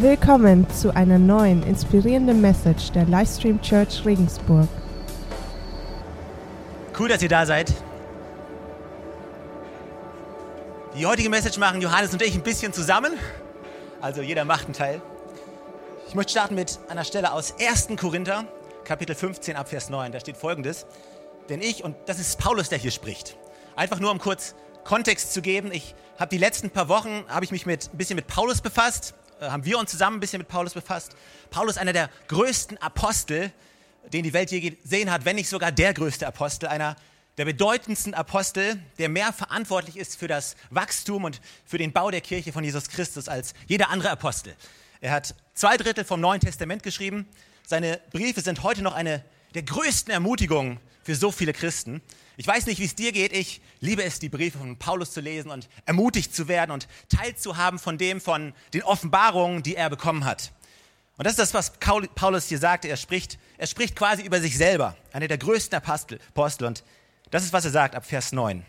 Willkommen 0.00 0.66
zu 0.70 0.96
einer 0.96 1.18
neuen 1.18 1.62
inspirierenden 1.62 2.40
Message 2.40 2.90
der 2.92 3.04
Livestream 3.04 3.60
Church 3.60 4.02
Regensburg. 4.06 4.66
Cool, 6.98 7.10
dass 7.10 7.20
ihr 7.20 7.28
da 7.28 7.44
seid. 7.44 7.70
Die 10.96 11.04
heutige 11.04 11.28
Message 11.28 11.58
machen 11.58 11.82
Johannes 11.82 12.14
und 12.14 12.22
ich 12.22 12.34
ein 12.34 12.42
bisschen 12.42 12.72
zusammen. 12.72 13.12
Also 14.00 14.22
jeder 14.22 14.46
macht 14.46 14.64
einen 14.64 14.72
Teil. 14.72 15.02
Ich 16.08 16.14
möchte 16.14 16.30
starten 16.30 16.54
mit 16.54 16.78
einer 16.88 17.04
Stelle 17.04 17.32
aus 17.32 17.56
1. 17.60 17.88
Korinther, 18.00 18.46
Kapitel 18.84 19.14
15, 19.14 19.54
ab 19.54 19.68
Vers 19.68 19.90
9. 19.90 20.12
Da 20.12 20.20
steht 20.20 20.38
folgendes. 20.38 20.86
Denn 21.50 21.60
ich, 21.60 21.84
und 21.84 21.94
das 22.06 22.18
ist 22.18 22.38
Paulus, 22.38 22.70
der 22.70 22.78
hier 22.78 22.90
spricht. 22.90 23.36
Einfach 23.76 24.00
nur 24.00 24.12
um 24.12 24.18
kurz 24.18 24.54
Kontext 24.82 25.34
zu 25.34 25.42
geben. 25.42 25.70
Ich 25.72 25.94
habe 26.18 26.30
die 26.30 26.38
letzten 26.38 26.70
paar 26.70 26.88
Wochen, 26.88 27.22
habe 27.28 27.44
ich 27.44 27.50
mich 27.50 27.66
mit, 27.66 27.92
ein 27.92 27.98
bisschen 27.98 28.16
mit 28.16 28.28
Paulus 28.28 28.62
befasst 28.62 29.14
haben 29.40 29.64
wir 29.64 29.78
uns 29.78 29.90
zusammen 29.90 30.16
ein 30.16 30.20
bisschen 30.20 30.38
mit 30.38 30.48
Paulus 30.48 30.74
befasst. 30.74 31.16
Paulus, 31.50 31.78
einer 31.78 31.92
der 31.92 32.10
größten 32.28 32.78
Apostel, 32.78 33.52
den 34.12 34.22
die 34.22 34.32
Welt 34.32 34.50
je 34.50 34.60
gesehen 34.60 35.10
hat, 35.10 35.24
wenn 35.24 35.36
nicht 35.36 35.48
sogar 35.48 35.72
der 35.72 35.94
größte 35.94 36.26
Apostel, 36.26 36.66
einer 36.66 36.96
der 37.38 37.44
bedeutendsten 37.44 38.12
Apostel, 38.12 38.78
der 38.98 39.08
mehr 39.08 39.32
verantwortlich 39.32 39.96
ist 39.96 40.16
für 40.16 40.28
das 40.28 40.56
Wachstum 40.70 41.24
und 41.24 41.40
für 41.64 41.78
den 41.78 41.92
Bau 41.92 42.10
der 42.10 42.20
Kirche 42.20 42.52
von 42.52 42.64
Jesus 42.64 42.88
Christus 42.88 43.28
als 43.28 43.54
jeder 43.66 43.88
andere 43.88 44.10
Apostel. 44.10 44.54
Er 45.00 45.12
hat 45.12 45.34
zwei 45.54 45.76
Drittel 45.76 46.04
vom 46.04 46.20
Neuen 46.20 46.40
Testament 46.40 46.82
geschrieben. 46.82 47.26
Seine 47.66 48.00
Briefe 48.10 48.42
sind 48.42 48.62
heute 48.62 48.82
noch 48.82 48.94
eine 48.94 49.24
der 49.54 49.62
größten 49.62 50.12
Ermutigungen 50.12 50.80
für 51.02 51.14
so 51.14 51.30
viele 51.30 51.52
Christen. 51.52 52.00
Ich 52.36 52.46
weiß 52.46 52.66
nicht, 52.66 52.80
wie 52.80 52.84
es 52.84 52.94
dir 52.94 53.12
geht. 53.12 53.32
Ich 53.32 53.60
liebe 53.80 54.02
es, 54.02 54.18
die 54.18 54.28
Briefe 54.28 54.58
von 54.58 54.76
Paulus 54.78 55.12
zu 55.12 55.20
lesen 55.20 55.50
und 55.50 55.68
ermutigt 55.86 56.34
zu 56.34 56.48
werden 56.48 56.70
und 56.70 56.88
teilzuhaben 57.08 57.78
von 57.78 57.98
dem, 57.98 58.20
von 58.20 58.54
den 58.72 58.82
Offenbarungen, 58.82 59.62
die 59.62 59.76
er 59.76 59.90
bekommen 59.90 60.24
hat. 60.24 60.52
Und 61.16 61.24
das 61.24 61.34
ist 61.34 61.38
das, 61.38 61.54
was 61.54 61.72
Paulus 62.14 62.48
hier 62.48 62.58
sagte. 62.58 62.88
Er 62.88 62.96
spricht, 62.96 63.38
er 63.58 63.66
spricht 63.66 63.94
quasi 63.94 64.22
über 64.22 64.40
sich 64.40 64.56
selber, 64.56 64.96
einer 65.12 65.28
der 65.28 65.36
größten 65.36 65.76
Apostel. 65.76 66.18
Und 66.66 66.82
das 67.30 67.44
ist, 67.44 67.52
was 67.52 67.66
er 67.66 67.70
sagt 67.70 67.94
ab 67.94 68.06
Vers 68.06 68.32
9. 68.32 68.64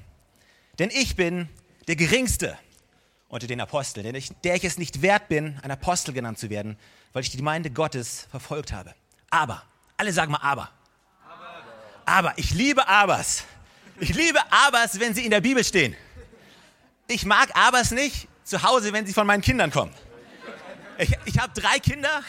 Denn 0.78 0.90
ich 0.90 1.16
bin 1.16 1.48
der 1.88 1.95
Geringste 1.95 2.58
unter 3.30 3.48
den 3.48 3.62
Aposteln, 3.62 4.06
denn 4.06 4.16
ich, 4.16 4.30
der 4.44 4.56
ich 4.56 4.66
es 4.66 4.78
nicht 4.78 5.02
wert 5.02 5.30
bin, 5.30 5.58
ein 5.64 5.72
Apostel 5.72 6.14
genannt 6.14 6.40
zu 6.40 6.50
werden, 6.50 6.78
weil 7.14 7.23
ich 7.23 7.30
die 7.30 7.38
Gemeinde 7.38 7.72
Gottes 7.72 8.28
verfolgt 8.30 8.73
habe. 8.73 8.94
Aber, 9.30 9.64
alle 9.95 10.12
sagen 10.12 10.34
mal 10.34 10.42
aber. 10.42 10.70
Aber, 12.12 12.34
ich 12.36 12.52
liebe 12.52 12.86
Abers. 12.90 13.45
Ich 14.02 14.14
liebe 14.14 14.40
Abers, 14.52 15.00
wenn 15.00 15.14
sie 15.14 15.23
in 15.23 15.31
der 15.31 15.40
Bibel 15.40 15.64
stehen. 15.64 15.95
Ich 17.08 17.26
mag 17.26 17.56
Abers 17.56 17.92
nicht 17.92 18.28
zu 18.44 18.62
Hause, 18.64 18.92
wenn 18.92 19.06
sie 19.06 19.14
von 19.14 19.26
meinen 19.26 19.42
Kindern 19.42 19.72
kommen. 19.72 19.94
Ich, 20.98 21.17
ich 21.23 21.39
habe 21.39 21.54
drei 21.54 21.80
Kinder 21.80 22.22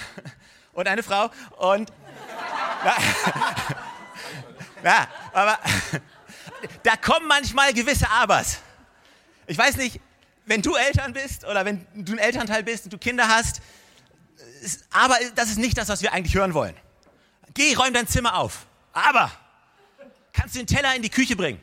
und 0.72 0.86
eine 0.86 1.02
Frau 1.02 1.32
und 1.58 1.90
ja, 2.84 2.96
ja, 4.84 5.08
aber 5.32 5.58
da 6.84 6.94
kommen 6.94 7.26
manchmal 7.26 7.74
gewisse 7.74 8.08
Abers. 8.08 8.58
Ich 9.48 9.58
weiß 9.58 9.78
nicht, 9.78 10.00
wenn 10.46 10.62
du 10.62 10.76
Eltern 10.76 11.12
bist 11.12 11.44
oder 11.44 11.64
wenn 11.64 11.84
du 11.92 12.12
ein 12.12 12.18
Elternteil 12.18 12.62
bist 12.62 12.84
und 12.84 12.92
du 12.92 12.98
Kinder 12.98 13.26
hast, 13.26 13.60
aber 14.92 15.16
das 15.34 15.48
ist 15.48 15.58
nicht 15.58 15.76
das, 15.76 15.88
was 15.88 16.02
wir 16.02 16.12
eigentlich 16.12 16.36
hören 16.36 16.54
wollen. 16.54 16.76
Geh, 17.52 17.74
räum 17.74 17.92
dein 17.92 18.06
Zimmer 18.06 18.36
auf. 18.36 18.66
Aber 18.92 19.32
Kannst 20.32 20.54
du 20.54 20.58
den 20.58 20.66
Teller 20.66 20.94
in 20.94 21.02
die 21.02 21.10
Küche 21.10 21.36
bringen? 21.36 21.60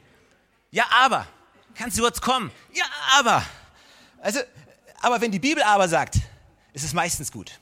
Ja, 0.71 0.85
aber. 0.91 1.27
Kannst 1.75 1.97
du 1.97 2.01
kurz 2.01 2.21
kommen? 2.21 2.51
Ja, 2.73 2.85
aber. 3.17 3.43
Also, 4.21 4.39
aber 5.01 5.21
wenn 5.21 5.31
die 5.31 5.39
Bibel 5.39 5.63
aber 5.63 5.87
sagt, 5.87 6.19
ist 6.73 6.83
es 6.83 6.93
meistens 6.93 7.31
gut. 7.31 7.59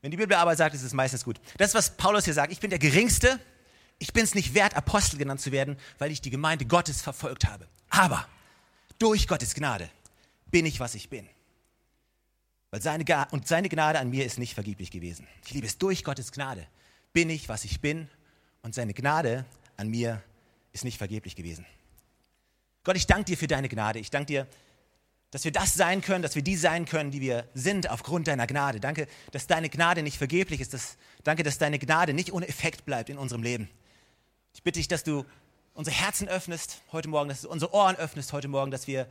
Wenn 0.00 0.10
die 0.10 0.16
Bibel 0.16 0.36
aber 0.36 0.54
sagt, 0.56 0.74
ist 0.74 0.82
es 0.82 0.92
meistens 0.92 1.24
gut. 1.24 1.40
Das 1.56 1.74
was 1.74 1.96
Paulus 1.96 2.24
hier 2.24 2.34
sagt. 2.34 2.52
Ich 2.52 2.60
bin 2.60 2.70
der 2.70 2.78
Geringste. 2.78 3.40
Ich 3.98 4.12
bin 4.12 4.22
es 4.22 4.34
nicht 4.34 4.54
wert, 4.54 4.74
Apostel 4.74 5.18
genannt 5.18 5.40
zu 5.40 5.50
werden, 5.50 5.76
weil 5.98 6.12
ich 6.12 6.20
die 6.20 6.30
Gemeinde 6.30 6.64
Gottes 6.66 7.02
verfolgt 7.02 7.46
habe. 7.46 7.66
Aber 7.90 8.28
durch 8.98 9.26
Gottes 9.26 9.54
Gnade 9.54 9.90
bin 10.50 10.66
ich, 10.66 10.78
was 10.78 10.94
ich 10.94 11.08
bin. 11.08 11.28
Weil 12.70 12.82
seine, 12.82 13.04
und 13.32 13.48
seine 13.48 13.68
Gnade 13.68 13.98
an 13.98 14.10
mir 14.10 14.24
ist 14.24 14.38
nicht 14.38 14.54
vergeblich 14.54 14.90
gewesen. 14.90 15.26
Ich 15.44 15.52
liebe 15.52 15.66
es, 15.66 15.78
durch 15.78 16.04
Gottes 16.04 16.30
Gnade 16.30 16.66
bin 17.12 17.28
ich, 17.30 17.48
was 17.48 17.64
ich 17.64 17.80
bin. 17.80 18.08
Und 18.62 18.74
seine 18.74 18.94
Gnade 18.94 19.44
an 19.78 19.88
mir 19.88 20.22
ist 20.72 20.84
nicht 20.84 20.98
vergeblich 20.98 21.34
gewesen. 21.34 21.64
Gott, 22.84 22.96
ich 22.96 23.06
danke 23.06 23.24
dir 23.24 23.38
für 23.38 23.46
deine 23.46 23.68
Gnade. 23.68 23.98
Ich 23.98 24.10
danke 24.10 24.26
dir, 24.26 24.46
dass 25.30 25.44
wir 25.44 25.52
das 25.52 25.74
sein 25.74 26.00
können, 26.00 26.22
dass 26.22 26.34
wir 26.34 26.42
die 26.42 26.56
sein 26.56 26.84
können, 26.84 27.10
die 27.10 27.20
wir 27.20 27.48
sind 27.54 27.88
aufgrund 27.90 28.28
deiner 28.28 28.46
Gnade. 28.46 28.80
Danke, 28.80 29.08
dass 29.30 29.46
deine 29.46 29.68
Gnade 29.68 30.02
nicht 30.02 30.16
vergeblich 30.16 30.60
ist. 30.60 30.74
Dass, 30.74 30.96
danke, 31.24 31.42
dass 31.42 31.58
deine 31.58 31.78
Gnade 31.78 32.12
nicht 32.12 32.32
ohne 32.32 32.48
Effekt 32.48 32.84
bleibt 32.84 33.08
in 33.10 33.18
unserem 33.18 33.42
Leben. 33.42 33.68
Ich 34.54 34.62
bitte 34.62 34.78
dich, 34.78 34.88
dass 34.88 35.04
du 35.04 35.24
unsere 35.74 35.94
Herzen 35.94 36.28
öffnest 36.28 36.82
heute 36.90 37.08
Morgen, 37.08 37.28
dass 37.28 37.42
du 37.42 37.48
unsere 37.48 37.72
Ohren 37.72 37.96
öffnest 37.96 38.32
heute 38.32 38.48
Morgen, 38.48 38.70
dass, 38.70 38.86
wir, 38.86 39.06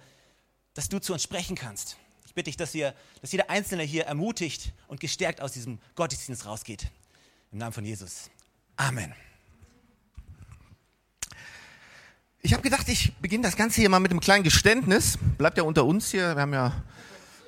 dass 0.74 0.90
du 0.90 1.00
zu 1.00 1.14
uns 1.14 1.24
sprechen 1.24 1.56
kannst. 1.56 1.98
Ich 2.26 2.34
bitte 2.34 2.46
dich, 2.46 2.58
dass, 2.58 2.74
wir, 2.74 2.94
dass 3.22 3.32
jeder 3.32 3.50
Einzelne 3.50 3.84
hier 3.84 4.06
ermutigt 4.06 4.74
und 4.88 5.00
gestärkt 5.00 5.40
aus 5.40 5.54
diesem 5.54 5.80
Gottesdienst 5.96 6.46
rausgeht. 6.46 6.88
Im 7.52 7.60
Namen 7.60 7.74
von 7.74 7.86
Jesus. 7.86 8.30
Amen. 8.76 9.14
Ich 12.48 12.54
habe 12.54 12.64
gedacht, 12.64 12.88
ich 12.88 13.14
beginne 13.18 13.44
das 13.44 13.58
Ganze 13.58 13.82
hier 13.82 13.90
mal 13.90 14.00
mit 14.00 14.10
einem 14.10 14.22
kleinen 14.22 14.46
Geständnis. 14.46 15.20
Bleibt 15.38 15.58
ja 15.58 15.66
unter 15.66 15.84
uns 15.84 16.12
hier. 16.12 16.34
Wir 16.34 16.44
haben 16.44 16.54
ja 16.54 16.68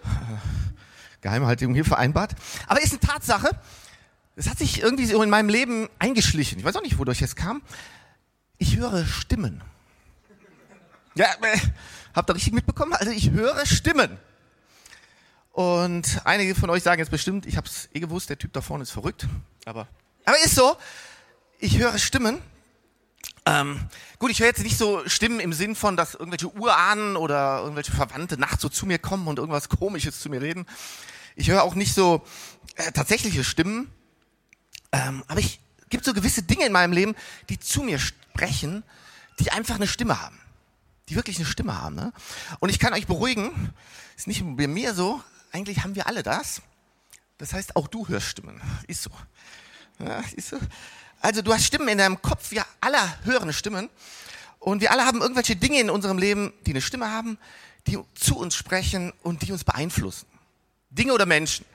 äh, 0.04 0.08
Geheimhaltung 1.22 1.74
hier 1.74 1.86
vereinbart. 1.86 2.36
Aber 2.68 2.84
ist 2.84 2.92
eine 2.92 3.00
Tatsache. 3.00 3.50
Es 4.36 4.50
hat 4.50 4.58
sich 4.58 4.82
irgendwie 4.82 5.06
so 5.06 5.24
in 5.24 5.30
meinem 5.30 5.48
Leben 5.48 5.88
eingeschlichen. 6.00 6.60
Ich 6.60 6.66
weiß 6.66 6.76
auch 6.76 6.82
nicht, 6.82 6.98
wodurch 6.98 7.22
es 7.22 7.38
kam. 7.38 7.62
Ich 8.58 8.76
höre 8.76 9.06
Stimmen. 9.06 9.62
Ja, 11.16 11.28
äh, 11.44 11.58
habt 12.14 12.30
ihr 12.30 12.36
richtig 12.36 12.52
mitbekommen? 12.52 12.92
Also 12.92 13.14
ich 13.14 13.32
höre 13.32 13.66
Stimmen. 13.66 14.18
Und 15.54 16.20
einige 16.26 16.56
von 16.56 16.70
euch 16.70 16.84
sagen 16.84 17.00
jetzt 17.00 17.12
bestimmt, 17.12 17.46
ich 17.46 17.56
habe 17.56 17.68
es 17.68 17.88
eh 17.94 18.02
gewusst, 18.02 18.30
der 18.30 18.38
Typ 18.38 18.52
da 18.52 18.60
vorne 18.60 18.82
ist 18.82 18.92
verrückt. 18.92 19.30
Aber, 19.64 19.88
aber 20.26 20.36
ist 20.44 20.56
so. 20.56 20.76
Ich 21.58 21.78
höre 21.78 21.98
Stimmen. 21.98 22.42
Ähm, 23.46 23.80
gut, 24.20 24.32
ich 24.32 24.40
höre 24.40 24.48
jetzt 24.48 24.64
nicht 24.64 24.78
so 24.78 25.08
Stimmen 25.08 25.40
im 25.40 25.54
Sinn 25.54 25.76
von, 25.76 25.98
dass 25.98 26.14
irgendwelche 26.14 26.54
Urahnen 26.54 27.16
oder 27.16 27.60
irgendwelche 27.62 27.92
Verwandte 27.92 28.40
nachts 28.40 28.62
so 28.62 28.70
zu 28.70 28.86
mir 28.86 29.00
kommen 29.00 29.28
und 29.28 29.40
irgendwas 29.40 29.70
Komisches 29.70 30.20
zu 30.20 30.30
mir 30.30 30.42
reden. 30.42 30.66
Ich 31.36 31.50
höre 31.50 31.64
auch 31.64 31.76
nicht 31.76 31.94
so 31.94 32.24
äh, 32.76 32.92
tatsächliche 32.92 33.44
Stimmen. 33.44 33.92
Ähm, 34.92 35.24
aber 35.28 35.40
ich 35.40 35.60
gibt 35.90 36.06
so 36.06 36.14
gewisse 36.14 36.44
Dinge 36.44 36.66
in 36.66 36.72
meinem 36.72 36.94
Leben, 36.94 37.16
die 37.50 37.60
zu 37.60 37.82
mir 37.82 38.00
sprechen, 38.00 38.84
die 39.40 39.52
einfach 39.52 39.76
eine 39.76 39.88
Stimme 39.88 40.22
haben. 40.22 40.40
Die 41.08 41.16
wirklich 41.16 41.38
eine 41.38 41.46
Stimme 41.46 41.82
haben. 41.82 41.96
Ne? 41.96 42.14
Und 42.60 42.70
ich 42.70 42.80
kann 42.80 42.94
euch 42.94 43.08
beruhigen, 43.08 43.74
ist 44.16 44.28
nicht 44.28 44.44
bei 44.58 44.68
mir 44.68 44.94
so, 44.94 45.24
eigentlich 45.52 45.84
haben 45.84 45.96
wir 45.96 46.08
alle 46.08 46.24
das. 46.24 46.62
Das 47.38 47.54
heißt, 47.54 47.76
auch 47.76 47.88
du 47.88 48.08
hörst 48.08 48.28
Stimmen. 48.28 48.62
Ist 48.88 49.04
so. 49.04 49.12
Ja, 50.00 50.24
ist 50.36 50.50
so. 50.50 50.60
Also 51.22 51.42
du 51.42 51.54
hast 51.54 51.66
Stimmen 51.66 51.88
in 51.90 51.98
deinem 51.98 52.22
Kopf, 52.22 52.52
wir 52.52 52.66
alle 52.82 53.00
hören 53.24 53.52
Stimmen. 53.54 53.90
Und 54.60 54.82
wir 54.82 54.92
alle 54.92 55.06
haben 55.06 55.22
irgendwelche 55.22 55.56
Dinge 55.56 55.80
in 55.80 55.90
unserem 55.90 56.18
Leben, 56.18 56.54
die 56.66 56.72
eine 56.72 56.82
Stimme 56.82 57.12
haben, 57.12 57.38
die 57.88 57.98
zu 58.16 58.38
uns 58.38 58.56
sprechen 58.56 59.14
und 59.24 59.42
die 59.42 59.52
uns 59.52 59.64
beeinflussen. 59.64 60.28
Dinge 60.90 61.14
oder 61.14 61.26
Menschen. 61.26 61.66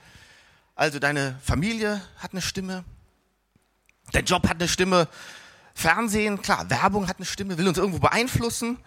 Also 0.75 0.99
deine 0.99 1.38
Familie 1.43 2.03
hat 2.19 2.33
eine 2.33 2.43
Stimme, 2.43 2.84
dein 4.12 4.25
Job 4.25 4.49
hat 4.49 4.56
eine 4.56 4.69
Stimme, 4.69 5.09
Fernsehen, 5.72 6.43
klar, 6.43 6.69
Werbung 6.69 7.09
hat 7.09 7.16
eine 7.16 7.27
Stimme, 7.27 7.59
will 7.59 7.69
uns 7.69 7.78
irgendwo 7.78 8.00
beeinflussen. 8.00 8.78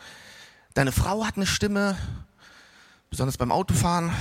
Deine 0.74 0.92
Frau 0.92 1.26
hat 1.26 1.38
eine 1.38 1.48
Stimme, 1.48 1.98
besonders 3.10 3.38
beim 3.38 3.52
Autofahren. 3.52 4.12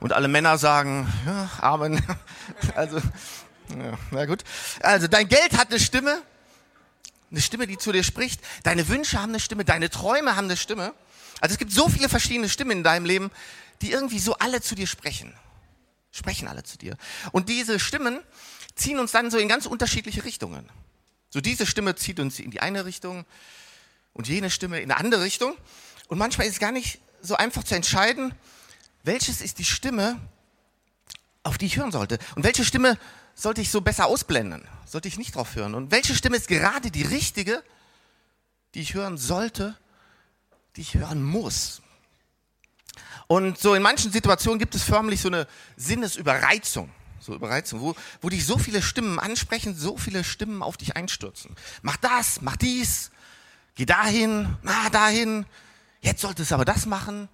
Und 0.00 0.12
alle 0.14 0.28
Männer 0.28 0.58
sagen, 0.58 1.06
ja, 1.26 1.50
Amen. 1.60 2.02
Also 2.74 3.00
ja, 3.78 3.98
na 4.10 4.26
gut. 4.26 4.44
Also 4.80 5.06
dein 5.06 5.28
Geld 5.28 5.56
hat 5.56 5.70
eine 5.70 5.80
Stimme, 5.80 6.22
eine 7.30 7.40
Stimme, 7.40 7.66
die 7.66 7.78
zu 7.78 7.92
dir 7.92 8.04
spricht. 8.04 8.40
Deine 8.62 8.88
Wünsche 8.88 9.20
haben 9.20 9.30
eine 9.30 9.40
Stimme, 9.40 9.64
deine 9.64 9.90
Träume 9.90 10.36
haben 10.36 10.46
eine 10.46 10.56
Stimme. 10.56 10.94
Also 11.40 11.54
es 11.54 11.58
gibt 11.58 11.72
so 11.72 11.88
viele 11.88 12.08
verschiedene 12.08 12.48
Stimmen 12.48 12.72
in 12.72 12.84
deinem 12.84 13.04
Leben, 13.04 13.30
die 13.82 13.92
irgendwie 13.92 14.18
so 14.18 14.34
alle 14.34 14.60
zu 14.60 14.74
dir 14.74 14.86
sprechen. 14.86 15.34
Sprechen 16.12 16.48
alle 16.48 16.64
zu 16.64 16.76
dir. 16.76 16.96
Und 17.32 17.48
diese 17.48 17.78
Stimmen 17.78 18.20
ziehen 18.74 18.98
uns 18.98 19.12
dann 19.12 19.30
so 19.30 19.38
in 19.38 19.48
ganz 19.48 19.66
unterschiedliche 19.66 20.24
Richtungen. 20.24 20.68
So 21.30 21.40
diese 21.40 21.66
Stimme 21.66 21.94
zieht 21.94 22.18
uns 22.18 22.40
in 22.40 22.50
die 22.50 22.60
eine 22.60 22.84
Richtung 22.84 23.24
und 24.12 24.26
jene 24.26 24.50
Stimme 24.50 24.80
in 24.80 24.90
eine 24.90 24.98
andere 24.98 25.22
Richtung. 25.22 25.56
Und 26.08 26.18
manchmal 26.18 26.46
ist 26.46 26.54
es 26.54 26.58
gar 26.58 26.72
nicht 26.72 27.00
so 27.22 27.36
einfach 27.36 27.62
zu 27.62 27.74
entscheiden, 27.74 28.34
welches 29.04 29.40
ist 29.40 29.58
die 29.58 29.64
Stimme, 29.64 30.20
auf 31.42 31.56
die 31.56 31.66
ich 31.66 31.76
hören 31.76 31.92
sollte. 31.92 32.18
Und 32.34 32.42
welche 32.42 32.64
Stimme 32.64 32.98
sollte 33.40 33.60
ich 33.60 33.70
so 33.70 33.80
besser 33.80 34.06
ausblenden? 34.06 34.66
Sollte 34.86 35.08
ich 35.08 35.18
nicht 35.18 35.34
drauf 35.34 35.54
hören? 35.54 35.74
Und 35.74 35.90
welche 35.90 36.14
Stimme 36.14 36.36
ist 36.36 36.48
gerade 36.48 36.90
die 36.90 37.02
richtige, 37.02 37.62
die 38.74 38.80
ich 38.80 38.94
hören 38.94 39.16
sollte, 39.18 39.76
die 40.76 40.82
ich 40.82 40.94
hören 40.94 41.22
muss? 41.22 41.80
Und 43.26 43.58
so 43.58 43.74
in 43.74 43.82
manchen 43.82 44.12
Situationen 44.12 44.58
gibt 44.58 44.74
es 44.74 44.82
förmlich 44.82 45.20
so 45.20 45.28
eine 45.28 45.46
Sinnesüberreizung. 45.76 46.90
So 47.20 47.34
Überreizung, 47.34 47.80
wo, 47.80 47.94
wo 48.22 48.30
dich 48.30 48.46
so 48.46 48.56
viele 48.56 48.80
Stimmen 48.80 49.18
ansprechen, 49.18 49.76
so 49.76 49.98
viele 49.98 50.24
Stimmen 50.24 50.62
auf 50.62 50.78
dich 50.78 50.96
einstürzen. 50.96 51.54
Mach 51.82 51.98
das, 51.98 52.40
mach 52.40 52.56
dies, 52.56 53.10
geh 53.74 53.84
dahin, 53.84 54.56
na, 54.62 54.88
dahin, 54.88 55.44
jetzt 56.00 56.22
solltest 56.22 56.50
du 56.50 56.54
aber 56.54 56.64
das 56.64 56.86
machen. 56.86 57.28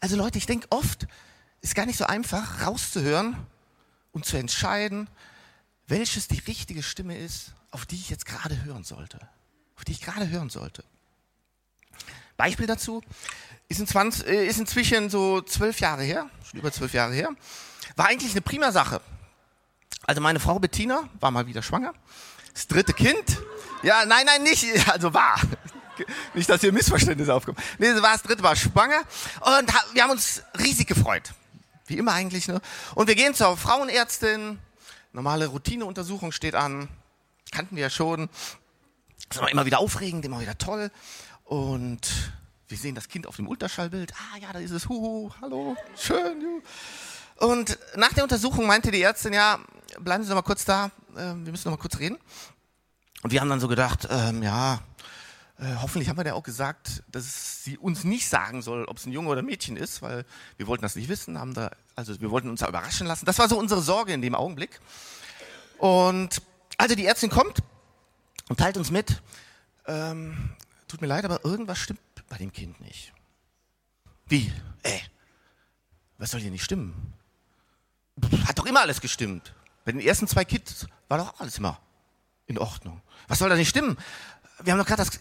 Also 0.00 0.16
Leute, 0.16 0.38
ich 0.38 0.46
denke 0.46 0.66
oft, 0.70 1.06
ist 1.60 1.76
gar 1.76 1.86
nicht 1.86 1.98
so 1.98 2.04
einfach, 2.04 2.66
rauszuhören 2.66 3.36
und 4.12 4.24
zu 4.24 4.36
entscheiden, 4.36 5.08
welches 5.86 6.28
die 6.28 6.38
richtige 6.38 6.82
Stimme 6.82 7.16
ist, 7.18 7.52
auf 7.70 7.86
die 7.86 7.96
ich 7.96 8.10
jetzt 8.10 8.26
gerade 8.26 8.62
hören 8.64 8.84
sollte. 8.84 9.18
Auf 9.76 9.84
die 9.84 9.92
ich 9.92 10.00
gerade 10.00 10.28
hören 10.28 10.50
sollte. 10.50 10.84
Beispiel 12.36 12.66
dazu 12.66 13.02
ist, 13.68 13.80
in 13.80 13.86
20, 13.86 14.26
äh, 14.26 14.46
ist 14.46 14.58
inzwischen 14.58 15.10
so 15.10 15.40
zwölf 15.42 15.80
Jahre 15.80 16.02
her, 16.02 16.28
schon 16.48 16.60
über 16.60 16.72
zwölf 16.72 16.92
Jahre 16.94 17.14
her. 17.14 17.30
War 17.96 18.06
eigentlich 18.06 18.32
eine 18.32 18.40
prima 18.40 18.72
Sache. 18.72 19.00
Also 20.04 20.20
meine 20.20 20.40
Frau 20.40 20.58
Bettina 20.58 21.08
war 21.20 21.30
mal 21.30 21.46
wieder 21.46 21.62
schwanger. 21.62 21.92
Das 22.54 22.66
dritte 22.66 22.92
Kind. 22.92 23.38
Ja, 23.82 24.04
nein, 24.06 24.26
nein, 24.26 24.42
nicht. 24.42 24.66
Also 24.88 25.12
war. 25.14 25.40
Nicht, 26.34 26.48
dass 26.48 26.62
hier 26.62 26.72
Missverständnisse 26.72 27.32
aufkommen. 27.32 27.58
Nee, 27.78 27.92
sie 27.92 28.02
war 28.02 28.12
das 28.12 28.22
dritte, 28.22 28.42
war 28.42 28.56
schwanger. 28.56 29.02
Und 29.40 29.72
wir 29.92 30.02
haben 30.02 30.10
uns 30.10 30.42
riesig 30.58 30.86
gefreut. 30.86 31.32
Wie 31.90 31.98
immer 31.98 32.12
eigentlich, 32.12 32.46
ne? 32.46 32.60
Und 32.94 33.08
wir 33.08 33.16
gehen 33.16 33.34
zur 33.34 33.56
Frauenärztin. 33.56 34.60
Normale 35.12 35.48
Routineuntersuchung 35.48 36.30
steht 36.30 36.54
an. 36.54 36.88
Kannten 37.50 37.74
wir 37.74 37.82
ja 37.82 37.90
schon. 37.90 38.28
Das 39.28 39.40
war 39.40 39.50
immer 39.50 39.66
wieder 39.66 39.80
aufregend, 39.80 40.24
immer 40.24 40.40
wieder 40.40 40.56
toll. 40.56 40.92
Und 41.42 42.32
wir 42.68 42.78
sehen 42.78 42.94
das 42.94 43.08
Kind 43.08 43.26
auf 43.26 43.34
dem 43.34 43.48
Ultraschallbild. 43.48 44.12
Ah 44.12 44.38
ja, 44.38 44.52
da 44.52 44.60
ist 44.60 44.70
es. 44.70 44.88
Huhu, 44.88 45.32
hallo, 45.40 45.76
schön. 45.96 46.40
Juhu. 46.40 46.62
Und 47.38 47.76
nach 47.96 48.12
der 48.12 48.22
Untersuchung 48.22 48.66
meinte 48.66 48.92
die 48.92 49.02
Ärztin, 49.02 49.32
ja, 49.32 49.58
bleiben 49.98 50.22
Sie 50.22 50.28
noch 50.28 50.36
mal 50.36 50.42
kurz 50.42 50.64
da, 50.64 50.92
äh, 51.16 51.34
wir 51.34 51.50
müssen 51.50 51.68
noch 51.68 51.76
mal 51.76 51.82
kurz 51.82 51.98
reden. 51.98 52.18
Und 53.22 53.32
wir 53.32 53.40
haben 53.40 53.48
dann 53.48 53.58
so 53.58 53.66
gedacht, 53.66 54.06
ähm, 54.10 54.44
ja, 54.44 54.78
hoffentlich 55.80 56.08
haben 56.08 56.16
wir 56.16 56.24
der 56.24 56.36
auch 56.36 56.42
gesagt, 56.42 57.02
dass 57.08 57.64
sie 57.64 57.76
uns 57.76 58.04
nicht 58.04 58.28
sagen 58.28 58.62
soll, 58.62 58.84
ob 58.86 58.96
es 58.96 59.06
ein 59.06 59.12
Junge 59.12 59.28
oder 59.28 59.42
ein 59.42 59.46
Mädchen 59.46 59.76
ist, 59.76 60.00
weil 60.00 60.24
wir 60.56 60.66
wollten 60.66 60.82
das 60.82 60.96
nicht 60.96 61.08
wissen, 61.08 61.38
haben 61.38 61.52
da, 61.52 61.70
also 61.96 62.18
wir 62.20 62.30
wollten 62.30 62.48
uns 62.48 62.60
da 62.60 62.68
überraschen 62.68 63.06
lassen. 63.06 63.26
Das 63.26 63.38
war 63.38 63.48
so 63.48 63.58
unsere 63.58 63.82
Sorge 63.82 64.12
in 64.12 64.22
dem 64.22 64.34
Augenblick. 64.34 64.80
Und 65.78 66.40
also 66.78 66.94
die 66.94 67.04
Ärztin 67.04 67.28
kommt 67.28 67.58
und 68.48 68.58
teilt 68.58 68.78
uns 68.78 68.90
mit, 68.90 69.22
ähm, 69.86 70.56
tut 70.88 71.02
mir 71.02 71.06
leid, 71.06 71.24
aber 71.26 71.44
irgendwas 71.44 71.78
stimmt 71.78 72.00
bei 72.28 72.38
dem 72.38 72.52
Kind 72.52 72.80
nicht. 72.80 73.12
Wie? 74.26 74.50
Ey, 74.82 75.02
was 76.16 76.30
soll 76.30 76.40
hier 76.40 76.50
nicht 76.50 76.64
stimmen? 76.64 77.12
Hat 78.46 78.58
doch 78.58 78.66
immer 78.66 78.80
alles 78.80 79.00
gestimmt. 79.00 79.54
Bei 79.84 79.92
den 79.92 80.00
ersten 80.00 80.26
zwei 80.26 80.44
Kids 80.44 80.86
war 81.08 81.18
doch 81.18 81.38
alles 81.40 81.58
immer 81.58 81.80
in 82.46 82.58
Ordnung. 82.58 83.02
Was 83.28 83.38
soll 83.38 83.48
da 83.48 83.56
nicht 83.56 83.68
stimmen? 83.68 83.98
Wir 84.62 84.72
haben 84.72 84.78
doch 84.78 84.86
gerade 84.86 85.02
das 85.04 85.20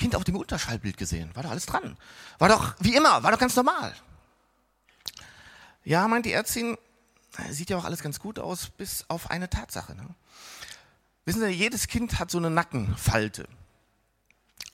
Kind 0.00 0.16
auf 0.16 0.24
dem 0.24 0.36
Ultraschallbild 0.36 0.96
gesehen. 0.96 1.30
War 1.34 1.42
doch 1.42 1.50
alles 1.50 1.66
dran. 1.66 1.98
War 2.38 2.48
doch 2.48 2.74
wie 2.80 2.96
immer, 2.96 3.22
war 3.22 3.32
doch 3.32 3.38
ganz 3.38 3.54
normal. 3.54 3.94
Ja, 5.84 6.08
meint 6.08 6.24
die 6.24 6.32
Ärztin, 6.32 6.78
sieht 7.50 7.68
ja 7.68 7.76
auch 7.76 7.84
alles 7.84 8.02
ganz 8.02 8.18
gut 8.18 8.38
aus, 8.38 8.70
bis 8.70 9.04
auf 9.08 9.30
eine 9.30 9.50
Tatsache. 9.50 9.94
Ne? 9.94 10.08
Wissen 11.26 11.42
Sie, 11.42 11.48
jedes 11.48 11.86
Kind 11.86 12.18
hat 12.18 12.30
so 12.30 12.38
eine 12.38 12.48
Nackenfalte. 12.48 13.46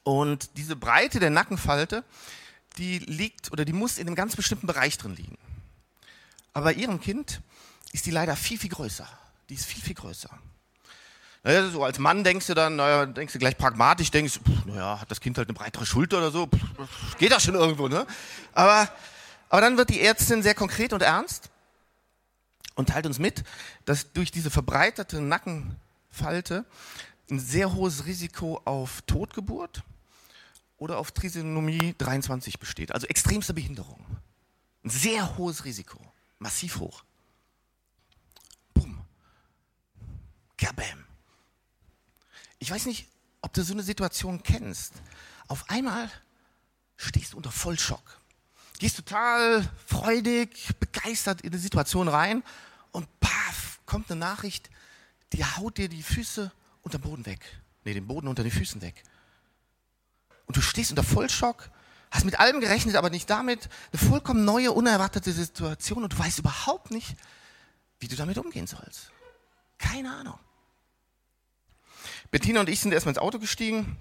Und 0.04 0.56
diese 0.56 0.76
Breite 0.76 1.18
der 1.18 1.30
Nackenfalte, 1.30 2.04
die 2.78 3.00
liegt 3.00 3.50
oder 3.50 3.64
die 3.64 3.72
muss 3.72 3.98
in 3.98 4.06
einem 4.06 4.14
ganz 4.14 4.36
bestimmten 4.36 4.68
Bereich 4.68 4.96
drin 4.96 5.16
liegen. 5.16 5.38
Aber 6.52 6.66
bei 6.66 6.74
Ihrem 6.74 7.00
Kind 7.00 7.40
ist 7.92 8.06
die 8.06 8.12
leider 8.12 8.36
viel, 8.36 8.58
viel 8.58 8.70
größer. 8.70 9.08
Die 9.48 9.54
ist 9.54 9.66
viel, 9.66 9.82
viel 9.82 9.96
größer. 9.96 10.30
Naja, 11.46 11.70
so 11.70 11.84
als 11.84 12.00
Mann 12.00 12.24
denkst 12.24 12.48
du 12.48 12.54
dann, 12.54 12.74
naja, 12.74 13.06
denkst 13.06 13.32
du 13.34 13.38
gleich 13.38 13.56
pragmatisch, 13.56 14.10
denkst, 14.10 14.40
pff, 14.40 14.64
naja, 14.64 15.00
hat 15.00 15.08
das 15.12 15.20
Kind 15.20 15.38
halt 15.38 15.46
eine 15.46 15.54
breitere 15.54 15.86
Schulter 15.86 16.18
oder 16.18 16.32
so, 16.32 16.48
pff, 16.48 17.16
geht 17.18 17.30
das 17.30 17.44
schon 17.44 17.54
irgendwo, 17.54 17.86
ne? 17.86 18.04
Aber, 18.52 18.90
aber 19.48 19.60
dann 19.60 19.76
wird 19.76 19.90
die 19.90 20.00
Ärztin 20.00 20.42
sehr 20.42 20.56
konkret 20.56 20.92
und 20.92 21.02
ernst 21.02 21.50
und 22.74 22.88
teilt 22.88 23.06
uns 23.06 23.20
mit, 23.20 23.44
dass 23.84 24.12
durch 24.12 24.32
diese 24.32 24.50
verbreiterte 24.50 25.20
Nackenfalte 25.20 26.64
ein 27.30 27.38
sehr 27.38 27.72
hohes 27.72 28.06
Risiko 28.06 28.60
auf 28.64 29.02
Totgeburt 29.02 29.84
oder 30.78 30.98
auf 30.98 31.12
Trisonomie 31.12 31.94
23 31.96 32.58
besteht, 32.58 32.90
also 32.90 33.06
extremste 33.06 33.54
Behinderung. 33.54 34.04
Ein 34.84 34.90
sehr 34.90 35.38
hohes 35.38 35.64
Risiko, 35.64 36.00
massiv 36.40 36.80
hoch. 36.80 37.04
Kabam. 40.56 41.05
Ich 42.58 42.70
weiß 42.70 42.86
nicht, 42.86 43.08
ob 43.42 43.52
du 43.52 43.62
so 43.62 43.72
eine 43.72 43.82
Situation 43.82 44.42
kennst. 44.42 44.94
Auf 45.48 45.68
einmal 45.70 46.10
stehst 46.96 47.32
du 47.32 47.36
unter 47.36 47.52
Vollschock. 47.52 48.20
Gehst 48.78 48.96
total 48.96 49.68
freudig, 49.86 50.68
begeistert 50.78 51.40
in 51.42 51.52
die 51.52 51.58
Situation 51.58 52.08
rein 52.08 52.42
und 52.92 53.08
paf, 53.20 53.80
kommt 53.86 54.10
eine 54.10 54.20
Nachricht, 54.20 54.70
die 55.32 55.44
haut 55.44 55.78
dir 55.78 55.88
die 55.88 56.02
Füße 56.02 56.50
unter 56.82 56.98
den 56.98 57.02
Boden 57.02 57.26
weg. 57.26 57.40
Nee, 57.84 57.94
den 57.94 58.06
Boden 58.06 58.28
unter 58.28 58.42
den 58.42 58.52
Füßen 58.52 58.82
weg. 58.82 59.02
Und 60.46 60.56
du 60.56 60.60
stehst 60.60 60.90
unter 60.90 61.02
Vollschock, 61.02 61.70
hast 62.10 62.24
mit 62.24 62.38
allem 62.38 62.60
gerechnet, 62.60 62.96
aber 62.96 63.10
nicht 63.10 63.30
damit. 63.30 63.68
Eine 63.92 64.10
vollkommen 64.10 64.44
neue, 64.44 64.72
unerwartete 64.72 65.32
Situation 65.32 66.02
und 66.02 66.12
du 66.12 66.18
weißt 66.18 66.38
überhaupt 66.38 66.90
nicht, 66.90 67.16
wie 67.98 68.08
du 68.08 68.16
damit 68.16 68.38
umgehen 68.38 68.66
sollst. 68.66 69.10
Keine 69.78 70.14
Ahnung. 70.14 70.38
Bettina 72.30 72.60
und 72.60 72.68
ich 72.68 72.80
sind 72.80 72.92
erstmal 72.92 73.12
ins 73.12 73.18
Auto 73.18 73.38
gestiegen 73.38 73.96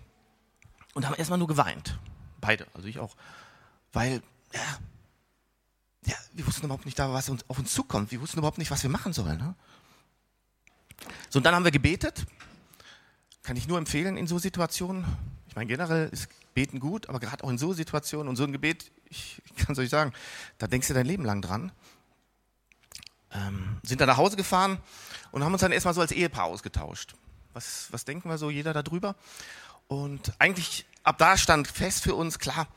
und 0.94 1.06
haben 1.06 1.16
erstmal 1.16 1.39
nur 1.39 1.48
geweint. 1.48 2.00
Beide, 2.42 2.68
also 2.74 2.88
ich 2.88 3.00
auch. 3.00 3.16
Weil, 3.94 4.22
ja, 4.54 4.80
ja, 6.06 6.16
wir 6.33 6.45
wussten 6.45 6.66
überhaupt 6.66 6.86
nicht, 6.86 7.00
was 7.00 7.30
auf 7.30 7.60
uns 7.60 7.74
zukommt. 7.74 8.12
Wir 8.12 8.22
wussten 8.22 8.38
überhaupt 8.38 8.57
nicht, 8.57 8.72
was 8.72 8.83
wir 8.83 8.89
machen 8.89 9.13
sollen. 9.13 9.38
Ne? 9.38 9.56
So, 11.30 11.39
und 11.39 11.44
dann 11.44 11.56
haben 11.56 11.63
wir 11.63 11.72
gebetet. 11.72 12.25
Kann 13.44 13.57
ich 13.57 13.68
nur 13.68 13.77
empfehlen 13.77 14.18
in 14.18 14.28
so 14.28 14.39
Situationen. 14.39 15.06
Ich 15.48 15.56
meine, 15.56 15.68
generell 15.68 16.10
ist 16.10 16.28
Beten 16.54 16.80
gut, 16.80 17.10
aber 17.10 17.19
gerade 17.19 17.44
auch 17.44 17.50
in 17.50 17.57
so 17.57 17.74
Situationen 17.74 18.28
und 18.28 18.36
so 18.36 18.44
ein 18.44 18.51
Gebet, 18.51 18.92
ich, 19.10 19.42
ich 19.45 19.56
kann 19.56 19.74
es 19.74 19.80
euch 19.80 19.89
sagen, 19.89 20.13
da 20.57 20.68
denkst 20.68 20.88
du 20.88 20.94
dein 20.94 21.06
Leben 21.06 21.25
lang 21.25 21.42
dran. 21.42 21.71
Ähm, 23.31 23.78
sind 23.83 24.02
dann 24.02 24.07
nach 24.07 24.18
Hause 24.18 24.38
gefahren 24.38 24.80
und 25.31 25.44
haben 25.44 25.52
uns 25.52 25.61
dann 25.61 25.71
erstmal 25.71 25.94
so 25.94 26.02
als 26.02 26.11
Ehepaar 26.11 26.45
ausgetauscht. 26.45 27.16
Was, 27.56 27.88
was 27.92 28.04
denken 28.04 28.28
wir 28.28 28.38
so, 28.38 28.50
jeder 28.50 28.74
darüber? 28.74 29.16
Und 29.88 30.33
eigentlich, 30.40 30.85
ab 31.04 31.18
da 31.18 31.38
stand 31.38 31.69
fest 31.69 32.04
für 32.04 32.14
uns, 32.14 32.38
klar, 32.38 32.68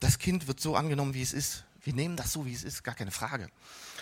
das 0.00 0.18
Kind 0.18 0.48
wird 0.48 0.60
so 0.60 0.76
angenommen, 0.76 1.12
wie 1.12 1.20
es 1.20 1.34
ist. 1.34 1.64
Wir 1.82 1.92
nehmen 1.92 2.16
das 2.16 2.32
so, 2.32 2.46
wie 2.46 2.54
es 2.54 2.64
ist, 2.64 2.82
gar 2.82 2.94
keine 2.94 3.10
Frage. 3.10 3.50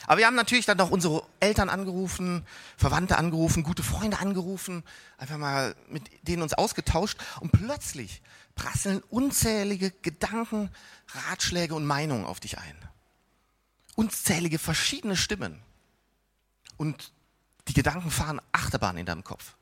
Aber 0.07 0.19
wir 0.19 0.27
haben 0.27 0.37
natürlich 0.37 0.65
dann 0.65 0.79
noch 0.79 0.93
unsere 0.93 1.27
Eltern 1.41 1.69
angerufen, 1.69 2.47
Verwandte 2.77 3.19
angerufen, 3.19 3.65
gute 3.65 3.83
Freunde 3.83 4.21
angerufen, 4.21 4.85
einfach 5.19 5.39
mal 5.39 5.75
mit 5.89 6.09
denen 6.23 6.43
uns 6.43 6.55
ausgetauscht 6.55 7.19
und 7.41 7.51
plötzlich 7.51 8.23
prasseln 8.55 9.03
unzählige 9.11 9.91
Gedanken, 10.03 10.71
Ratschläge 11.09 11.75
und 11.75 11.85
Meinungen 11.85 12.27
auf 12.27 12.39
dich 12.39 12.59
ein. 12.59 12.77
Unzählige 13.97 14.61
verschiedene 14.61 15.17
Stimmen. 15.17 15.61
Und 16.77 17.13
die 17.67 17.75
Gedanken 17.75 18.13
fahren 18.13 18.41
Achterbahn 18.53 18.97
in 18.99 19.07
deinem 19.07 19.25
Kopf. 19.25 19.57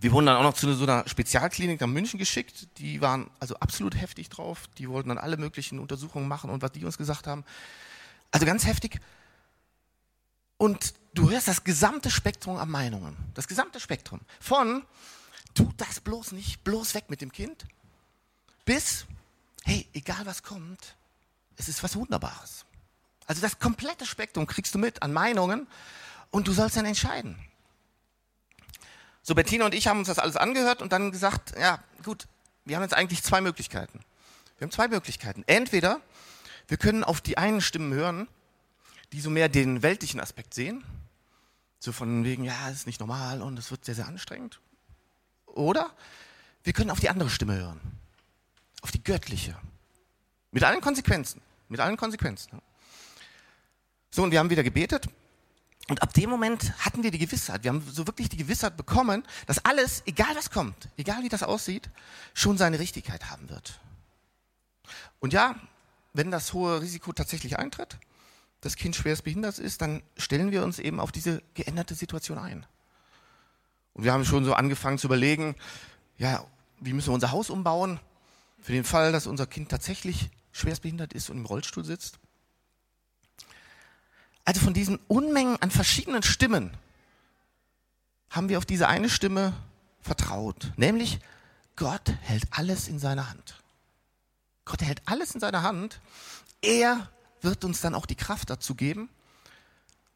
Wir 0.00 0.12
wurden 0.12 0.26
dann 0.26 0.36
auch 0.36 0.42
noch 0.42 0.54
zu 0.54 0.72
so 0.74 0.84
einer 0.84 1.08
Spezialklinik 1.08 1.80
nach 1.80 1.88
München 1.88 2.18
geschickt. 2.18 2.68
Die 2.78 3.00
waren 3.00 3.30
also 3.40 3.56
absolut 3.56 3.94
heftig 3.94 4.28
drauf. 4.28 4.68
Die 4.78 4.88
wollten 4.88 5.08
dann 5.08 5.18
alle 5.18 5.36
möglichen 5.36 5.78
Untersuchungen 5.78 6.28
machen 6.28 6.50
und 6.50 6.62
was 6.62 6.72
die 6.72 6.84
uns 6.84 6.98
gesagt 6.98 7.26
haben. 7.26 7.44
Also 8.30 8.44
ganz 8.44 8.66
heftig. 8.66 9.00
Und 10.58 10.94
du 11.14 11.30
hörst 11.30 11.48
das 11.48 11.64
gesamte 11.64 12.10
Spektrum 12.10 12.56
an 12.56 12.70
Meinungen. 12.70 13.16
Das 13.34 13.48
gesamte 13.48 13.80
Spektrum. 13.80 14.20
Von, 14.40 14.84
tu 15.54 15.72
das 15.76 16.00
bloß 16.00 16.32
nicht, 16.32 16.62
bloß 16.64 16.94
weg 16.94 17.08
mit 17.08 17.20
dem 17.20 17.32
Kind, 17.32 17.66
bis, 18.64 19.06
hey, 19.64 19.86
egal 19.92 20.24
was 20.26 20.42
kommt, 20.42 20.96
es 21.56 21.68
ist 21.68 21.82
was 21.82 21.96
Wunderbares. 21.96 22.64
Also 23.26 23.40
das 23.40 23.58
komplette 23.58 24.06
Spektrum 24.06 24.46
kriegst 24.46 24.74
du 24.74 24.78
mit 24.78 25.02
an 25.02 25.12
Meinungen 25.12 25.66
und 26.30 26.48
du 26.48 26.52
sollst 26.52 26.76
dann 26.76 26.84
entscheiden. 26.84 27.38
So, 29.26 29.34
Bettina 29.34 29.64
und 29.64 29.74
ich 29.74 29.88
haben 29.88 29.98
uns 29.98 30.06
das 30.06 30.20
alles 30.20 30.36
angehört 30.36 30.80
und 30.82 30.92
dann 30.92 31.10
gesagt, 31.10 31.58
ja, 31.58 31.82
gut, 32.04 32.28
wir 32.64 32.76
haben 32.76 32.84
jetzt 32.84 32.94
eigentlich 32.94 33.24
zwei 33.24 33.40
Möglichkeiten. 33.40 33.98
Wir 34.56 34.66
haben 34.66 34.70
zwei 34.70 34.86
Möglichkeiten. 34.86 35.42
Entweder 35.48 36.00
wir 36.68 36.76
können 36.76 37.02
auf 37.02 37.20
die 37.20 37.36
einen 37.36 37.60
Stimmen 37.60 37.92
hören, 37.92 38.28
die 39.12 39.20
so 39.20 39.28
mehr 39.28 39.48
den 39.48 39.82
weltlichen 39.82 40.20
Aspekt 40.20 40.54
sehen, 40.54 40.84
so 41.80 41.90
von 41.90 42.22
wegen, 42.22 42.44
ja, 42.44 42.68
es 42.68 42.76
ist 42.76 42.86
nicht 42.86 43.00
normal 43.00 43.42
und 43.42 43.58
es 43.58 43.72
wird 43.72 43.84
sehr, 43.84 43.96
sehr 43.96 44.06
anstrengend. 44.06 44.60
Oder 45.46 45.90
wir 46.62 46.72
können 46.72 46.90
auf 46.90 47.00
die 47.00 47.08
andere 47.08 47.28
Stimme 47.28 47.56
hören, 47.56 47.80
auf 48.82 48.92
die 48.92 49.02
göttliche, 49.02 49.56
Mit 50.52 50.62
allen 50.62 50.80
Konsequenzen. 50.80 51.42
Mit 51.68 51.80
allen 51.80 51.96
Konsequenzen. 51.96 52.62
So, 54.12 54.22
und 54.22 54.30
wir 54.30 54.38
haben 54.38 54.50
wieder 54.50 54.62
gebetet. 54.62 55.08
Und 55.88 56.02
ab 56.02 56.12
dem 56.14 56.30
Moment 56.30 56.72
hatten 56.84 57.02
wir 57.04 57.12
die 57.12 57.18
Gewissheit, 57.18 57.62
wir 57.62 57.70
haben 57.70 57.82
so 57.92 58.06
wirklich 58.06 58.28
die 58.28 58.36
Gewissheit 58.36 58.76
bekommen, 58.76 59.22
dass 59.46 59.64
alles, 59.64 60.02
egal 60.06 60.34
was 60.34 60.50
kommt, 60.50 60.88
egal 60.96 61.22
wie 61.22 61.28
das 61.28 61.44
aussieht, 61.44 61.90
schon 62.34 62.58
seine 62.58 62.80
Richtigkeit 62.80 63.30
haben 63.30 63.48
wird. 63.48 63.78
Und 65.20 65.32
ja, 65.32 65.54
wenn 66.12 66.30
das 66.30 66.52
hohe 66.52 66.80
Risiko 66.80 67.12
tatsächlich 67.12 67.58
eintritt, 67.58 67.98
das 68.62 68.74
Kind 68.74 68.96
schwerst 68.96 69.22
behindert 69.22 69.58
ist, 69.58 69.80
dann 69.80 70.02
stellen 70.16 70.50
wir 70.50 70.64
uns 70.64 70.80
eben 70.80 70.98
auf 70.98 71.12
diese 71.12 71.42
geänderte 71.54 71.94
Situation 71.94 72.38
ein. 72.38 72.66
Und 73.92 74.04
wir 74.04 74.12
haben 74.12 74.24
schon 74.24 74.44
so 74.44 74.54
angefangen 74.54 74.98
zu 74.98 75.06
überlegen, 75.06 75.54
ja, 76.18 76.44
wie 76.80 76.92
müssen 76.92 77.10
wir 77.10 77.14
unser 77.14 77.30
Haus 77.30 77.48
umbauen, 77.48 78.00
für 78.58 78.72
den 78.72 78.84
Fall, 78.84 79.12
dass 79.12 79.28
unser 79.28 79.46
Kind 79.46 79.68
tatsächlich 79.68 80.30
schwerst 80.50 80.82
behindert 80.82 81.12
ist 81.12 81.30
und 81.30 81.36
im 81.36 81.46
Rollstuhl 81.46 81.84
sitzt. 81.84 82.18
Also 84.46 84.60
von 84.60 84.72
diesen 84.72 84.98
Unmengen 85.08 85.60
an 85.60 85.70
verschiedenen 85.70 86.22
Stimmen 86.22 86.70
haben 88.30 88.48
wir 88.48 88.58
auf 88.58 88.64
diese 88.64 88.88
eine 88.88 89.10
Stimme 89.10 89.52
vertraut, 90.00 90.72
nämlich 90.76 91.18
Gott 91.74 92.14
hält 92.22 92.44
alles 92.52 92.88
in 92.88 92.98
seiner 92.98 93.28
Hand. 93.28 93.62
Gott 94.64 94.82
hält 94.82 95.02
alles 95.04 95.34
in 95.34 95.40
seiner 95.40 95.62
Hand. 95.62 96.00
Er 96.62 97.10
wird 97.42 97.64
uns 97.64 97.80
dann 97.80 97.94
auch 97.94 98.06
die 98.06 98.14
Kraft 98.14 98.48
dazu 98.48 98.74
geben 98.74 99.08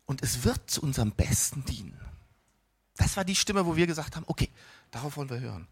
und 0.06 0.22
es 0.22 0.44
wird 0.44 0.70
zu 0.70 0.80
unserem 0.80 1.10
Besten 1.10 1.64
dienen. 1.64 1.98
Das 2.96 3.16
war 3.16 3.24
die 3.24 3.36
Stimme, 3.36 3.66
wo 3.66 3.76
wir 3.76 3.86
gesagt 3.86 4.14
haben, 4.14 4.24
okay, 4.28 4.48
darauf 4.90 5.16
wollen 5.16 5.30
wir 5.30 5.40
hören. 5.40 5.66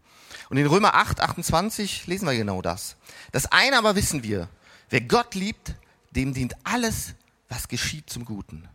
Und 0.49 0.57
in 0.57 0.67
Römer 0.67 0.95
8, 0.95 1.21
28 1.21 2.07
lesen 2.07 2.27
wir 2.27 2.35
genau 2.35 2.61
das. 2.61 2.97
Das 3.31 3.45
eine 3.51 3.77
aber 3.77 3.95
wissen 3.95 4.23
wir, 4.23 4.49
wer 4.89 5.01
Gott 5.01 5.33
liebt, 5.35 5.75
dem 6.11 6.33
dient 6.33 6.55
alles, 6.63 7.13
was 7.49 7.67
geschieht 7.67 8.09
zum 8.09 8.23
Guten. 8.23 8.69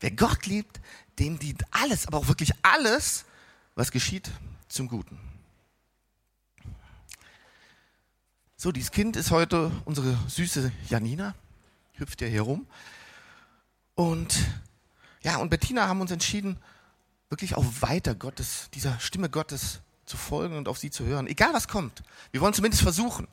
Wer 0.00 0.10
Gott 0.10 0.46
liebt, 0.46 0.80
dem 1.18 1.38
dient 1.38 1.62
alles, 1.70 2.06
aber 2.06 2.18
auch 2.18 2.28
wirklich 2.28 2.52
alles, 2.62 3.24
was 3.74 3.92
geschieht 3.92 4.30
zum 4.68 4.88
Guten. 4.88 5.18
So, 8.56 8.72
dieses 8.72 8.90
Kind 8.90 9.16
ist 9.16 9.30
heute 9.30 9.70
unsere 9.84 10.18
süße 10.26 10.72
Janina, 10.88 11.34
hüpft 11.94 12.22
ja 12.22 12.26
hier 12.26 12.42
rum. 12.42 12.66
Und 13.94 14.36
ja, 15.20 15.36
und 15.36 15.50
Bettina 15.50 15.86
haben 15.86 16.00
uns 16.00 16.10
entschieden, 16.10 16.58
wirklich 17.28 17.54
auch 17.56 17.64
weiter 17.80 18.14
Gottes, 18.14 18.68
dieser 18.74 18.98
Stimme 19.00 19.28
Gottes 19.28 19.80
zu 20.06 20.16
folgen 20.16 20.56
und 20.56 20.68
auf 20.68 20.78
sie 20.78 20.90
zu 20.90 21.04
hören. 21.04 21.26
Egal 21.26 21.52
was 21.52 21.68
kommt. 21.68 22.02
Wir 22.30 22.40
wollen 22.40 22.54
zumindest 22.54 22.82
versuchen. 22.82 23.28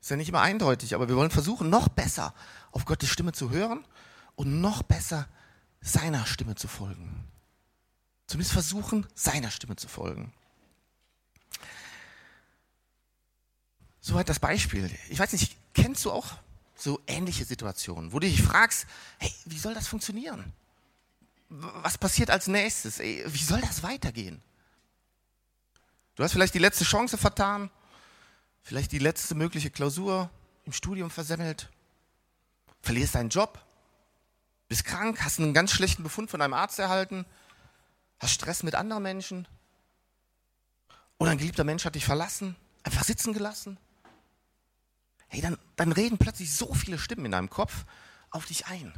Ist 0.00 0.10
ja 0.10 0.16
nicht 0.16 0.28
immer 0.28 0.40
eindeutig, 0.40 0.94
aber 0.94 1.08
wir 1.08 1.16
wollen 1.16 1.30
versuchen, 1.30 1.68
noch 1.68 1.88
besser 1.88 2.34
auf 2.70 2.84
Gottes 2.84 3.10
Stimme 3.10 3.32
zu 3.32 3.50
hören 3.50 3.84
und 4.40 4.62
noch 4.62 4.82
besser 4.82 5.28
seiner 5.82 6.24
Stimme 6.24 6.54
zu 6.54 6.66
folgen. 6.66 7.28
Zumindest 8.26 8.54
versuchen, 8.54 9.06
seiner 9.14 9.50
Stimme 9.50 9.76
zu 9.76 9.86
folgen. 9.86 10.32
Soweit 14.00 14.30
das 14.30 14.38
Beispiel. 14.38 14.90
Ich 15.10 15.18
weiß 15.18 15.32
nicht, 15.32 15.58
kennst 15.74 16.06
du 16.06 16.10
auch 16.10 16.38
so 16.74 17.02
ähnliche 17.06 17.44
Situationen, 17.44 18.14
wo 18.14 18.18
du 18.18 18.28
dich 18.28 18.40
fragst, 18.40 18.86
hey, 19.18 19.30
wie 19.44 19.58
soll 19.58 19.74
das 19.74 19.88
funktionieren? 19.88 20.54
Was 21.50 21.98
passiert 21.98 22.30
als 22.30 22.46
nächstes? 22.46 22.98
Wie 22.98 23.44
soll 23.44 23.60
das 23.60 23.82
weitergehen? 23.82 24.40
Du 26.14 26.24
hast 26.24 26.32
vielleicht 26.32 26.54
die 26.54 26.60
letzte 26.60 26.84
Chance 26.84 27.18
vertan, 27.18 27.68
vielleicht 28.62 28.92
die 28.92 29.00
letzte 29.00 29.34
mögliche 29.34 29.68
Klausur 29.68 30.30
im 30.64 30.72
Studium 30.72 31.10
versemmelt, 31.10 31.68
verlierst 32.80 33.16
deinen 33.16 33.28
Job, 33.28 33.62
bist 34.70 34.84
krank, 34.84 35.22
hast 35.24 35.40
einen 35.40 35.52
ganz 35.52 35.72
schlechten 35.72 36.04
Befund 36.04 36.30
von 36.30 36.40
einem 36.40 36.54
Arzt 36.54 36.78
erhalten, 36.78 37.26
hast 38.20 38.32
Stress 38.32 38.62
mit 38.62 38.76
anderen 38.76 39.02
Menschen 39.02 39.48
oder 41.18 41.32
ein 41.32 41.38
geliebter 41.38 41.64
Mensch 41.64 41.84
hat 41.84 41.96
dich 41.96 42.04
verlassen, 42.04 42.54
einfach 42.84 43.02
sitzen 43.02 43.32
gelassen. 43.32 43.78
Hey, 45.26 45.40
dann, 45.40 45.58
dann 45.74 45.90
reden 45.90 46.18
plötzlich 46.18 46.54
so 46.54 46.72
viele 46.72 46.98
Stimmen 46.98 47.26
in 47.26 47.32
deinem 47.32 47.50
Kopf 47.50 47.84
auf 48.30 48.46
dich 48.46 48.66
ein. 48.66 48.94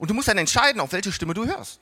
Und 0.00 0.10
du 0.10 0.14
musst 0.14 0.26
dann 0.26 0.38
entscheiden, 0.38 0.80
auf 0.80 0.90
welche 0.90 1.12
Stimme 1.12 1.34
du 1.34 1.46
hörst. 1.46 1.78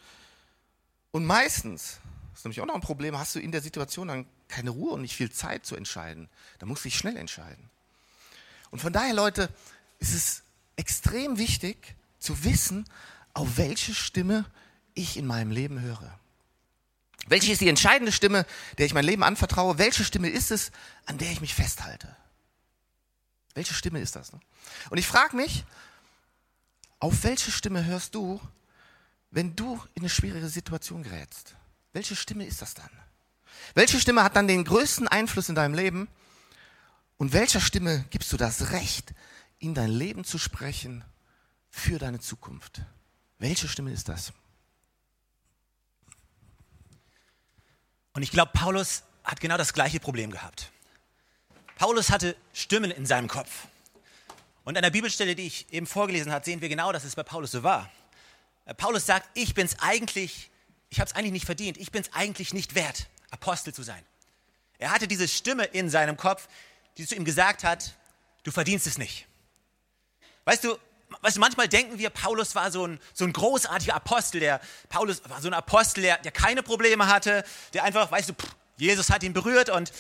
Und 1.13 1.25
meistens, 1.25 1.99
das 2.33 2.41
ist 2.41 2.45
nämlich 2.45 2.61
auch 2.61 2.67
noch 2.67 2.75
ein 2.75 2.83
Problem, 2.83 3.19
hast 3.19 3.35
du 3.35 3.41
in 3.41 3.53
der 3.53 3.63
Situation 3.63 4.09
dann 4.09 4.27
keine 4.49 4.69
Ruhe 4.69 4.93
und 4.93 5.01
nicht 5.01 5.17
viel 5.17 5.33
Zeit 5.33 5.65
zu 5.65 5.77
entscheiden. 5.77 6.29
Da 6.59 6.67
musst 6.67 6.85
du 6.85 6.89
dich 6.89 6.99
schnell 6.99 7.17
entscheiden. 7.17 7.71
Und 8.71 8.81
von 8.81 8.93
daher, 8.93 9.15
Leute, 9.15 9.49
ist 9.99 10.15
es 10.15 10.43
extrem 10.77 11.39
wichtig, 11.39 11.97
zu 12.27 12.45
wissen, 12.45 12.85
auf 13.33 13.57
welche 13.57 13.95
Stimme 13.95 14.45
ich 14.95 15.17
in 15.17 15.27
meinem 15.27 15.51
Leben 15.51 15.81
höre. 15.81 16.19
Welche 17.29 17.53
ist 17.53 17.61
die 17.61 17.69
entscheidende 17.69 18.13
Stimme, 18.13 18.47
der 18.79 18.87
ich 18.87 18.95
mein 18.95 19.05
Leben 19.05 19.23
anvertraue? 19.23 19.79
Welche 19.79 20.05
Stimme 20.05 20.29
ist 20.29 20.51
es, 20.51 20.71
an 21.07 21.19
der 21.19 21.31
ich 21.31 21.41
mich 21.41 21.55
festhalte? 21.55 22.15
Welche 23.55 23.75
Stimme 23.75 24.01
ist 24.01 24.17
das? 24.17 24.33
Ne? 24.33 24.41
Und 24.91 24.99
ich 24.99 25.07
frage 25.07 25.37
mich, 25.37 25.65
auf 26.99 27.25
welche 27.25 27.51
Stimme 27.51 27.85
hörst 27.85 28.15
du, 28.15 28.41
wenn 29.31 29.57
du 29.57 29.81
in 29.95 30.03
eine 30.03 30.09
schwierige 30.09 30.49
Situation 30.49 31.03
gerätst? 31.03 31.57
Welche 31.93 32.17
Stimme 32.17 32.47
ist 32.47 32.63
das 32.63 32.75
dann? 32.75 32.91
Welche 33.75 34.01
Stimme 34.01 34.23
hat 34.23 34.37
dann 34.37 34.49
den 34.49 34.65
größten 34.65 35.09
Einfluss 35.09 35.49
in 35.49 35.55
deinem 35.55 35.75
Leben? 35.75 36.09
Und 37.17 37.33
welcher 37.33 37.61
Stimme 37.61 38.05
gibst 38.11 38.33
du 38.33 38.37
das 38.37 38.71
Recht, 38.71 39.15
in 39.59 39.75
dein 39.75 39.91
Leben 39.91 40.25
zu 40.25 40.39
sprechen 40.39 41.05
für 41.77 41.99
deine 41.99 42.19
Zukunft. 42.19 42.81
Welche 43.39 43.69
Stimme 43.69 43.93
ist 43.93 44.09
das? 44.09 44.33
Und 48.15 48.23
ich 48.23 48.31
glaube, 48.31 48.51
Paulus 48.55 49.03
hat 49.23 49.41
genau 49.41 49.59
das 49.59 49.75
gleiche 49.75 50.01
Problem 50.01 50.31
gehabt. 50.31 50.73
Paulus 51.77 52.11
hatte 52.11 52.35
Stimmen 52.55 52.91
in 52.91 53.05
seinem 53.05 53.29
Kopf. 53.29 53.67
Und 54.65 54.77
an 54.77 54.83
der 54.83 54.91
Bibelstelle, 54.91 55.37
die 55.37 55.47
ich 55.47 55.71
eben 55.71 55.87
vorgelesen 55.87 56.33
habe, 56.33 56.45
sehen 56.45 56.63
wir 56.63 56.71
genau, 56.71 56.93
dass 56.93 57.05
es 57.05 57.15
bei 57.15 57.23
Paulus 57.23 57.51
so 57.51 57.63
war. 57.63 57.91
Äh, 58.65 58.75
Paulus 58.75 59.05
sagt, 59.05 59.29
ich 59.35 59.53
bin 59.53 59.67
es 59.67 59.79
eigentlich, 59.81 60.51
ich 60.89 60.99
habe 60.99 61.11
es 61.11 61.15
eigentlich 61.15 61.33
nicht 61.33 61.47
verdient, 61.47 61.77
ich 61.77 61.93
bin 61.93 62.01
es 62.01 62.13
eigentlich 62.15 62.55
nicht 62.55 62.75
wert, 62.75 63.07
Apostel 63.31 63.75
zu 63.75 63.83
sein. 63.83 64.03
Er 64.79 64.93
hatte 64.93 65.07
diese 65.07 65.29
Stimme 65.29 65.65
in 65.65 65.91
seinem 65.91 66.17
Kopf, 66.17 66.49
die 66.97 67.07
zu 67.07 67.15
ihm 67.15 67.27
gesagt 67.27 67.65
hat, 67.65 67.95
du 68.45 68.51
verdienst 68.51 68.87
es 68.87 68.97
nicht. 68.97 69.27
Weißt 70.47 70.65
du, 70.65 70.79
weißt 71.21 71.37
du, 71.37 71.41
manchmal 71.41 71.69
denken 71.69 71.99
wir, 71.99 72.11
Paulus 72.11 72.55
war 72.55 72.71
so 72.71 72.87
ein, 72.87 73.01
so 73.15 73.25
ein 73.25 73.33
großartiger 73.33 73.95
Apostel, 73.95 74.41
der, 74.41 74.61
Paulus 74.89 75.23
war 75.29 75.41
so 75.41 75.49
ein 75.49 75.55
Apostel, 75.55 76.03
der, 76.03 76.19
der 76.19 76.33
keine 76.33 76.63
Probleme 76.63 77.07
hatte, 77.07 77.45
der 77.75 77.85
einfach, 77.85 78.11
weißt 78.11 78.31
du, 78.31 78.35
pff, 78.35 78.55
Jesus 78.77 79.11
hat 79.11 79.23
ihn 79.23 79.33
berührt 79.33 79.71
und 79.71 79.93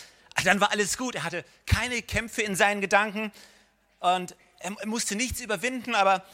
dann 0.45 0.61
war 0.61 0.71
alles 0.71 0.99
gut. 0.99 1.15
Er 1.15 1.25
hatte 1.25 1.45
keine 1.65 2.03
Kämpfe 2.03 2.43
in 2.43 2.57
seinen 2.57 2.81
Gedanken 2.81 3.33
und 4.01 4.37
er, 4.59 4.77
er 4.79 4.87
musste 4.87 5.17
nichts 5.17 5.41
überwinden, 5.41 5.95
aber, 5.95 6.25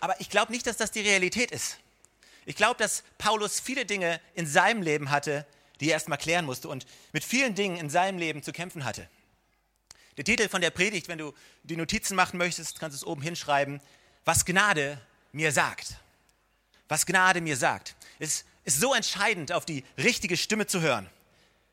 aber 0.00 0.20
ich 0.20 0.30
glaube 0.30 0.52
nicht, 0.52 0.66
dass 0.66 0.76
das 0.76 0.90
die 0.90 1.00
Realität 1.00 1.50
ist. 1.50 1.78
Ich 2.44 2.56
glaube, 2.56 2.76
dass 2.78 3.04
Paulus 3.18 3.60
viele 3.60 3.86
Dinge 3.86 4.20
in 4.34 4.46
seinem 4.46 4.82
Leben 4.82 5.10
hatte, 5.10 5.46
die 5.80 5.88
er 5.88 5.94
erstmal 5.94 6.18
klären 6.18 6.44
musste 6.44 6.68
und 6.68 6.86
mit 7.12 7.24
vielen 7.24 7.54
Dingen 7.54 7.76
in 7.76 7.88
seinem 7.88 8.18
Leben 8.18 8.42
zu 8.42 8.52
kämpfen 8.52 8.84
hatte. 8.84 9.08
Der 10.16 10.24
Titel 10.24 10.48
von 10.48 10.60
der 10.60 10.70
Predigt, 10.70 11.08
wenn 11.08 11.18
du 11.18 11.32
die 11.62 11.76
Notizen 11.76 12.16
machen 12.16 12.36
möchtest, 12.36 12.80
kannst 12.80 12.94
du 12.94 13.04
es 13.04 13.06
oben 13.06 13.22
hinschreiben, 13.22 13.80
was 14.24 14.44
Gnade 14.44 15.00
mir 15.32 15.52
sagt. 15.52 15.96
Was 16.88 17.06
Gnade 17.06 17.40
mir 17.40 17.56
sagt. 17.56 17.96
Es 18.18 18.44
ist 18.64 18.80
so 18.80 18.94
entscheidend, 18.94 19.52
auf 19.52 19.64
die 19.64 19.84
richtige 19.98 20.36
Stimme 20.36 20.66
zu 20.66 20.80
hören. 20.80 21.08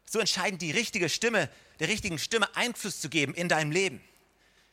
So 0.06 0.20
entscheidend, 0.20 0.62
die 0.62 0.72
richtige 0.72 1.10
Stimme, 1.10 1.50
der 1.80 1.88
richtigen 1.88 2.18
Stimme 2.18 2.54
Einfluss 2.56 3.00
zu 3.00 3.10
geben 3.10 3.34
in 3.36 3.48
deinem 3.48 3.72
Leben. 3.72 4.02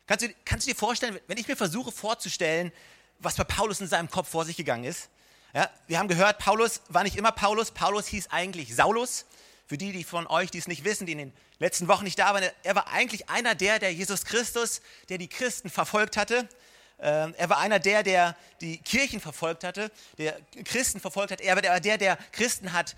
Kannst 0.07 0.25
du, 0.25 0.35
kannst 0.45 0.67
du 0.67 0.71
dir 0.71 0.77
vorstellen, 0.77 1.19
wenn 1.27 1.37
ich 1.37 1.49
mir 1.49 1.57
versuche 1.57 1.93
vorzustellen, 1.93 2.73
was 3.19 3.37
bei 3.37 3.45
Paulus 3.45 3.81
in 3.81 3.89
seinem 3.89 4.11
Kopf 4.11 4.29
vor 4.29 4.45
sich 4.45 4.57
gegangen 4.57 4.85
ist? 4.85 5.09
Ja, 5.53 5.71
wir 5.87 5.99
haben 5.99 6.09
gehört, 6.09 6.39
Paulus 6.39 6.81
war 6.89 7.03
nicht 7.03 7.17
immer 7.17 7.33
Paulus. 7.33 7.71
Paulus 7.71 8.07
hieß 8.07 8.29
eigentlich 8.31 8.75
Saulus. 8.75 9.27
Für 9.67 9.77
die, 9.77 9.91
die 9.91 10.05
von 10.05 10.27
euch, 10.29 10.51
die 10.51 10.59
es 10.59 10.69
nicht 10.69 10.85
wissen, 10.85 11.07
die 11.07 11.13
in 11.13 11.19
den 11.19 11.33
letzten 11.59 11.89
Wochen 11.89 12.05
nicht 12.05 12.19
da 12.19 12.33
waren, 12.33 12.45
er 12.63 12.75
war 12.75 12.89
eigentlich 12.89 13.29
einer 13.29 13.57
der, 13.57 13.81
der 13.81 13.93
Jesus 13.93 14.25
Christus, 14.25 14.81
der 15.09 15.19
die 15.19 15.29
Christen 15.29 15.71
verfolgt 15.71 16.17
hatte. 16.17 16.49
Ähm, 16.99 17.35
er 17.37 17.51
war 17.51 17.59
einer 17.59 17.79
der, 17.79 18.03
der 18.03 18.37
die 18.61 18.79
Kirchen 18.79 19.21
verfolgt 19.21 19.65
hatte, 19.65 19.91
der 20.19 20.41
Christen 20.65 21.01
verfolgt 21.01 21.33
hat. 21.33 21.41
Er 21.41 21.57
war 21.57 21.81
der, 21.81 21.99
der 21.99 22.17
Christen 22.33 22.73
hat 22.73 22.97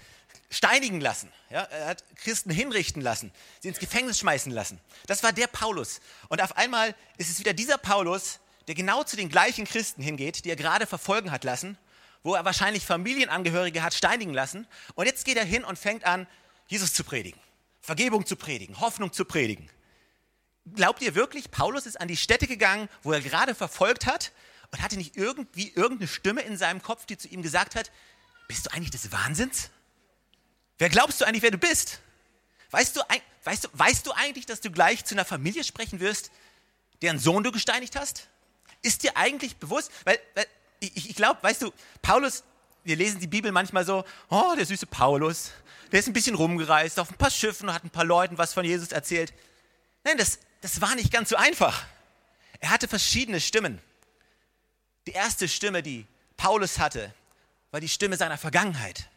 steinigen 0.50 1.00
lassen. 1.00 1.32
Ja? 1.50 1.62
Er 1.62 1.86
hat 1.86 2.04
Christen 2.16 2.50
hinrichten 2.50 3.02
lassen, 3.02 3.32
sie 3.60 3.68
ins 3.68 3.78
Gefängnis 3.78 4.18
schmeißen 4.18 4.52
lassen. 4.52 4.80
Das 5.06 5.22
war 5.22 5.32
der 5.32 5.46
Paulus. 5.46 6.00
Und 6.28 6.42
auf 6.42 6.56
einmal 6.56 6.94
ist 7.16 7.30
es 7.30 7.38
wieder 7.38 7.52
dieser 7.52 7.78
Paulus, 7.78 8.38
der 8.66 8.74
genau 8.74 9.02
zu 9.02 9.16
den 9.16 9.28
gleichen 9.28 9.64
Christen 9.64 10.02
hingeht, 10.02 10.44
die 10.44 10.50
er 10.50 10.56
gerade 10.56 10.86
verfolgen 10.86 11.30
hat 11.30 11.44
lassen, 11.44 11.78
wo 12.22 12.34
er 12.34 12.44
wahrscheinlich 12.44 12.84
Familienangehörige 12.84 13.82
hat 13.82 13.94
steinigen 13.94 14.34
lassen. 14.34 14.66
Und 14.94 15.06
jetzt 15.06 15.24
geht 15.24 15.36
er 15.36 15.44
hin 15.44 15.64
und 15.64 15.78
fängt 15.78 16.04
an, 16.04 16.26
Jesus 16.66 16.92
zu 16.92 17.02
predigen, 17.02 17.40
Vergebung 17.80 18.26
zu 18.26 18.36
predigen, 18.36 18.80
Hoffnung 18.80 19.12
zu 19.12 19.24
predigen. 19.24 19.70
Glaubt 20.74 21.02
ihr 21.02 21.14
wirklich, 21.14 21.50
Paulus 21.50 21.86
ist 21.86 22.00
an 22.00 22.08
die 22.08 22.16
Stätte 22.16 22.46
gegangen, 22.46 22.88
wo 23.02 23.12
er 23.12 23.20
gerade 23.20 23.54
verfolgt 23.54 24.06
hat 24.06 24.32
und 24.70 24.82
hatte 24.82 24.96
nicht 24.96 25.16
irgendwie 25.16 25.70
irgendeine 25.70 26.08
Stimme 26.08 26.42
in 26.42 26.56
seinem 26.56 26.82
Kopf, 26.82 27.06
die 27.06 27.16
zu 27.16 27.28
ihm 27.28 27.42
gesagt 27.42 27.74
hat, 27.74 27.90
bist 28.48 28.66
du 28.66 28.72
eigentlich 28.72 28.90
des 28.90 29.12
Wahnsinns? 29.12 29.70
Wer 30.78 30.88
glaubst 30.88 31.20
du 31.20 31.24
eigentlich, 31.24 31.42
wer 31.42 31.50
du 31.50 31.58
bist? 31.58 32.00
Weißt 32.70 32.96
du, 32.96 33.00
weißt 33.44 33.64
du, 33.64 33.68
weißt 33.72 34.06
du 34.06 34.12
eigentlich, 34.12 34.46
dass 34.46 34.60
du 34.60 34.70
gleich 34.70 35.04
zu 35.04 35.14
einer 35.14 35.24
Familie 35.24 35.64
sprechen 35.64 36.00
wirst, 36.00 36.30
deren 37.02 37.18
Sohn 37.18 37.42
du 37.42 37.52
gesteinigt 37.52 37.96
hast? 37.96 38.28
Ist 38.82 39.02
dir 39.02 39.16
eigentlich 39.16 39.56
bewusst, 39.56 39.90
weil, 40.04 40.18
weil 40.34 40.46
ich, 40.80 41.10
ich 41.10 41.16
glaube, 41.16 41.42
weißt 41.42 41.62
du, 41.62 41.72
Paulus, 42.02 42.44
wir 42.84 42.96
lesen 42.96 43.20
die 43.20 43.26
Bibel 43.26 43.52
manchmal 43.52 43.84
so, 43.84 44.04
oh, 44.28 44.54
der 44.56 44.66
süße 44.66 44.86
Paulus, 44.86 45.50
der 45.90 46.00
ist 46.00 46.06
ein 46.06 46.12
bisschen 46.12 46.34
rumgereist 46.34 47.00
auf 47.00 47.10
ein 47.10 47.16
paar 47.16 47.30
Schiffen 47.30 47.68
und 47.68 47.74
hat 47.74 47.84
ein 47.84 47.90
paar 47.90 48.04
Leuten 48.04 48.38
was 48.38 48.52
von 48.54 48.64
Jesus 48.64 48.92
erzählt. 48.92 49.32
Nein, 50.04 50.18
das, 50.18 50.38
das 50.60 50.80
war 50.80 50.94
nicht 50.94 51.12
ganz 51.12 51.30
so 51.30 51.36
einfach. 51.36 51.84
Er 52.60 52.70
hatte 52.70 52.88
verschiedene 52.88 53.40
Stimmen. 53.40 53.80
Die 55.06 55.12
erste 55.12 55.48
Stimme, 55.48 55.82
die 55.82 56.06
Paulus 56.36 56.78
hatte, 56.78 57.14
war 57.70 57.80
die 57.80 57.88
Stimme 57.88 58.16
seiner 58.16 58.38
Vergangenheit. 58.38 59.08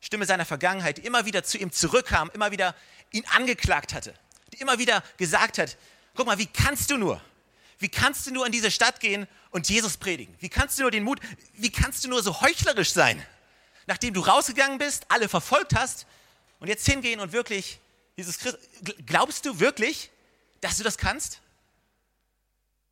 Stimme 0.00 0.26
seiner 0.26 0.44
Vergangenheit, 0.44 0.98
die 0.98 1.02
immer 1.02 1.24
wieder 1.26 1.42
zu 1.42 1.58
ihm 1.58 1.72
zurückkam, 1.72 2.30
immer 2.34 2.50
wieder 2.50 2.74
ihn 3.10 3.24
angeklagt 3.26 3.94
hatte, 3.94 4.14
die 4.52 4.58
immer 4.58 4.78
wieder 4.78 5.02
gesagt 5.16 5.58
hat, 5.58 5.76
guck 6.14 6.26
mal, 6.26 6.38
wie 6.38 6.46
kannst 6.46 6.90
du 6.90 6.96
nur? 6.96 7.20
Wie 7.78 7.88
kannst 7.88 8.26
du 8.26 8.32
nur 8.32 8.46
in 8.46 8.52
diese 8.52 8.70
Stadt 8.70 9.00
gehen 9.00 9.26
und 9.50 9.68
Jesus 9.68 9.96
predigen? 9.96 10.34
Wie 10.40 10.48
kannst 10.48 10.78
du 10.78 10.82
nur 10.82 10.90
den 10.90 11.04
Mut, 11.04 11.20
wie 11.54 11.70
kannst 11.70 12.04
du 12.04 12.08
nur 12.08 12.22
so 12.22 12.40
heuchlerisch 12.40 12.92
sein? 12.92 13.24
Nachdem 13.86 14.14
du 14.14 14.20
rausgegangen 14.20 14.78
bist, 14.78 15.06
alle 15.08 15.28
verfolgt 15.28 15.74
hast 15.74 16.06
und 16.60 16.68
jetzt 16.68 16.86
hingehen 16.86 17.20
und 17.20 17.32
wirklich 17.32 17.80
Jesus 18.16 18.38
Christus, 18.38 18.60
glaubst 19.06 19.46
du 19.46 19.60
wirklich, 19.60 20.10
dass 20.60 20.76
du 20.76 20.84
das 20.84 20.98
kannst? 20.98 21.40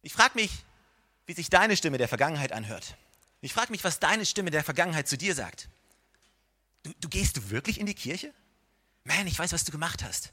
Ich 0.02 0.12
frage 0.12 0.32
mich, 0.34 0.50
wie 1.26 1.32
sich 1.32 1.50
deine 1.50 1.76
Stimme 1.76 1.98
der 1.98 2.08
Vergangenheit 2.08 2.52
anhört. 2.52 2.96
Ich 3.40 3.52
frage 3.52 3.72
mich, 3.72 3.84
was 3.84 3.98
deine 3.98 4.24
Stimme 4.24 4.50
der 4.50 4.64
Vergangenheit 4.64 5.08
zu 5.08 5.16
dir 5.16 5.34
sagt. 5.34 5.68
Du, 6.82 6.92
du 7.00 7.08
gehst 7.08 7.36
du 7.36 7.50
wirklich 7.50 7.80
in 7.80 7.86
die 7.86 7.94
Kirche? 7.94 8.32
Man, 9.04 9.26
ich 9.26 9.38
weiß, 9.38 9.52
was 9.52 9.64
du 9.64 9.72
gemacht 9.72 10.02
hast. 10.02 10.32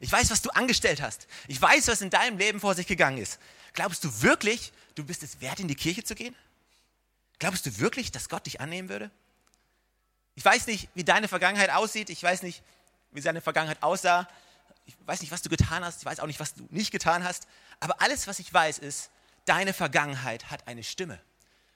Ich 0.00 0.10
weiß, 0.10 0.30
was 0.30 0.42
du 0.42 0.50
angestellt 0.50 1.02
hast. 1.02 1.26
Ich 1.46 1.60
weiß, 1.60 1.88
was 1.88 2.00
in 2.00 2.10
deinem 2.10 2.38
Leben 2.38 2.60
vor 2.60 2.74
sich 2.74 2.86
gegangen 2.86 3.18
ist. 3.18 3.38
Glaubst 3.74 4.02
du 4.02 4.22
wirklich, 4.22 4.72
du 4.94 5.04
bist 5.04 5.22
es 5.22 5.40
wert, 5.40 5.60
in 5.60 5.68
die 5.68 5.74
Kirche 5.74 6.02
zu 6.02 6.14
gehen? 6.14 6.34
Glaubst 7.38 7.66
du 7.66 7.78
wirklich, 7.78 8.10
dass 8.10 8.28
Gott 8.28 8.46
dich 8.46 8.60
annehmen 8.60 8.88
würde? 8.88 9.10
Ich 10.34 10.44
weiß 10.44 10.66
nicht, 10.68 10.88
wie 10.94 11.04
deine 11.04 11.28
Vergangenheit 11.28 11.70
aussieht. 11.70 12.08
Ich 12.10 12.22
weiß 12.22 12.42
nicht, 12.42 12.62
wie 13.12 13.20
seine 13.20 13.40
Vergangenheit 13.40 13.82
aussah. 13.82 14.28
Ich 14.90 15.06
weiß 15.06 15.20
nicht, 15.20 15.32
was 15.32 15.42
du 15.42 15.48
getan 15.48 15.84
hast. 15.84 16.00
Ich 16.00 16.04
weiß 16.04 16.20
auch 16.20 16.26
nicht, 16.26 16.40
was 16.40 16.54
du 16.54 16.66
nicht 16.70 16.90
getan 16.90 17.24
hast. 17.24 17.46
Aber 17.78 18.00
alles, 18.00 18.26
was 18.26 18.38
ich 18.38 18.52
weiß, 18.52 18.78
ist, 18.78 19.10
deine 19.44 19.72
Vergangenheit 19.72 20.50
hat 20.50 20.66
eine 20.66 20.82
Stimme. 20.82 21.20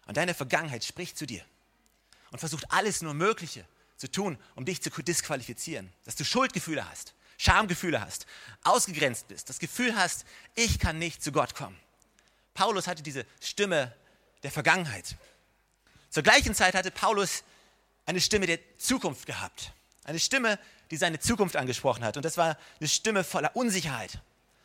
Und 0.07 0.17
deine 0.17 0.35
Vergangenheit 0.35 0.85
spricht 0.85 1.17
zu 1.17 1.27
dir 1.27 1.43
und 2.31 2.39
versucht 2.39 2.71
alles 2.71 3.01
nur 3.01 3.15
Mögliche 3.15 3.65
zu 3.97 4.11
tun, 4.11 4.39
um 4.55 4.65
dich 4.65 4.83
zu 4.83 4.91
disqualifizieren. 4.91 5.93
Dass 6.05 6.17
du 6.17 6.25
Schuldgefühle 6.25 6.89
hast, 6.89 7.15
Schamgefühle 7.39 8.01
hast, 8.01 8.27
ausgegrenzt 8.65 9.29
bist, 9.29 9.49
das 9.49 9.59
Gefühl 9.59 9.97
hast, 9.97 10.27
ich 10.55 10.79
kann 10.79 10.99
nicht 10.99 11.23
zu 11.23 11.33
Gott 11.33 11.55
kommen. 11.55 11.79
Paulus 12.53 12.87
hatte 12.87 13.03
diese 13.03 13.25
Stimme 13.41 13.95
der 14.43 14.51
Vergangenheit. 14.51 15.17
Zur 16.11 16.23
gleichen 16.23 16.55
Zeit 16.55 16.75
hatte 16.75 16.91
Paulus 16.91 17.45
eine 18.07 18.21
Stimme 18.21 18.47
der 18.47 18.59
Zukunft 18.79 19.27
gehabt. 19.27 19.73
Eine 20.05 20.21
Stimme, 20.21 20.59
die 20.91 20.97
seine 20.97 21.19
Zukunft 21.19 21.57
angesprochen 21.57 22.05
hat. 22.05 22.17
Und 22.17 22.25
das 22.25 22.37
war 22.37 22.57
eine 22.79 22.89
Stimme 22.89 23.25
voller 23.25 23.55
Unsicherheit. 23.57 24.21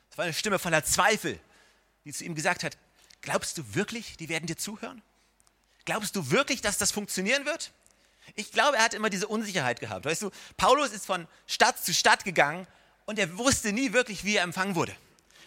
Das 0.09 0.17
war 0.17 0.25
eine 0.25 0.33
Stimme 0.33 0.59
voller 0.59 0.83
Zweifel, 0.83 1.39
die 2.05 2.13
zu 2.13 2.23
ihm 2.23 2.35
gesagt 2.35 2.63
hat, 2.63 2.77
glaubst 3.21 3.57
du 3.57 3.75
wirklich, 3.75 4.17
die 4.17 4.29
werden 4.29 4.45
dir 4.45 4.57
zuhören? 4.57 5.01
Glaubst 5.85 6.15
du 6.15 6.31
wirklich, 6.31 6.61
dass 6.61 6.77
das 6.77 6.91
funktionieren 6.91 7.45
wird? 7.45 7.71
Ich 8.35 8.51
glaube, 8.51 8.77
er 8.77 8.83
hat 8.83 8.93
immer 8.93 9.09
diese 9.09 9.27
Unsicherheit 9.27 9.79
gehabt. 9.79 10.05
Weißt 10.05 10.21
du, 10.21 10.31
Paulus 10.57 10.91
ist 10.91 11.05
von 11.05 11.27
Stadt 11.47 11.83
zu 11.83 11.93
Stadt 11.93 12.23
gegangen 12.23 12.67
und 13.05 13.17
er 13.17 13.37
wusste 13.37 13.73
nie 13.73 13.93
wirklich, 13.93 14.23
wie 14.23 14.35
er 14.35 14.43
empfangen 14.43 14.75
wurde. 14.75 14.95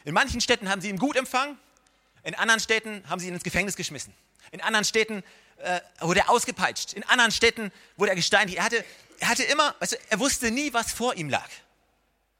In 0.04 0.14
manchen 0.14 0.40
Städten 0.40 0.68
haben 0.68 0.80
sie 0.80 0.88
ihn 0.88 0.98
gut 0.98 1.16
empfangen, 1.16 1.58
in 2.24 2.34
anderen 2.34 2.60
Städten 2.60 3.08
haben 3.08 3.20
sie 3.20 3.28
ihn 3.28 3.34
ins 3.34 3.44
Gefängnis 3.44 3.76
geschmissen. 3.76 4.12
In 4.50 4.60
anderen 4.60 4.84
Städten 4.84 5.22
äh, 5.62 5.80
wurde 6.00 6.20
er 6.20 6.30
ausgepeitscht. 6.30 6.92
In 6.92 7.04
anderen 7.04 7.30
Städten 7.30 7.72
wurde 7.96 8.10
er 8.10 8.16
gesteinigt. 8.16 8.58
Er 8.58 8.64
hatte, 8.64 8.84
er 9.20 9.28
hatte 9.28 9.44
immer, 9.44 9.74
weißt 9.78 9.92
du, 9.92 9.96
er 10.10 10.18
wusste 10.18 10.50
nie, 10.50 10.72
was 10.72 10.92
vor 10.92 11.14
ihm 11.14 11.30
lag. 11.30 11.48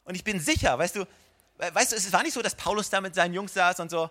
Und 0.05 0.15
ich 0.15 0.25
bin 0.25 0.41
sicher, 0.41 0.79
weißt 0.79 0.97
du, 0.97 1.07
weißt 1.59 1.93
du, 1.93 1.97
es 1.97 2.13
war 2.13 2.23
nicht 2.23 2.35
so, 2.35 2.43
dass 2.43 2.57
Paulus 2.57 2.91
da 2.91 3.01
mit 3.01 3.15
seinen 3.15 3.35
Jungs 3.35 3.55
saß 3.55 3.81
und 3.81 3.91
so, 3.91 4.11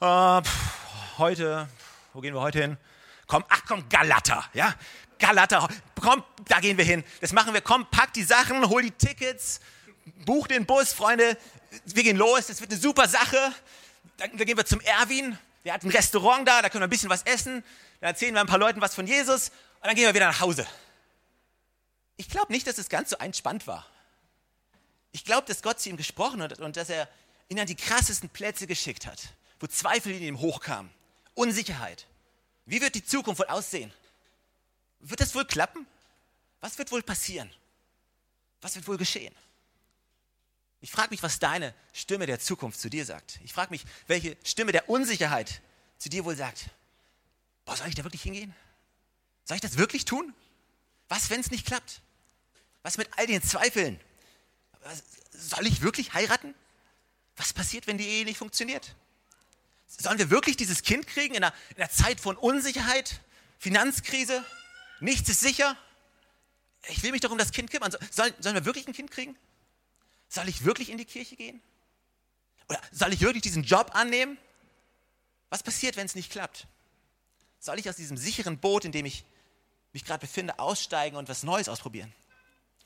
äh, 0.00 0.42
pff, 0.42 1.18
heute, 1.18 1.68
wo 2.12 2.20
gehen 2.20 2.34
wir 2.34 2.40
heute 2.40 2.60
hin? 2.60 2.76
Komm, 3.26 3.44
ach 3.48 3.62
komm, 3.66 3.88
Galata, 3.88 4.44
ja? 4.52 4.74
Galata, 5.18 5.66
komm, 6.00 6.22
da 6.46 6.60
gehen 6.60 6.76
wir 6.76 6.84
hin. 6.84 7.02
Das 7.20 7.32
machen 7.32 7.54
wir, 7.54 7.62
komm, 7.62 7.86
pack 7.90 8.12
die 8.12 8.22
Sachen, 8.22 8.68
hol 8.68 8.82
die 8.82 8.90
Tickets, 8.92 9.60
buch 10.24 10.46
den 10.46 10.66
Bus, 10.66 10.92
Freunde, 10.92 11.36
wir 11.86 12.02
gehen 12.04 12.16
los, 12.16 12.46
das 12.46 12.60
wird 12.60 12.70
eine 12.70 12.80
super 12.80 13.08
Sache. 13.08 13.38
Dann, 14.18 14.36
dann 14.36 14.46
gehen 14.46 14.56
wir 14.56 14.66
zum 14.66 14.80
Erwin, 14.80 15.36
der 15.64 15.74
hat 15.74 15.82
ein 15.82 15.90
Restaurant 15.90 16.46
da, 16.46 16.62
da 16.62 16.68
können 16.68 16.82
wir 16.82 16.86
ein 16.86 16.90
bisschen 16.90 17.10
was 17.10 17.24
essen. 17.24 17.64
Dann 18.00 18.08
erzählen 18.08 18.34
wir 18.34 18.40
ein 18.40 18.46
paar 18.46 18.58
Leuten 18.58 18.80
was 18.80 18.94
von 18.94 19.06
Jesus 19.06 19.48
und 19.80 19.86
dann 19.86 19.94
gehen 19.94 20.06
wir 20.06 20.14
wieder 20.14 20.28
nach 20.28 20.40
Hause. 20.40 20.66
Ich 22.16 22.28
glaube 22.28 22.52
nicht, 22.52 22.66
dass 22.66 22.78
es 22.78 22.88
ganz 22.88 23.10
so 23.10 23.16
entspannt 23.16 23.66
war. 23.66 23.86
Ich 25.12 25.24
glaube, 25.24 25.46
dass 25.46 25.62
Gott 25.62 25.80
zu 25.80 25.88
ihm 25.88 25.96
gesprochen 25.96 26.42
hat 26.42 26.58
und 26.58 26.76
dass 26.76 26.90
er 26.90 27.08
ihn 27.48 27.60
an 27.60 27.66
die 27.66 27.76
krassesten 27.76 28.28
Plätze 28.28 28.66
geschickt 28.66 29.06
hat, 29.06 29.20
wo 29.60 29.66
Zweifel 29.66 30.12
in 30.12 30.22
ihm 30.22 30.40
hochkamen, 30.40 30.90
Unsicherheit. 31.34 32.06
Wie 32.64 32.80
wird 32.80 32.94
die 32.94 33.04
Zukunft 33.04 33.40
wohl 33.40 33.46
aussehen? 33.46 33.92
Wird 35.00 35.20
das 35.20 35.34
wohl 35.34 35.44
klappen? 35.44 35.86
Was 36.60 36.78
wird 36.78 36.90
wohl 36.90 37.02
passieren? 37.02 37.50
Was 38.60 38.74
wird 38.74 38.88
wohl 38.88 38.96
geschehen? 38.96 39.34
Ich 40.80 40.90
frage 40.90 41.10
mich, 41.10 41.22
was 41.22 41.38
deine 41.38 41.74
Stimme 41.92 42.26
der 42.26 42.40
Zukunft 42.40 42.80
zu 42.80 42.90
dir 42.90 43.04
sagt. 43.04 43.40
Ich 43.44 43.52
frage 43.52 43.70
mich, 43.70 43.84
welche 44.06 44.36
Stimme 44.44 44.72
der 44.72 44.88
Unsicherheit 44.88 45.60
zu 45.98 46.08
dir 46.08 46.24
wohl 46.24 46.36
sagt. 46.36 46.66
Boah, 47.66 47.76
soll 47.76 47.88
ich 47.88 47.94
da 47.94 48.04
wirklich 48.04 48.22
hingehen? 48.22 48.54
Soll 49.44 49.56
ich 49.56 49.60
das 49.60 49.76
wirklich 49.76 50.06
tun? 50.06 50.32
Was, 51.08 51.28
wenn 51.28 51.40
es 51.40 51.50
nicht 51.50 51.66
klappt? 51.66 52.00
Was 52.82 52.96
mit 52.96 53.10
all 53.18 53.26
den 53.26 53.42
Zweifeln? 53.42 54.00
Soll 55.32 55.66
ich 55.66 55.82
wirklich 55.82 56.14
heiraten? 56.14 56.54
Was 57.36 57.52
passiert, 57.52 57.86
wenn 57.86 57.98
die 57.98 58.06
Ehe 58.06 58.24
nicht 58.24 58.38
funktioniert? 58.38 58.94
Sollen 59.88 60.18
wir 60.18 60.30
wirklich 60.30 60.56
dieses 60.56 60.82
Kind 60.82 61.06
kriegen 61.06 61.34
in 61.34 61.44
einer, 61.44 61.54
in 61.70 61.82
einer 61.82 61.90
Zeit 61.90 62.20
von 62.20 62.36
Unsicherheit, 62.36 63.20
Finanzkrise? 63.58 64.44
Nichts 65.00 65.28
ist 65.28 65.40
sicher? 65.40 65.76
Ich 66.88 67.02
will 67.02 67.10
mich 67.10 67.20
doch 67.20 67.30
um 67.30 67.38
das 67.38 67.50
Kind 67.50 67.70
kümmern. 67.70 67.92
Sollen, 68.10 68.32
sollen 68.38 68.54
wir 68.54 68.64
wirklich 68.64 68.86
ein 68.86 68.94
Kind 68.94 69.10
kriegen? 69.10 69.36
Soll 70.28 70.48
ich 70.48 70.64
wirklich 70.64 70.88
in 70.88 70.98
die 70.98 71.04
Kirche 71.04 71.36
gehen? 71.36 71.60
Oder 72.68 72.80
soll 72.92 73.12
ich 73.12 73.20
wirklich 73.20 73.42
diesen 73.42 73.64
Job 73.64 73.90
annehmen? 73.94 74.38
Was 75.50 75.62
passiert, 75.62 75.96
wenn 75.96 76.06
es 76.06 76.14
nicht 76.14 76.30
klappt? 76.30 76.66
Soll 77.66 77.80
ich 77.80 77.88
aus 77.88 77.96
diesem 77.96 78.16
sicheren 78.16 78.58
Boot, 78.58 78.84
in 78.84 78.92
dem 78.92 79.06
ich 79.06 79.24
mich 79.92 80.04
gerade 80.04 80.20
befinde, 80.20 80.56
aussteigen 80.60 81.16
und 81.16 81.28
was 81.28 81.42
Neues 81.42 81.68
ausprobieren? 81.68 82.12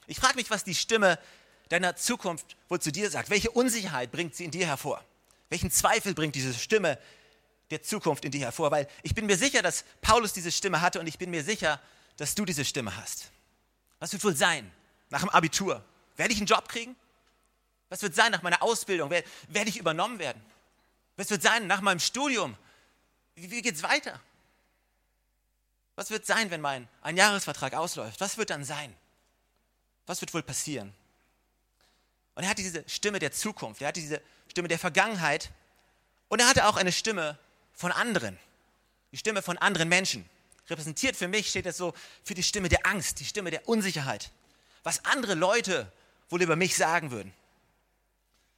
Ich 0.07 0.19
frage 0.19 0.37
mich, 0.37 0.49
was 0.49 0.65
die 0.65 0.75
Stimme 0.75 1.19
deiner 1.69 1.97
Zukunft 1.97 2.57
wohl 2.71 2.81
zu 2.81 2.91
dir 2.91 3.11
sagt. 3.11 3.29
Welche 3.29 3.51
Unsicherheit 3.51 4.11
bringt 4.11 4.35
sie 4.35 4.47
in 4.47 4.51
dir 4.51 4.67
hervor? 4.67 5.05
Welchen 5.51 5.71
Zweifel 5.71 6.15
bringt 6.15 6.35
diese 6.35 6.55
Stimme 6.55 6.99
der 7.71 7.83
Zukunft 7.83 8.25
in 8.25 8.31
dir 8.31 8.41
hervor? 8.41 8.71
Weil 8.71 8.89
ich 9.03 9.15
bin 9.15 9.27
mir 9.27 9.37
sicher, 9.37 9.61
dass 9.61 9.85
Paulus 10.01 10.33
diese 10.33 10.51
Stimme 10.51 10.81
hatte 10.81 10.99
und 10.99 11.07
ich 11.07 11.19
bin 11.19 11.31
mir 11.31 11.45
sicher, 11.45 11.79
dass 12.17 12.35
du 12.35 12.47
diese 12.47 12.65
Stimme 12.65 12.97
hast. 12.97 13.31
Was 13.99 14.15
wird 14.15 14.25
wohl 14.25 14.35
sein 14.35 14.73
nach 15.11 15.21
dem 15.21 15.29
Abitur? 15.29 15.85
Werde 16.17 16.33
ich 16.33 16.39
einen 16.39 16.47
Job 16.47 16.71
kriegen? 16.71 16.97
Was 17.91 18.01
wird 18.01 18.15
sein 18.15 18.33
nach 18.33 18.41
meiner 18.41 18.63
Ausbildung? 18.63 19.11
Werde 19.11 19.69
ich 19.69 19.77
übernommen 19.77 20.19
werden? 20.19 20.41
Was 21.17 21.29
wird 21.29 21.43
sein 21.43 21.67
nach 21.67 21.83
meinem 21.83 22.01
Studium? 22.01 22.57
Wie 23.35 23.61
geht 23.61 23.75
es 23.75 23.83
weiter? 23.83 24.19
Was 26.01 26.09
wird 26.09 26.25
sein, 26.25 26.51
wenn 26.51 26.63
mein 26.63 26.89
Einjahresvertrag 27.03 27.75
ausläuft? 27.75 28.23
Was 28.23 28.39
wird 28.39 28.49
dann 28.49 28.65
sein? 28.65 28.97
Was 30.07 30.23
wird 30.23 30.33
wohl 30.33 30.43
passieren? 30.43 30.95
Und 32.35 32.43
er 32.43 32.49
hatte 32.49 32.63
diese 32.63 32.89
Stimme 32.89 33.19
der 33.19 33.33
Zukunft, 33.33 33.83
er 33.83 33.89
hatte 33.89 34.01
diese 34.01 34.23
Stimme 34.49 34.69
der 34.69 34.79
Vergangenheit 34.79 35.51
und 36.31 36.41
er 36.41 36.49
hatte 36.49 36.67
auch 36.67 36.79
eine 36.79 36.91
Stimme 36.91 37.39
von 37.75 37.93
anderen, 37.93 38.39
die 39.13 39.19
Stimme 39.19 39.43
von 39.43 39.59
anderen 39.59 39.91
Menschen. 39.91 40.27
Repräsentiert 40.71 41.17
für 41.17 41.29
mich 41.29 41.51
steht 41.51 41.67
das 41.67 41.77
so 41.77 41.93
für 42.25 42.33
die 42.33 42.43
Stimme 42.43 42.71
der 42.71 42.87
Angst, 42.87 43.21
die 43.21 43.27
Stimme 43.27 43.51
der 43.51 43.69
Unsicherheit, 43.69 44.31
was 44.85 45.05
andere 45.05 45.35
Leute 45.35 45.93
wohl 46.31 46.41
über 46.41 46.57
mich 46.57 46.77
sagen 46.77 47.11
würden. 47.11 47.31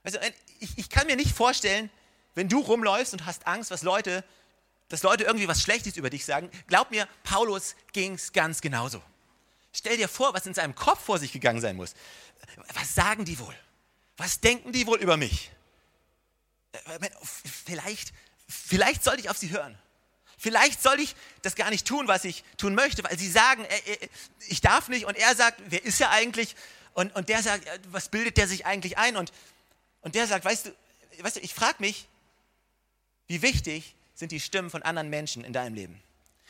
Also 0.05 0.21
ich, 0.61 0.79
ich 0.79 0.89
kann 0.91 1.09
mir 1.09 1.17
nicht 1.17 1.35
vorstellen, 1.35 1.91
wenn 2.37 2.49
du 2.49 2.61
rumläufst 2.61 3.13
und 3.15 3.27
hast 3.27 3.49
Angst, 3.49 3.73
was 3.73 3.83
Leute, 3.83 4.23
dass 4.93 5.03
Leute 5.03 5.25
irgendwie 5.25 5.49
was 5.49 5.63
Schlechtes 5.63 5.97
über 5.97 6.11
dich 6.11 6.25
sagen. 6.25 6.51
Glaub 6.67 6.91
mir, 6.91 7.09
Paulus 7.25 7.75
ging 7.93 8.15
es 8.15 8.33
ganz 8.33 8.61
genauso. 8.61 9.03
Stell 9.73 9.97
dir 9.97 10.07
vor, 10.07 10.35
was 10.35 10.45
in 10.45 10.53
seinem 10.53 10.75
Kopf 10.75 11.03
vor 11.03 11.19
sich 11.19 11.33
gegangen 11.33 11.63
sein 11.63 11.77
muss. 11.77 11.95
Was 12.75 12.95
sagen 12.95 13.25
die 13.25 13.39
wohl? 13.39 13.57
Was 14.19 14.41
denken 14.41 14.71
die 14.73 14.87
wohl 14.87 14.99
über 15.01 15.17
mich? 15.17 15.51
äh, 16.73 17.11
vielleicht, 17.45 18.13
vielleicht 18.49 19.05
sollte 19.05 19.21
ich 19.21 19.31
auf 19.31 19.37
sie 19.37 19.51
hören. 19.51 19.79
Vielleicht 20.39 20.83
soll 20.83 20.99
ich 21.01 21.15
das 21.43 21.55
gar 21.55 21.71
nicht 21.71 21.87
tun, 21.87 22.09
was 22.09 22.25
ich 22.25 22.43
tun 22.57 22.75
möchte, 22.75 23.05
weil 23.05 23.19
sie 23.19 23.31
sagen, 23.31 23.65
äh, 23.65 23.93
äh, 23.93 24.09
ich 24.49 24.61
darf 24.61 24.89
nicht. 24.89 25.07
Und 25.07 25.17
er 25.17 25.35
sagt, 25.37 25.61
wer 25.69 25.83
ist 25.85 26.01
er 26.01 26.11
eigentlich? 26.11 26.57
Und, 26.95 27.15
und 27.15 27.29
der 27.29 27.43
sagt, 27.43 27.67
was 27.91 28.09
bildet 28.09 28.37
der 28.37 28.49
sich 28.49 28.67
eigentlich 28.67 28.99
ein? 28.99 29.17
Und, 29.17 29.33
und 30.03 30.15
der 30.15 30.27
sagt, 30.27 30.45
weißt 30.45 30.67
du, 30.67 30.75
weißt 31.21 31.37
du 31.37 31.41
ich 31.41 31.55
frage 31.55 31.77
mich, 31.79 32.09
wie 33.29 33.41
wichtig 33.41 33.95
sind 34.23 34.31
die 34.31 34.39
Stimmen 34.39 34.71
von 34.71 34.85
anderen 34.85 35.11
Menschen 35.11 35.43
in 35.43 35.53
deinem 35.53 35.75
Leben? 35.75 36.01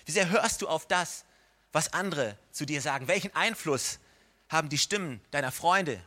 Wie 0.04 0.12
sehr 0.12 0.28
hörst 0.28 0.60
du 0.60 0.68
auf 0.68 0.86
das, 0.86 1.24
was 1.72 1.94
andere 1.94 2.36
zu 2.50 2.66
dir 2.66 2.82
sagen? 2.82 3.08
Welchen 3.08 3.34
Einfluss 3.34 3.98
haben 4.50 4.68
die 4.68 4.76
Stimmen 4.76 5.22
deiner 5.30 5.50
Freunde 5.50 5.98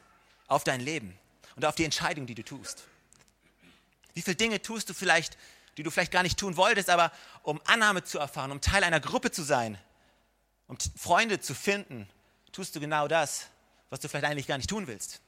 auf 0.46 0.64
dein 0.64 0.80
Leben 0.80 1.18
und 1.56 1.66
auf 1.66 1.74
die 1.74 1.84
Entscheidung, 1.84 2.28
die 2.28 2.36
du 2.36 2.44
tust? 2.44 2.84
Wie 4.14 4.22
viele 4.22 4.36
Dinge 4.36 4.62
tust 4.62 4.90
du 4.90 4.94
vielleicht 4.94 5.40
die 5.78 5.84
du 5.84 5.92
vielleicht 5.92 6.12
gar 6.12 6.24
nicht 6.24 6.40
tun 6.40 6.56
wolltest, 6.56 6.90
aber 6.90 7.12
um 7.44 7.60
Annahme 7.66 8.04
zu 8.04 8.18
erfahren, 8.18 8.52
um 8.52 8.62
Teil 8.62 8.84
einer 8.84 9.02
Gruppe 9.02 9.32
zu 9.32 9.44
sein, 9.44 9.78
um 10.68 10.78
Freunde 10.96 11.42
zu 11.42 11.54
finden, 11.54 12.08
tust 12.54 12.76
du 12.76 12.80
genau 12.80 13.10
das, 13.10 13.48
was 13.90 14.00
du 14.00 14.08
vielleicht 14.08 14.26
eigentlich 14.26 14.48
gar 14.48 14.56
nicht 14.58 14.70
tun 14.70 14.88
willst. 14.88 15.20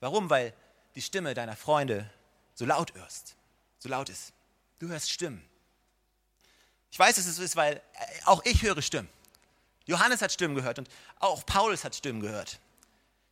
Warum? 0.00 0.28
Weil 0.28 0.52
die 0.96 1.00
Stimme 1.00 1.32
deiner 1.32 1.56
Freunde 1.56 2.10
so 2.54 2.66
laut 2.66 2.92
hörst, 2.94 3.36
so 3.78 3.88
laut 3.88 4.10
ist. 4.10 4.34
Du 4.78 4.88
hörst 4.88 5.10
Stimmen. 5.10 5.42
Ich 6.96 6.98
weiß, 6.98 7.16
dass 7.16 7.26
es 7.26 7.36
so 7.36 7.42
ist, 7.42 7.56
weil 7.56 7.74
äh, 7.74 7.80
auch 8.24 8.42
ich 8.46 8.62
höre 8.62 8.80
Stimmen. 8.80 9.10
Johannes 9.84 10.22
hat 10.22 10.32
Stimmen 10.32 10.54
gehört 10.54 10.78
und 10.78 10.88
auch 11.20 11.44
Paulus 11.44 11.84
hat 11.84 11.94
Stimmen 11.94 12.22
gehört. 12.22 12.58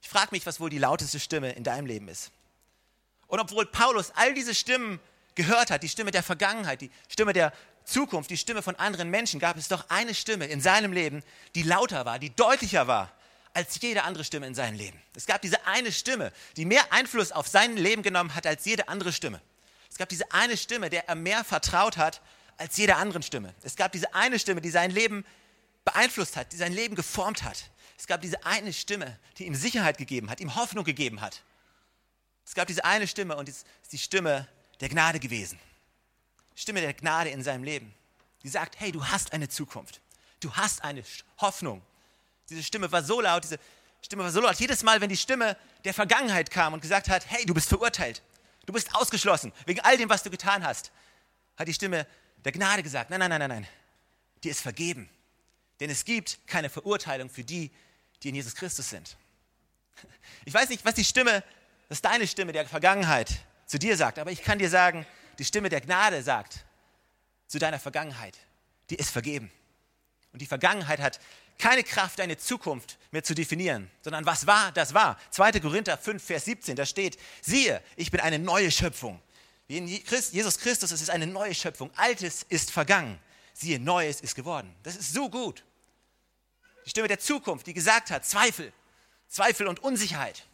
Ich 0.02 0.08
frage 0.10 0.28
mich, 0.32 0.44
was 0.44 0.60
wohl 0.60 0.68
die 0.68 0.76
lauteste 0.76 1.18
Stimme 1.18 1.50
in 1.52 1.64
deinem 1.64 1.86
Leben 1.86 2.08
ist. 2.08 2.30
Und 3.26 3.40
obwohl 3.40 3.64
Paulus 3.64 4.12
all 4.16 4.34
diese 4.34 4.54
Stimmen 4.54 5.00
gehört 5.34 5.70
hat, 5.70 5.82
die 5.82 5.88
Stimme 5.88 6.10
der 6.10 6.22
Vergangenheit, 6.22 6.82
die 6.82 6.90
Stimme 7.08 7.32
der 7.32 7.54
Zukunft, 7.86 8.28
die 8.28 8.36
Stimme 8.36 8.60
von 8.60 8.76
anderen 8.76 9.08
Menschen, 9.08 9.40
gab 9.40 9.56
es 9.56 9.68
doch 9.68 9.88
eine 9.88 10.14
Stimme 10.14 10.44
in 10.44 10.60
seinem 10.60 10.92
Leben, 10.92 11.22
die 11.54 11.62
lauter 11.62 12.04
war, 12.04 12.18
die 12.18 12.36
deutlicher 12.36 12.86
war 12.86 13.12
als 13.54 13.80
jede 13.80 14.02
andere 14.02 14.24
Stimme 14.24 14.46
in 14.46 14.54
seinem 14.54 14.76
Leben. 14.76 15.00
Es 15.16 15.24
gab 15.24 15.40
diese 15.40 15.66
eine 15.66 15.90
Stimme, 15.90 16.34
die 16.58 16.66
mehr 16.66 16.92
Einfluss 16.92 17.32
auf 17.32 17.48
sein 17.48 17.78
Leben 17.78 18.02
genommen 18.02 18.34
hat 18.34 18.46
als 18.46 18.66
jede 18.66 18.88
andere 18.88 19.14
Stimme. 19.14 19.40
Es 19.90 19.96
gab 19.96 20.10
diese 20.10 20.30
eine 20.32 20.58
Stimme, 20.58 20.90
der 20.90 21.08
er 21.08 21.14
mehr 21.14 21.44
vertraut 21.44 21.96
hat 21.96 22.20
als 22.58 22.76
jede 22.76 22.96
andere 22.96 23.22
Stimme. 23.22 23.54
Es 23.62 23.76
gab 23.76 23.92
diese 23.92 24.14
eine 24.14 24.38
Stimme, 24.38 24.60
die 24.60 24.70
sein 24.70 24.90
Leben 24.90 25.24
beeinflusst 25.84 26.36
hat, 26.36 26.52
die 26.52 26.56
sein 26.56 26.72
Leben 26.72 26.94
geformt 26.94 27.42
hat. 27.42 27.70
Es 27.98 28.06
gab 28.06 28.20
diese 28.20 28.44
eine 28.44 28.72
Stimme, 28.72 29.18
die 29.38 29.46
ihm 29.46 29.54
Sicherheit 29.54 29.98
gegeben 29.98 30.30
hat, 30.30 30.40
ihm 30.40 30.54
Hoffnung 30.54 30.84
gegeben 30.84 31.20
hat. 31.20 31.42
Es 32.44 32.54
gab 32.54 32.66
diese 32.66 32.84
eine 32.84 33.06
Stimme 33.06 33.36
und 33.36 33.48
es 33.48 33.64
ist 33.82 33.92
die 33.92 33.98
Stimme 33.98 34.48
der 34.80 34.88
Gnade 34.88 35.20
gewesen. 35.20 35.58
Stimme 36.54 36.80
der 36.80 36.94
Gnade 36.94 37.30
in 37.30 37.42
seinem 37.42 37.64
Leben. 37.64 37.94
Die 38.42 38.48
sagt, 38.48 38.78
hey, 38.78 38.92
du 38.92 39.04
hast 39.06 39.32
eine 39.32 39.48
Zukunft. 39.48 40.00
Du 40.40 40.52
hast 40.52 40.84
eine 40.84 41.02
Hoffnung. 41.38 41.82
Diese 42.50 42.62
Stimme 42.62 42.92
war 42.92 43.02
so 43.02 43.20
laut, 43.20 43.44
diese 43.44 43.58
Stimme 44.02 44.24
war 44.24 44.30
so 44.30 44.40
laut. 44.40 44.56
Jedes 44.56 44.82
Mal, 44.82 45.00
wenn 45.00 45.08
die 45.08 45.16
Stimme 45.16 45.56
der 45.84 45.94
Vergangenheit 45.94 46.50
kam 46.50 46.74
und 46.74 46.80
gesagt 46.80 47.08
hat, 47.08 47.24
hey, 47.30 47.46
du 47.46 47.54
bist 47.54 47.68
verurteilt. 47.68 48.22
Du 48.66 48.72
bist 48.72 48.94
ausgeschlossen 48.94 49.52
wegen 49.66 49.80
all 49.80 49.96
dem, 49.96 50.08
was 50.08 50.22
du 50.22 50.30
getan 50.30 50.64
hast, 50.64 50.90
hat 51.56 51.68
die 51.68 51.74
Stimme 51.74 52.06
der 52.44 52.52
Gnade 52.52 52.82
gesagt, 52.82 53.10
nein, 53.10 53.20
nein, 53.20 53.30
nein, 53.30 53.40
nein, 53.40 53.48
nein. 53.48 53.68
Dir 54.42 54.50
ist 54.50 54.60
vergeben. 54.60 55.08
Denn 55.80 55.90
es 55.90 56.04
gibt 56.04 56.38
keine 56.46 56.68
Verurteilung 56.68 57.30
für 57.30 57.44
die, 57.44 57.70
die 58.22 58.28
in 58.28 58.34
Jesus 58.34 58.54
Christus 58.54 58.90
sind. 58.90 59.16
Ich 60.44 60.52
weiß 60.52 60.68
nicht, 60.68 60.84
was 60.84 60.94
die 60.94 61.04
Stimme, 61.04 61.42
was 61.88 62.02
deine 62.02 62.26
Stimme 62.26 62.52
der 62.52 62.66
Vergangenheit 62.66 63.30
zu 63.66 63.78
dir 63.78 63.96
sagt. 63.96 64.18
Aber 64.18 64.30
ich 64.30 64.42
kann 64.42 64.58
dir 64.58 64.68
sagen, 64.68 65.06
die 65.38 65.44
Stimme 65.44 65.68
der 65.68 65.80
Gnade 65.80 66.22
sagt 66.22 66.64
zu 67.46 67.58
deiner 67.58 67.78
Vergangenheit, 67.78 68.38
die 68.90 68.96
ist 68.96 69.10
vergeben. 69.10 69.50
Und 70.32 70.42
die 70.42 70.46
Vergangenheit 70.46 71.00
hat 71.00 71.20
keine 71.58 71.84
Kraft, 71.84 72.18
deine 72.18 72.36
Zukunft 72.36 72.98
mehr 73.12 73.22
zu 73.22 73.34
definieren, 73.34 73.90
sondern 74.02 74.26
was 74.26 74.46
war, 74.46 74.72
das 74.72 74.92
war. 74.92 75.18
2. 75.30 75.60
Korinther 75.60 75.96
5, 75.96 76.22
Vers 76.22 76.44
17, 76.46 76.76
da 76.76 76.84
steht, 76.84 77.16
siehe, 77.40 77.80
ich 77.96 78.10
bin 78.10 78.20
eine 78.20 78.38
neue 78.38 78.70
Schöpfung. 78.70 79.20
Wie 79.66 79.78
in 79.78 79.86
Jesus 79.86 80.58
Christus 80.58 80.92
ist 80.92 81.00
es 81.00 81.10
eine 81.10 81.26
neue 81.26 81.54
Schöpfung. 81.54 81.90
Altes 81.96 82.44
ist 82.48 82.70
vergangen. 82.70 83.18
Siehe, 83.54 83.78
Neues 83.78 84.20
ist 84.20 84.34
geworden. 84.34 84.74
Das 84.82 84.96
ist 84.96 85.12
so 85.12 85.30
gut. 85.30 85.64
Die 86.84 86.90
Stimme 86.90 87.08
der 87.08 87.18
Zukunft, 87.18 87.66
die 87.66 87.72
gesagt 87.72 88.10
hat, 88.10 88.26
Zweifel, 88.26 88.72
Zweifel 89.28 89.66
und 89.66 89.82
Unsicherheit. 89.82 90.44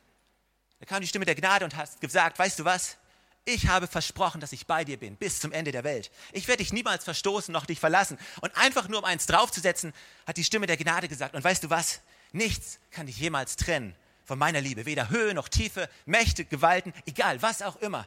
Da 0.78 0.86
kam 0.86 1.00
die 1.00 1.08
Stimme 1.08 1.24
der 1.24 1.34
Gnade 1.34 1.64
und 1.64 1.76
hat 1.76 2.00
gesagt, 2.00 2.38
weißt 2.38 2.58
du 2.58 2.64
was? 2.64 2.96
Ich 3.44 3.66
habe 3.66 3.86
versprochen, 3.86 4.40
dass 4.40 4.52
ich 4.52 4.66
bei 4.66 4.84
dir 4.84 4.98
bin 4.98 5.16
bis 5.16 5.40
zum 5.40 5.50
Ende 5.50 5.72
der 5.72 5.82
Welt. 5.82 6.10
Ich 6.32 6.46
werde 6.46 6.62
dich 6.62 6.72
niemals 6.72 7.04
verstoßen 7.04 7.52
noch 7.52 7.66
dich 7.66 7.80
verlassen. 7.80 8.18
Und 8.42 8.56
einfach 8.56 8.86
nur 8.86 9.00
um 9.00 9.04
eins 9.04 9.26
draufzusetzen, 9.26 9.92
hat 10.26 10.36
die 10.36 10.44
Stimme 10.44 10.66
der 10.66 10.76
Gnade 10.76 11.08
gesagt. 11.08 11.34
Und 11.34 11.42
weißt 11.42 11.64
du 11.64 11.70
was? 11.70 12.00
Nichts 12.32 12.78
kann 12.90 13.06
dich 13.06 13.18
jemals 13.18 13.56
trennen 13.56 13.96
von 14.24 14.38
meiner 14.38 14.60
Liebe. 14.60 14.86
Weder 14.86 15.10
Höhe 15.10 15.34
noch 15.34 15.48
Tiefe, 15.48 15.88
Mächte, 16.04 16.44
Gewalten, 16.44 16.92
egal, 17.06 17.42
was 17.42 17.62
auch 17.62 17.76
immer. 17.76 18.06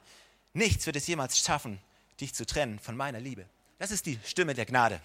Nichts 0.54 0.86
wird 0.86 0.96
es 0.96 1.08
jemals 1.08 1.40
schaffen, 1.40 1.80
dich 2.20 2.34
zu 2.34 2.46
trennen 2.46 2.80
von 2.80 2.96
meiner 2.96 3.20
Liebe. 3.20 3.46
Das 3.80 3.92
ist 3.92 4.06
die 4.06 4.20
Stimme 4.24 4.54
der 4.54 4.66
Gnade. 4.66 5.02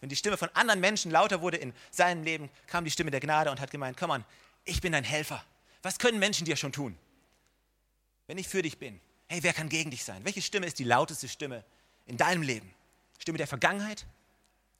Wenn 0.00 0.08
die 0.08 0.16
Stimme 0.16 0.36
von 0.36 0.48
anderen 0.54 0.80
Menschen 0.80 1.10
lauter 1.10 1.40
wurde 1.40 1.56
in 1.56 1.74
seinem 1.90 2.22
Leben, 2.22 2.48
kam 2.66 2.84
die 2.84 2.90
Stimme 2.90 3.10
der 3.10 3.20
Gnade 3.20 3.50
und 3.50 3.60
hat 3.60 3.70
gemeint, 3.70 3.96
komm 3.96 4.10
on, 4.10 4.24
ich 4.64 4.80
bin 4.80 4.92
dein 4.92 5.04
Helfer. 5.04 5.44
Was 5.82 5.98
können 5.98 6.18
Menschen 6.18 6.44
dir 6.44 6.56
schon 6.56 6.72
tun? 6.72 6.96
Wenn 8.26 8.38
ich 8.38 8.48
für 8.48 8.62
dich 8.62 8.78
bin, 8.78 9.00
hey, 9.26 9.42
wer 9.42 9.52
kann 9.52 9.68
gegen 9.68 9.90
dich 9.90 10.04
sein? 10.04 10.24
Welche 10.24 10.42
Stimme 10.42 10.66
ist 10.66 10.78
die 10.78 10.84
lauteste 10.84 11.28
Stimme 11.28 11.64
in 12.06 12.16
deinem 12.16 12.42
Leben? 12.42 12.72
Stimme 13.18 13.38
der 13.38 13.46
Vergangenheit? 13.46 14.06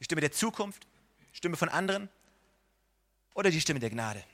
Die 0.00 0.04
Stimme 0.04 0.20
der 0.20 0.32
Zukunft? 0.32 0.86
Stimme 1.32 1.56
von 1.56 1.68
anderen? 1.68 2.08
Oder 3.34 3.50
die 3.50 3.60
Stimme 3.60 3.80
der 3.80 3.90
Gnade? 3.90 4.24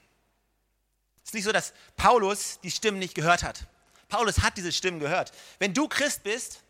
Es 1.23 1.31
ist 1.31 1.35
nicht 1.35 1.45
so, 1.45 1.53
dass 1.53 1.73
Paulus 1.97 2.61
die 2.63 2.71
Stimmen 2.71 2.99
nicht 2.99 3.15
gehört 3.15 3.43
hat. 3.43 3.67
Paulus 4.09 4.41
hat 4.41 4.57
diese 4.57 4.73
Stimmen 4.73 5.01
gehört. 5.01 5.33
Wenn 5.59 5.75
du 5.75 5.89
Christ 5.89 6.23
bist, 6.23 6.63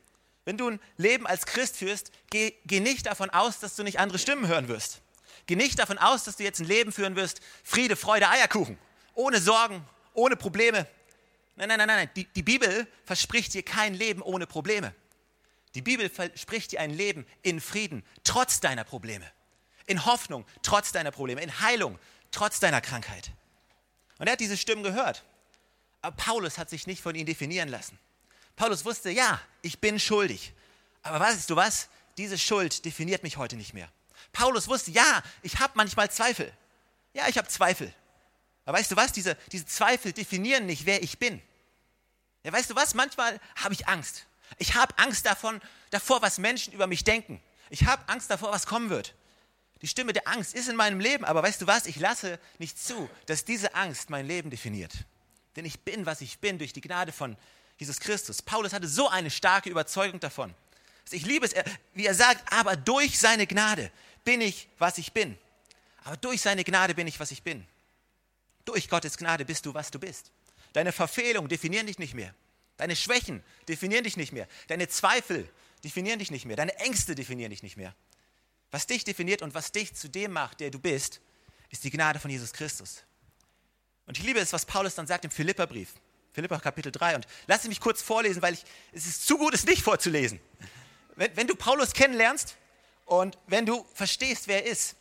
wenn 0.44 0.56
du 0.56 0.70
ein 0.70 0.80
Leben 0.96 1.26
als 1.26 1.46
Christ 1.46 1.76
führst, 1.76 2.10
geh, 2.30 2.54
geh 2.66 2.80
nicht 2.80 3.06
davon 3.06 3.30
aus, 3.30 3.60
dass 3.60 3.76
du 3.76 3.82
nicht 3.82 3.98
andere 3.98 4.18
Stimmen 4.18 4.46
hören 4.46 4.68
wirst. 4.68 5.00
Geh 5.46 5.56
nicht 5.56 5.78
davon 5.78 5.98
aus, 5.98 6.24
dass 6.24 6.36
du 6.36 6.42
jetzt 6.42 6.60
ein 6.60 6.66
Leben 6.66 6.92
führen 6.92 7.16
wirst, 7.16 7.40
Friede, 7.62 7.96
Freude, 7.96 8.28
Eierkuchen, 8.28 8.78
ohne 9.14 9.40
Sorgen, 9.40 9.84
ohne 10.14 10.36
Probleme, 10.36 10.86
Nein, 11.56 11.68
nein, 11.68 11.78
nein, 11.78 11.88
nein. 11.88 12.10
Die, 12.16 12.24
die 12.24 12.42
Bibel 12.42 12.86
verspricht 13.04 13.54
dir 13.54 13.62
kein 13.62 13.94
Leben 13.94 14.22
ohne 14.22 14.46
Probleme. 14.46 14.94
Die 15.74 15.82
Bibel 15.82 16.08
verspricht 16.08 16.72
dir 16.72 16.80
ein 16.80 16.90
Leben 16.90 17.26
in 17.42 17.60
Frieden, 17.60 18.04
trotz 18.22 18.60
deiner 18.60 18.84
Probleme. 18.84 19.30
In 19.86 20.04
Hoffnung, 20.04 20.44
trotz 20.62 20.92
deiner 20.92 21.10
Probleme. 21.10 21.42
In 21.42 21.60
Heilung, 21.60 21.98
trotz 22.30 22.60
deiner 22.60 22.80
Krankheit. 22.80 23.30
Und 24.18 24.26
er 24.26 24.32
hat 24.32 24.40
diese 24.40 24.56
Stimmen 24.56 24.82
gehört. 24.82 25.24
Aber 26.04 26.16
Paulus 26.16 26.58
hat 26.58 26.68
sich 26.68 26.86
nicht 26.86 27.00
von 27.00 27.14
ihnen 27.14 27.24
definieren 27.24 27.70
lassen. 27.70 27.98
Paulus 28.56 28.84
wusste, 28.84 29.08
ja, 29.08 29.40
ich 29.62 29.78
bin 29.78 29.98
schuldig. 29.98 30.52
Aber 31.02 31.18
weißt 31.18 31.48
du 31.48 31.56
was? 31.56 31.88
Diese 32.18 32.36
Schuld 32.36 32.84
definiert 32.84 33.22
mich 33.22 33.38
heute 33.38 33.56
nicht 33.56 33.72
mehr. 33.72 33.88
Paulus 34.30 34.68
wusste, 34.68 34.90
ja, 34.90 35.22
ich 35.40 35.60
habe 35.60 35.72
manchmal 35.76 36.10
Zweifel. 36.10 36.52
Ja, 37.14 37.26
ich 37.28 37.38
habe 37.38 37.48
Zweifel. 37.48 37.90
Aber 38.66 38.76
weißt 38.76 38.90
du 38.90 38.96
was? 38.96 39.12
Diese, 39.12 39.34
diese 39.50 39.64
Zweifel 39.64 40.12
definieren 40.12 40.66
nicht, 40.66 40.84
wer 40.84 41.02
ich 41.02 41.18
bin. 41.18 41.40
Ja, 42.42 42.52
weißt 42.52 42.68
du 42.68 42.76
was? 42.76 42.92
Manchmal 42.92 43.40
habe 43.56 43.72
ich 43.72 43.88
Angst. 43.88 44.26
Ich 44.58 44.74
habe 44.74 44.92
Angst 44.98 45.24
davon, 45.24 45.58
davor, 45.88 46.20
was 46.20 46.36
Menschen 46.36 46.74
über 46.74 46.86
mich 46.86 47.04
denken. 47.04 47.42
Ich 47.70 47.86
habe 47.86 48.06
Angst 48.10 48.30
davor, 48.30 48.52
was 48.52 48.66
kommen 48.66 48.90
wird. 48.90 49.14
Die 49.80 49.88
Stimme 49.88 50.12
der 50.12 50.28
Angst 50.28 50.54
ist 50.54 50.68
in 50.68 50.76
meinem 50.76 51.00
Leben, 51.00 51.24
aber 51.24 51.42
weißt 51.42 51.62
du 51.62 51.66
was? 51.66 51.86
Ich 51.86 51.96
lasse 51.96 52.38
nicht 52.58 52.78
zu, 52.78 53.08
dass 53.24 53.46
diese 53.46 53.74
Angst 53.74 54.10
mein 54.10 54.26
Leben 54.26 54.50
definiert. 54.50 54.92
Denn 55.56 55.64
ich 55.64 55.80
bin, 55.80 56.06
was 56.06 56.20
ich 56.20 56.38
bin, 56.38 56.58
durch 56.58 56.72
die 56.72 56.80
Gnade 56.80 57.12
von 57.12 57.36
Jesus 57.78 58.00
Christus. 58.00 58.42
Paulus 58.42 58.72
hatte 58.72 58.88
so 58.88 59.08
eine 59.08 59.30
starke 59.30 59.70
Überzeugung 59.70 60.20
davon. 60.20 60.54
Ich 61.10 61.26
liebe 61.26 61.46
es, 61.46 61.54
wie 61.92 62.06
er 62.06 62.14
sagt, 62.14 62.52
aber 62.52 62.76
durch 62.76 63.18
seine 63.18 63.46
Gnade 63.46 63.90
bin 64.24 64.40
ich, 64.40 64.68
was 64.78 64.98
ich 64.98 65.12
bin. 65.12 65.36
Aber 66.04 66.16
durch 66.16 66.40
seine 66.40 66.64
Gnade 66.64 66.94
bin 66.94 67.06
ich, 67.06 67.20
was 67.20 67.30
ich 67.30 67.42
bin. 67.42 67.66
Durch 68.64 68.88
Gottes 68.88 69.16
Gnade 69.16 69.44
bist 69.44 69.66
du, 69.66 69.74
was 69.74 69.90
du 69.90 69.98
bist. 69.98 70.30
Deine 70.72 70.92
Verfehlungen 70.92 71.48
definieren 71.48 71.86
dich 71.86 71.98
nicht 71.98 72.14
mehr. 72.14 72.34
Deine 72.76 72.96
Schwächen 72.96 73.42
definieren 73.68 74.04
dich 74.04 74.16
nicht 74.16 74.32
mehr. 74.32 74.48
Deine 74.66 74.88
Zweifel 74.88 75.48
definieren 75.84 76.18
dich 76.18 76.30
nicht 76.30 76.46
mehr. 76.46 76.56
Deine 76.56 76.74
Ängste 76.76 77.14
definieren 77.14 77.50
dich 77.50 77.62
nicht 77.62 77.76
mehr. 77.76 77.94
Was 78.70 78.86
dich 78.86 79.04
definiert 79.04 79.42
und 79.42 79.54
was 79.54 79.70
dich 79.70 79.94
zu 79.94 80.08
dem 80.08 80.32
macht, 80.32 80.60
der 80.60 80.70
du 80.70 80.80
bist, 80.80 81.20
ist 81.70 81.84
die 81.84 81.90
Gnade 81.90 82.18
von 82.18 82.30
Jesus 82.30 82.52
Christus. 82.52 83.04
Und 84.06 84.18
ich 84.18 84.24
liebe 84.24 84.38
es, 84.40 84.52
was 84.52 84.66
Paulus 84.66 84.94
dann 84.94 85.06
sagt 85.06 85.24
im 85.24 85.30
Philipperbrief. 85.30 85.94
Philippa 86.32 86.58
Kapitel 86.58 86.90
3. 86.90 87.16
Und 87.16 87.26
lass 87.46 87.64
mich 87.64 87.80
kurz 87.80 88.02
vorlesen, 88.02 88.42
weil 88.42 88.54
ich, 88.54 88.64
es 88.92 89.06
ist 89.06 89.26
zu 89.26 89.38
gut, 89.38 89.54
es 89.54 89.64
nicht 89.64 89.82
vorzulesen. 89.82 90.40
Wenn, 91.16 91.36
wenn 91.36 91.46
du 91.46 91.54
Paulus 91.54 91.92
kennenlernst 91.92 92.56
und 93.06 93.38
wenn 93.46 93.64
du 93.66 93.86
verstehst, 93.94 94.48
wer 94.48 94.64
er 94.64 94.70
ist, 94.70 94.96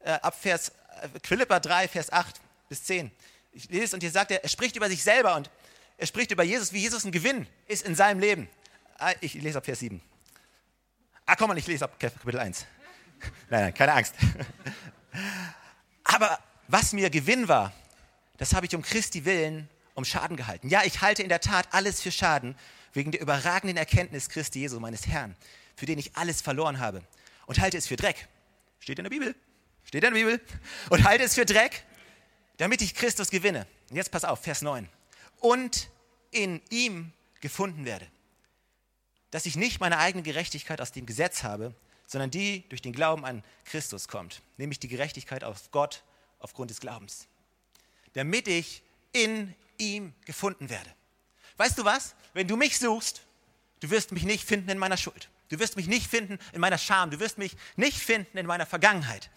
äh, 0.00 0.12
ab 0.12 0.36
Vers, 0.40 0.70
äh, 1.02 1.08
Philippa 1.22 1.60
3, 1.60 1.88
Vers 1.88 2.10
8, 2.12 2.40
bis 2.68 2.84
10. 2.84 3.10
Ich 3.52 3.68
lese 3.68 3.94
und 3.94 4.00
hier 4.00 4.10
sagt 4.10 4.30
er, 4.30 4.42
er 4.42 4.48
spricht 4.48 4.74
über 4.74 4.88
sich 4.88 5.02
selber 5.02 5.36
und 5.36 5.50
er 5.96 6.06
spricht 6.06 6.30
über 6.30 6.42
Jesus, 6.42 6.72
wie 6.72 6.80
Jesus 6.80 7.04
ein 7.04 7.12
Gewinn 7.12 7.46
ist 7.68 7.86
in 7.86 7.94
seinem 7.94 8.18
Leben. 8.18 8.48
Ah, 8.98 9.12
ich 9.20 9.34
lese 9.34 9.58
ab 9.58 9.64
Vers 9.64 9.80
7. 9.80 10.00
Ah, 11.26 11.36
komm 11.36 11.48
mal, 11.48 11.58
ich 11.58 11.66
lese 11.66 11.84
ab 11.84 11.98
Kapitel 12.00 12.38
1. 12.40 12.66
Nein, 13.48 13.62
nein, 13.62 13.74
keine 13.74 13.92
Angst. 13.92 14.14
Aber 16.04 16.38
was 16.68 16.92
mir 16.92 17.10
Gewinn 17.10 17.48
war, 17.48 17.72
das 18.36 18.54
habe 18.54 18.66
ich 18.66 18.74
um 18.74 18.82
Christi 18.82 19.24
willen 19.24 19.68
um 19.94 20.04
Schaden 20.04 20.36
gehalten. 20.36 20.68
Ja, 20.68 20.82
ich 20.84 21.00
halte 21.00 21.22
in 21.22 21.28
der 21.28 21.40
Tat 21.40 21.68
alles 21.72 22.02
für 22.02 22.10
Schaden, 22.10 22.56
wegen 22.92 23.12
der 23.12 23.20
überragenden 23.20 23.76
Erkenntnis 23.76 24.28
Christi 24.28 24.60
Jesu, 24.60 24.80
meines 24.80 25.06
Herrn, 25.06 25.36
für 25.76 25.86
den 25.86 25.98
ich 25.98 26.16
alles 26.16 26.40
verloren 26.40 26.78
habe. 26.80 27.02
Und 27.46 27.60
halte 27.60 27.76
es 27.76 27.86
für 27.86 27.96
Dreck. 27.96 28.28
Steht 28.80 28.98
in 28.98 29.04
der 29.04 29.10
Bibel. 29.10 29.34
Steht 29.84 30.02
in 30.04 30.14
der 30.14 30.18
Bibel. 30.18 30.40
Und 30.90 31.04
halte 31.04 31.24
es 31.24 31.34
für 31.34 31.44
Dreck, 31.44 31.84
damit 32.56 32.82
ich 32.82 32.94
Christus 32.94 33.30
gewinne. 33.30 33.66
Und 33.90 33.96
jetzt 33.96 34.10
pass 34.10 34.24
auf, 34.24 34.40
Vers 34.40 34.62
9. 34.62 34.88
Und 35.40 35.88
in 36.30 36.60
ihm 36.70 37.12
gefunden 37.40 37.84
werde. 37.84 38.06
Dass 39.30 39.46
ich 39.46 39.56
nicht 39.56 39.80
meine 39.80 39.98
eigene 39.98 40.22
Gerechtigkeit 40.22 40.80
aus 40.80 40.92
dem 40.92 41.06
Gesetz 41.06 41.42
habe, 41.42 41.74
sondern 42.06 42.30
die 42.30 42.68
durch 42.68 42.82
den 42.82 42.92
Glauben 42.92 43.24
an 43.24 43.42
Christus 43.64 44.08
kommt. 44.08 44.42
Nämlich 44.56 44.78
die 44.78 44.88
Gerechtigkeit 44.88 45.44
aus 45.44 45.70
Gott 45.70 46.02
aufgrund 46.38 46.70
des 46.70 46.80
Glaubens. 46.80 47.26
Damit 48.14 48.48
ich 48.48 48.82
in 49.12 49.54
ihm 49.78 50.12
gefunden 50.24 50.70
werde. 50.70 50.90
Weißt 51.56 51.78
du 51.78 51.84
was? 51.84 52.14
Wenn 52.32 52.48
du 52.48 52.56
mich 52.56 52.78
suchst, 52.78 53.22
du 53.80 53.90
wirst 53.90 54.12
mich 54.12 54.24
nicht 54.24 54.44
finden 54.44 54.70
in 54.70 54.78
meiner 54.78 54.96
Schuld. 54.96 55.28
Du 55.48 55.58
wirst 55.58 55.76
mich 55.76 55.86
nicht 55.86 56.08
finden 56.08 56.38
in 56.52 56.60
meiner 56.60 56.78
Scham. 56.78 57.10
Du 57.10 57.20
wirst 57.20 57.38
mich 57.38 57.56
nicht 57.76 57.98
finden 57.98 58.38
in 58.38 58.46
meiner 58.46 58.66
Vergangenheit. 58.66 59.30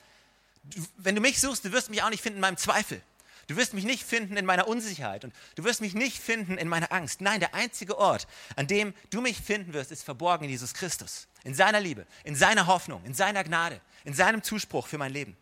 Du, 0.64 0.84
wenn 0.98 1.16
du 1.16 1.22
mich 1.22 1.40
suchst, 1.40 1.66
du 1.66 1.72
wirst 1.72 1.90
mich 1.90 2.02
auch 2.02 2.10
nicht 2.10 2.24
finden 2.24 2.38
in 2.38 2.42
meinem 2.42 2.58
Zweifel. 2.58 3.02
Du 3.48 3.56
wirst 3.56 3.74
mich 3.74 3.86
nicht 3.86 4.04
finden 4.04 4.36
in 4.36 4.46
meiner 4.46 4.68
Unsicherheit 4.68 5.24
und 5.24 5.34
du 5.56 5.64
wirst 5.64 5.80
mich 5.80 5.94
nicht 5.94 6.20
finden 6.20 6.58
in 6.58 6.68
meiner 6.68 6.92
Angst. 6.92 7.22
Nein, 7.22 7.40
der 7.40 7.54
einzige 7.54 7.98
Ort, 7.98 8.28
an 8.58 8.68
dem 8.68 8.94
du 9.10 9.22
mich 9.22 9.38
finden 9.38 9.74
wirst, 9.74 9.92
ist 9.92 10.04
verborgen 10.04 10.46
in 10.46 10.50
Jesus 10.50 10.74
Christus. 10.74 11.28
In 11.46 11.54
seiner 11.54 11.80
Liebe, 11.80 12.06
in 12.26 12.36
seiner 12.36 12.68
Hoffnung, 12.68 13.06
in 13.06 13.14
seiner 13.14 13.46
Gnade, 13.46 13.80
in 14.04 14.14
seinem 14.14 14.44
Zuspruch 14.44 14.88
für 14.88 14.98
mein 14.98 15.14
Leben. 15.14 15.38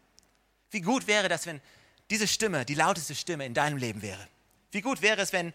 Wie 0.70 0.82
gut 0.82 1.08
wäre 1.08 1.30
das, 1.30 1.48
wenn 1.48 1.62
diese 2.10 2.28
Stimme 2.28 2.66
die 2.66 2.76
lauteste 2.76 3.16
Stimme 3.16 3.46
in 3.46 3.54
deinem 3.54 3.78
Leben 3.78 4.02
wäre? 4.02 4.28
Wie 4.72 4.82
gut 4.82 5.02
wäre 5.02 5.22
es, 5.22 5.34
wenn 5.34 5.54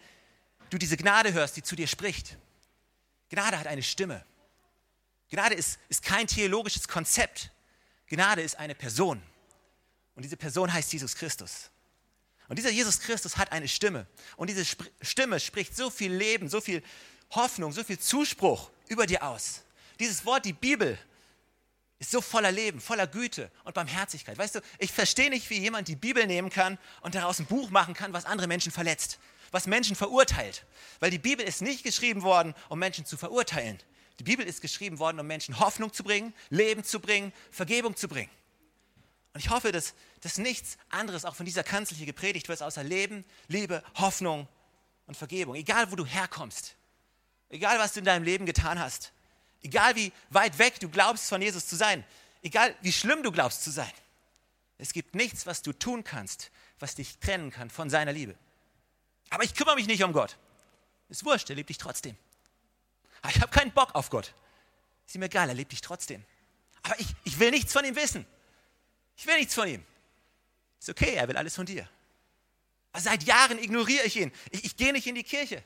du 0.71 0.79
diese 0.79 0.97
Gnade 0.97 1.33
hörst, 1.33 1.57
die 1.57 1.63
zu 1.63 1.77
dir 1.77 1.87
spricht? 1.87 2.39
Gnade 3.29 3.59
hat 3.59 3.67
eine 3.67 3.83
Stimme. 3.83 4.25
Gnade 5.31 5.55
ist, 5.55 5.79
ist 5.89 6.03
kein 6.03 6.27
theologisches 6.27 6.89
Konzept. 6.89 7.51
Gnade 8.09 8.43
ist 8.43 8.59
eine 8.59 8.75
Person. 8.75 9.23
Und 10.17 10.25
diese 10.25 10.37
Person 10.37 10.73
heißt 10.73 10.93
Jesus 10.93 11.15
Christus. 11.15 11.71
Und 12.49 12.59
dieser 12.59 12.71
Jesus 12.71 12.99
Christus 12.99 13.37
hat 13.37 13.53
eine 13.53 13.69
Stimme. 13.69 14.07
Und 14.37 14.51
diese 14.51 14.63
Sp 14.67 14.83
Stimme 15.01 15.39
spricht 15.39 15.77
so 15.77 15.89
viel 15.89 16.13
Leben, 16.13 16.49
so 16.49 16.61
viel 16.61 16.83
Hoffnung, 17.31 17.73
so 17.73 17.85
viel 17.85 17.99
Zuspruch 17.99 18.71
über 18.89 19.07
dir 19.07 19.23
aus. 19.23 19.63
Dieses 20.01 20.25
Wort, 20.25 20.45
die 20.45 20.53
Bibel, 20.53 20.99
ist 22.01 22.11
so 22.11 22.23
voller 22.23 22.51
Leben, 22.51 22.81
voller 22.81 23.07
Güte 23.07 23.51
und 23.65 23.75
Barmherzigkeit. 23.75 24.39
Weißt 24.39 24.55
du, 24.57 24.61
ich 24.79 24.91
verstehe 24.91 25.29
nicht, 25.29 25.49
wie 25.51 25.59
jemand 25.59 25.87
die 25.87 25.97
Bibel 25.97 26.27
nehmen 26.27 26.49
kann 26.49 26.79
und 27.03 27.15
daraus 27.15 27.39
ein 27.39 27.47
Buch 27.47 27.69
machen 27.69 27.93
kann, 27.93 28.15
was 28.15 28.25
andere 28.25 28.49
Menschen 28.49 28.73
verletzt, 28.73 29.19
was 29.51 29.67
Menschen 29.67 29.95
verurteilt. 29.95 30.65
Weil 30.99 31.11
die 31.11 31.19
Bibel 31.19 31.47
ist 31.47 31.61
nicht 31.61 31.85
geschrieben 31.85 32.23
worden, 32.23 32.55
um 32.71 32.79
Menschen 32.79 33.05
zu 33.05 33.19
verurteilen. 33.19 33.79
Die 34.19 34.25
Bibel 34.25 34.47
ist 34.47 34.63
geschrieben 34.63 34.99
worden, 34.99 35.21
um 35.21 35.27
Menschen 35.27 35.61
Hoffnung 35.61 35.93
zu 35.93 36.03
bringen, 36.03 36.33
Leben 36.49 36.85
zu 36.85 37.01
bringen, 37.01 37.35
Vergebung 37.51 37.95
zu 37.95 38.09
bringen. 38.09 38.31
Und 39.35 39.41
ich 39.41 39.51
hoffe, 39.51 39.71
dass, 39.71 39.93
dass 40.23 40.39
nichts 40.39 40.79
anderes 40.89 41.27
auch 41.27 41.37
von 41.37 41.45
dieser 41.45 41.63
Kanzel 41.63 41.99
hier 41.99 42.07
gepredigt 42.07 42.49
wird, 42.49 42.63
außer 42.63 42.83
Leben, 42.83 43.25
Liebe, 43.47 43.85
Hoffnung 43.97 44.49
und 45.07 45.19
Vergebung. 45.19 45.55
Egal, 45.55 45.93
wo 45.93 45.97
du 45.97 46.07
herkommst, 46.07 46.77
egal, 47.51 47.79
was 47.79 47.93
du 47.93 47.99
in 47.99 48.07
deinem 48.07 48.25
Leben 48.25 48.47
getan 48.47 48.79
hast, 48.79 49.13
egal, 49.63 49.97
wie 49.97 50.13
weit 50.31 50.59
weg 50.59 50.81
du 50.81 50.89
glaubst, 50.89 51.29
von 51.29 51.43
Jesus 51.43 51.67
zu 51.67 51.77
sein, 51.77 52.05
egal, 52.43 52.75
wie 52.81 52.93
schlimm 52.93 53.23
du 53.23 53.33
glaubst 53.33 53.63
zu 53.63 53.71
sein. 53.71 53.93
Es 54.79 54.93
gibt 54.93 55.15
nichts, 55.15 55.47
was 55.47 55.63
du 55.63 55.73
tun 55.73 56.05
kannst, 56.05 56.51
was 56.79 56.95
dich 56.95 57.19
trennen 57.19 57.51
kann 57.51 57.69
von 57.69 57.91
seiner 57.91 58.13
Liebe. 58.13 58.35
Aber 59.29 59.45
ich 59.45 59.55
kümmere 59.55 59.77
mich 59.77 59.87
nicht 59.87 60.03
um 60.03 60.13
Gott. 60.13 60.37
Ist 61.09 61.25
wurscht, 61.25 61.51
er 61.51 61.57
liebt 61.57 61.69
dich 61.69 61.79
trotzdem. 61.79 62.17
Aber 63.23 63.33
ich 63.35 63.41
habe 63.41 63.51
keinen 63.51 63.73
Bock 63.73 63.95
auf 63.95 64.11
Gott. 64.11 64.35
Ist 65.07 65.15
ihm 65.15 65.23
egal, 65.23 65.49
er 65.49 65.55
liebt 65.55 65.73
dich 65.73 65.81
trotzdem. 65.81 66.25
Aber 66.83 66.99
ich, 66.99 67.09
ich 67.25 67.39
will 67.39 67.51
nichts 67.51 67.73
von 67.73 67.85
ihm 67.85 67.97
wissen. 67.97 68.27
Ich 69.17 69.27
will 69.27 69.37
nichts 69.37 69.55
von 69.55 69.69
ihm. 69.69 69.85
Ist 70.79 70.89
okay, 70.89 71.15
er 71.15 71.29
will 71.29 71.37
alles 71.37 71.55
von 71.55 71.67
dir. 71.67 71.87
Aber 72.93 73.03
seit 73.03 73.23
Jahren 73.25 73.59
ignoriere 73.59 74.05
ich 74.05 74.17
ihn. 74.17 74.33
Ich, 74.51 74.65
ich 74.65 74.77
gehe 74.77 74.93
nicht 74.93 75.07
in 75.07 75.15
die 75.15 75.23
Kirche. 75.23 75.63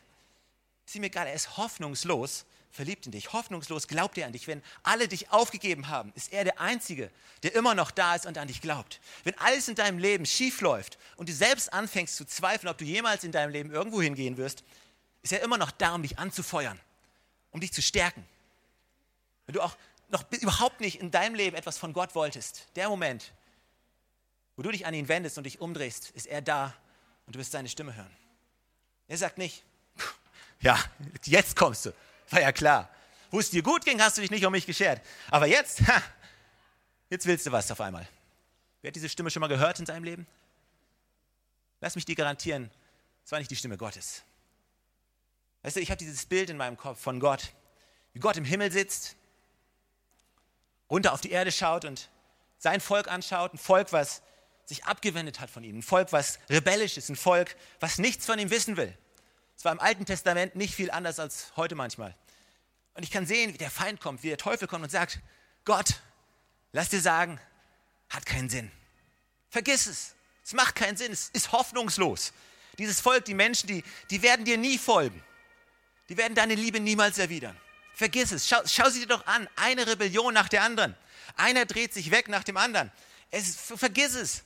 Ist 0.85 0.97
ihm 0.97 1.05
egal, 1.05 1.27
er 1.27 1.35
ist 1.35 1.57
hoffnungslos 1.57 2.45
verliebt 2.75 3.07
in 3.07 3.13
dich. 3.13 3.33
Hoffnungslos 3.33 3.87
glaubt 3.87 4.19
er 4.19 4.27
an 4.27 4.33
dich. 4.33 4.49
Wenn 4.49 4.61
alle 4.83 5.07
dich 5.07 5.31
aufgegeben 5.31 5.89
haben, 5.89 6.13
ist 6.17 6.33
er 6.33 6.43
der 6.43 6.61
Einzige, 6.61 7.09
der 7.45 7.55
immer 7.55 7.75
noch 7.77 7.93
da 7.93 8.17
ist 8.17 8.27
und 8.27 8.37
an 8.37 8.49
dich 8.49 8.61
glaubt. 8.61 9.01
Wenn 9.23 9.39
alles 9.39 9.69
in 9.69 9.77
deinem 9.77 9.99
Leben 9.99 10.27
schief 10.27 10.61
läuft 10.61 10.99
und 11.17 11.29
du 11.29 11.33
selbst 11.33 11.73
anfängst 11.73 12.17
zu 12.17 12.25
zweifeln, 12.25 12.69
ob 12.69 12.77
du 12.77 12.85
jemals 12.85 13.23
in 13.23 13.31
deinem 13.31 13.51
Leben 13.53 13.71
irgendwo 13.71 14.03
hingehen 14.03 14.37
wirst, 14.37 14.65
ist 15.23 15.33
er 15.33 15.41
immer 15.43 15.57
noch 15.57 15.71
da, 15.71 15.95
um 15.95 16.03
dich 16.03 16.19
anzufeuern, 16.19 16.79
um 17.53 17.61
dich 17.61 17.73
zu 17.73 17.81
stärken. 17.81 18.27
Wenn 19.47 19.55
du 19.55 19.63
auch 19.63 19.77
noch 20.09 20.25
überhaupt 20.33 20.81
nicht 20.81 21.01
in 21.01 21.13
deinem 21.13 21.37
Leben 21.37 21.57
etwas 21.57 21.79
von 21.79 21.93
Gott 21.93 22.17
wolltest, 22.17 22.67
der 22.75 22.89
Moment, 22.89 23.33
wo 24.57 24.63
du 24.63 24.73
dich 24.73 24.85
an 24.85 24.95
ihn 24.95 25.07
wendest 25.07 25.39
und 25.39 25.45
dich 25.45 25.61
umdrehst, 25.61 26.11
ist 26.11 26.27
er 26.27 26.43
da 26.43 26.75
und 27.27 27.37
du 27.37 27.39
wirst 27.39 27.53
seine 27.53 27.69
Stimme 27.69 27.95
hören. 27.95 28.17
Er 29.07 29.17
sagt 29.17 29.39
nicht, 29.39 29.63
ja, 30.61 30.77
jetzt 31.25 31.55
kommst 31.55 31.87
du. 31.87 31.93
War 32.31 32.41
ja 32.41 32.53
klar. 32.53 32.89
Wo 33.31 33.41
es 33.41 33.51
dir 33.51 33.63
gut 33.63 33.85
ging, 33.85 34.01
hast 34.01 34.17
du 34.17 34.21
dich 34.21 34.31
nicht 34.31 34.45
um 34.45 34.53
mich 34.53 34.67
geschert. 34.67 35.01
Aber 35.31 35.47
jetzt, 35.47 35.87
ha, 35.89 36.03
jetzt 37.11 37.27
willst 37.27 37.47
du 37.47 37.53
was 37.53 37.71
auf 37.71 37.81
einmal. 37.81 38.07
Wer 38.81 38.89
hat 38.89 38.97
diese 38.97 39.09
Stimme 39.09 39.31
schon 39.31 39.41
mal 39.41 39.49
gehört 39.49 39.81
in 39.81 39.87
seinem 39.87 40.05
Leben? 40.05 40.27
Lass 41.81 41.97
mich 41.97 42.05
dir 42.05 42.15
garantieren, 42.15 42.71
es 43.25 43.33
war 43.33 43.39
nicht 43.39 43.51
die 43.51 43.57
Stimme 43.57 43.77
Gottes. 43.77 44.23
Weißt 45.63 45.77
du, 45.77 45.81
ich 45.81 45.91
habe 45.91 45.99
dieses 45.99 46.27
Bild 46.27 46.51
in 46.51 46.57
meinem 46.57 46.77
Kopf 46.77 47.01
von 47.01 47.21
Gott, 47.21 47.53
wie 48.13 48.21
Gott 48.21 48.37
im 48.37 48.45
Himmel 48.45 48.71
sitzt, 48.71 49.17
runter 50.91 51.13
auf 51.13 51.21
die 51.21 51.31
Erde 51.31 51.51
schaut 51.51 51.85
und 51.85 52.11
sein 52.59 52.81
Volk 52.81 53.09
anschaut, 53.09 53.53
ein 53.55 53.59
Volk, 53.59 53.93
was 53.93 54.23
sich 54.67 54.85
abgewendet 54.85 55.41
hat 55.41 55.51
von 55.51 55.65
ihm. 55.65 55.79
Ein 55.79 55.83
Volk, 55.83 56.13
was 56.13 56.39
rebellisch 56.49 56.97
ist, 56.97 57.09
ein 57.09 57.17
Volk, 57.17 57.57
was 57.81 57.99
nichts 57.99 58.27
von 58.27 58.39
ihm 58.39 58.51
wissen 58.51 58.77
will. 58.77 58.97
Es 59.57 59.65
war 59.65 59.73
im 59.73 59.81
Alten 59.81 60.05
Testament 60.05 60.57
nicht 60.57 60.75
viel 60.75 60.91
anders 60.91 61.19
als 61.19 61.53
heute 61.57 61.75
manchmal. 61.75 62.15
Und 62.95 63.03
ich 63.03 63.11
kann 63.11 63.27
sehen, 63.27 63.53
wie 63.53 63.59
der 63.59 63.71
Feind 63.71 64.01
kommt, 64.01 64.23
wie 64.23 64.29
der 64.29 64.39
Teufel 64.39 64.69
kommt 64.69 64.85
und 64.85 64.91
sagt, 64.91 65.21
Gott, 65.65 66.01
lass 66.73 66.91
dir 66.91 67.01
sagen, 67.01 67.41
hat 68.09 68.27
keinen 68.27 68.49
Sinn. 68.49 68.71
Vergiss 69.51 69.87
es. 69.87 70.15
Es 70.45 70.53
macht 70.53 70.75
keinen 70.75 70.97
Sinn. 70.97 71.13
Es 71.13 71.31
ist 71.31 71.53
hoffnungslos. 71.53 72.33
Dieses 72.79 73.01
Volk, 73.01 73.25
die 73.25 73.35
Menschen, 73.35 73.67
die, 73.67 73.85
die 74.11 74.23
werden 74.23 74.45
dir 74.45 74.59
nie 74.59 74.79
folgen. 74.79 75.23
Die 76.09 76.17
werden 76.17 76.35
deine 76.35 76.55
Liebe 76.55 76.81
niemals 76.81 77.19
erwidern. 77.19 77.59
Vergiss 77.95 78.33
es. 78.33 78.49
Schau, 78.49 78.61
schau 78.67 78.91
sie 78.91 79.01
dir 79.01 79.07
doch 79.07 79.27
an. 79.27 79.49
Eine 79.57 79.87
Rebellion 79.87 80.35
nach 80.35 80.49
der 80.49 80.63
anderen. 80.63 80.95
Einer 81.37 81.65
dreht 81.65 81.95
sich 81.95 82.11
weg 82.11 82.29
nach 82.29 82.45
dem 82.45 82.57
anderen. 82.57 82.93
Es, 83.31 83.57
vergiss 83.57 84.15
es 84.15 84.45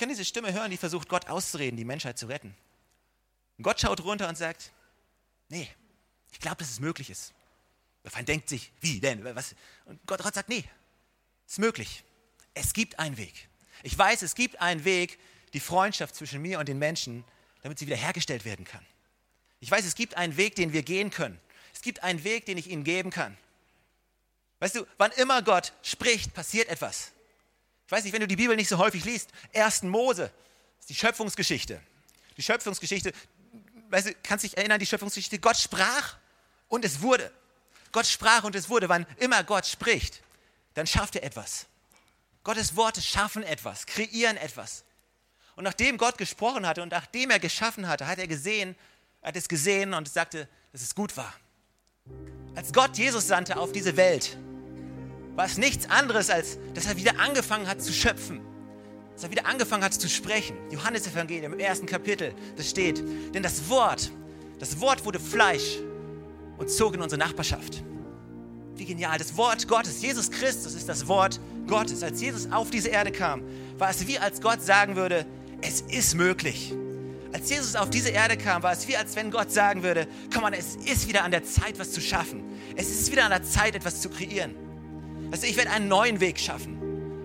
kann 0.00 0.08
diese 0.08 0.24
Stimme 0.24 0.52
hören, 0.54 0.70
die 0.70 0.78
versucht, 0.78 1.10
Gott 1.10 1.28
auszureden, 1.28 1.76
die 1.76 1.84
Menschheit 1.84 2.18
zu 2.18 2.26
retten. 2.26 2.56
Und 3.60 3.64
Gott 3.64 3.78
schaut 3.78 4.00
runter 4.00 4.26
und 4.26 4.38
sagt, 4.38 4.72
nee, 5.50 5.68
ich 6.32 6.40
glaube, 6.40 6.56
dass 6.56 6.70
es 6.70 6.80
möglich 6.80 7.10
ist. 7.10 7.34
Der 8.02 8.10
Feind 8.10 8.26
denkt 8.26 8.48
sich, 8.48 8.72
wie 8.80 9.00
denn? 9.00 9.22
Was? 9.22 9.54
Und 9.84 10.00
Gott 10.06 10.22
sagt, 10.22 10.48
nee, 10.48 10.64
es 11.46 11.52
ist 11.52 11.58
möglich. 11.58 12.02
Es 12.54 12.72
gibt 12.72 12.98
einen 12.98 13.18
Weg. 13.18 13.50
Ich 13.82 13.98
weiß, 13.98 14.22
es 14.22 14.34
gibt 14.34 14.62
einen 14.62 14.86
Weg, 14.86 15.18
die 15.52 15.60
Freundschaft 15.60 16.14
zwischen 16.14 16.40
mir 16.40 16.58
und 16.58 16.70
den 16.70 16.78
Menschen, 16.78 17.22
damit 17.60 17.78
sie 17.78 17.84
wiederhergestellt 17.84 18.46
werden 18.46 18.64
kann. 18.64 18.80
Ich 19.60 19.70
weiß, 19.70 19.84
es 19.84 19.94
gibt 19.94 20.16
einen 20.16 20.38
Weg, 20.38 20.54
den 20.54 20.72
wir 20.72 20.82
gehen 20.82 21.10
können. 21.10 21.38
Es 21.74 21.82
gibt 21.82 22.02
einen 22.02 22.24
Weg, 22.24 22.46
den 22.46 22.56
ich 22.56 22.70
ihnen 22.70 22.82
geben 22.82 23.10
kann. 23.10 23.36
Weißt 24.60 24.76
du, 24.76 24.86
wann 24.96 25.12
immer 25.12 25.42
Gott 25.42 25.74
spricht, 25.82 26.32
passiert 26.32 26.70
etwas. 26.70 27.12
Ich 27.84 27.92
weiß 27.92 28.04
nicht, 28.04 28.14
wenn 28.14 28.22
du 28.22 28.26
die 28.26 28.36
Bibel 28.36 28.56
nicht 28.56 28.70
so 28.70 28.78
häufig 28.78 29.04
liest, 29.04 29.28
1. 29.52 29.82
Mose, 29.82 30.32
ist 30.78 30.88
die 30.88 30.94
Schöpfungsgeschichte. 30.94 31.78
Die 32.38 32.42
Schöpfungsgeschichte, 32.42 33.12
weißt 33.90 34.08
du, 34.08 34.14
kannst 34.22 34.44
dich 34.44 34.56
erinnern, 34.56 34.78
die 34.78 34.86
Schöpfungsgeschichte, 34.86 35.38
Gott 35.38 35.56
sprach 35.56 36.16
und 36.68 36.84
es 36.84 37.02
wurde. 37.02 37.30
Gott 37.92 38.06
sprach 38.06 38.44
und 38.44 38.54
es 38.54 38.68
wurde. 38.68 38.88
Wann 38.88 39.06
immer 39.18 39.42
Gott 39.44 39.66
spricht, 39.66 40.22
dann 40.74 40.86
schafft 40.86 41.16
er 41.16 41.24
etwas. 41.24 41.66
Gottes 42.44 42.76
Worte 42.76 43.02
schaffen 43.02 43.42
etwas, 43.42 43.86
kreieren 43.86 44.36
etwas. 44.36 44.84
Und 45.56 45.64
nachdem 45.64 45.98
Gott 45.98 46.16
gesprochen 46.16 46.66
hatte 46.66 46.82
und 46.82 46.90
nachdem 46.90 47.30
er 47.30 47.38
geschaffen 47.38 47.86
hatte, 47.86 48.06
hat 48.06 48.18
er 48.18 48.26
gesehen, 48.26 48.76
hat 49.22 49.36
es 49.36 49.48
gesehen 49.48 49.92
und 49.92 50.08
sagte, 50.08 50.48
dass 50.72 50.80
es 50.80 50.94
gut 50.94 51.16
war. 51.16 51.34
Als 52.54 52.72
Gott 52.72 52.96
Jesus 52.96 53.26
sandte 53.26 53.58
auf 53.58 53.72
diese 53.72 53.96
Welt, 53.96 54.38
war 55.36 55.44
es 55.44 55.58
nichts 55.58 55.88
anderes, 55.90 56.30
als 56.30 56.58
dass 56.74 56.86
er 56.86 56.96
wieder 56.96 57.18
angefangen 57.18 57.66
hat 57.68 57.82
zu 57.82 57.92
schöpfen. 57.92 58.40
Dass 59.20 59.28
er 59.28 59.32
wieder 59.32 59.44
angefangen 59.44 59.84
hat 59.84 59.92
zu 59.92 60.08
sprechen. 60.08 60.56
Johannes 60.70 61.06
Evangelium 61.06 61.52
im 61.52 61.58
ersten 61.58 61.84
Kapitel, 61.84 62.32
das 62.56 62.70
steht, 62.70 63.04
denn 63.34 63.42
das 63.42 63.68
Wort, 63.68 64.10
das 64.58 64.80
Wort 64.80 65.04
wurde 65.04 65.20
Fleisch 65.20 65.76
und 66.56 66.70
zog 66.70 66.94
in 66.94 67.02
unsere 67.02 67.18
Nachbarschaft. 67.18 67.84
Wie 68.76 68.86
genial. 68.86 69.18
Das 69.18 69.36
Wort 69.36 69.68
Gottes, 69.68 70.00
Jesus 70.00 70.30
Christus 70.30 70.72
ist 70.72 70.88
das 70.88 71.06
Wort 71.06 71.38
Gottes. 71.66 72.02
Als 72.02 72.22
Jesus 72.22 72.50
auf 72.50 72.70
diese 72.70 72.88
Erde 72.88 73.12
kam, 73.12 73.42
war 73.76 73.90
es 73.90 74.06
wie 74.06 74.18
als 74.18 74.40
Gott 74.40 74.62
sagen 74.62 74.96
würde, 74.96 75.26
es 75.60 75.82
ist 75.82 76.14
möglich. 76.14 76.72
Als 77.34 77.50
Jesus 77.50 77.76
auf 77.76 77.90
diese 77.90 78.08
Erde 78.08 78.38
kam, 78.38 78.62
war 78.62 78.72
es 78.72 78.88
wie 78.88 78.96
als 78.96 79.16
wenn 79.16 79.30
Gott 79.30 79.52
sagen 79.52 79.82
würde, 79.82 80.08
komm 80.32 80.44
mal, 80.44 80.54
es 80.54 80.76
ist 80.76 81.08
wieder 81.08 81.24
an 81.24 81.30
der 81.30 81.44
Zeit, 81.44 81.78
was 81.78 81.92
zu 81.92 82.00
schaffen. 82.00 82.42
Es 82.74 82.88
ist 82.88 83.12
wieder 83.12 83.24
an 83.24 83.32
der 83.32 83.42
Zeit, 83.42 83.74
etwas 83.74 84.00
zu 84.00 84.08
kreieren. 84.08 84.54
Also 85.30 85.46
ich 85.46 85.58
werde 85.58 85.72
einen 85.72 85.88
neuen 85.88 86.20
Weg 86.20 86.40
schaffen. 86.40 86.79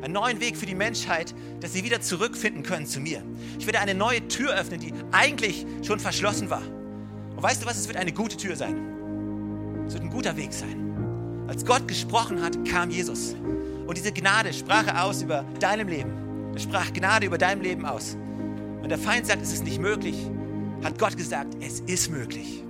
Einen 0.06 0.14
neuen 0.14 0.40
Weg 0.40 0.56
für 0.56 0.68
die 0.68 0.76
Menschheit, 0.76 1.34
dass 1.62 1.74
sie 1.74 1.84
wieder 1.84 2.00
zurückfinden 2.00 2.62
können 2.62 2.86
zu 2.86 3.00
mir. 3.00 3.24
Ich 3.58 3.66
werde 3.66 3.80
eine 3.80 3.96
neue 3.96 4.28
Tür 4.28 4.54
öffnen, 4.54 4.80
die 4.80 4.94
eigentlich 5.12 5.66
schon 5.82 6.00
verschlossen 6.00 6.52
war. 6.52 6.62
Und 7.36 7.42
weißt 7.42 7.64
du 7.64 7.66
was, 7.66 7.76
es 7.76 7.88
wird 7.88 7.98
eine 7.98 8.12
gute 8.12 8.38
Tür 8.38 8.56
sein. 8.56 8.78
Es 9.88 9.96
wird 9.96 10.04
ein 10.04 10.12
guter 10.12 10.38
Weg 10.38 10.54
sein. 10.54 11.46
Als 11.48 11.66
Gott 11.66 11.88
gesprochen 11.88 12.44
hat, 12.44 12.64
kam 12.66 12.92
Jesus. 12.92 13.36
Und 13.88 13.98
diese 13.98 14.12
Gnade 14.12 14.54
sprach 14.54 14.86
er 14.86 15.06
aus 15.06 15.24
über 15.24 15.44
deinem 15.60 15.88
Leben. 15.88 16.52
Er 16.54 16.60
sprach 16.60 16.94
Gnade 16.94 17.26
über 17.26 17.40
deinem 17.40 17.62
Leben 17.62 17.84
aus. 17.88 18.16
Wenn 18.82 18.90
der 18.90 19.00
Feind 19.00 19.26
sagt, 19.26 19.42
es 19.42 19.54
ist 19.54 19.64
nicht 19.64 19.80
möglich, 19.82 20.18
hat 20.84 21.00
Gott 21.00 21.18
gesagt, 21.18 21.58
es 21.62 21.80
ist 21.80 22.12
möglich. 22.12 22.64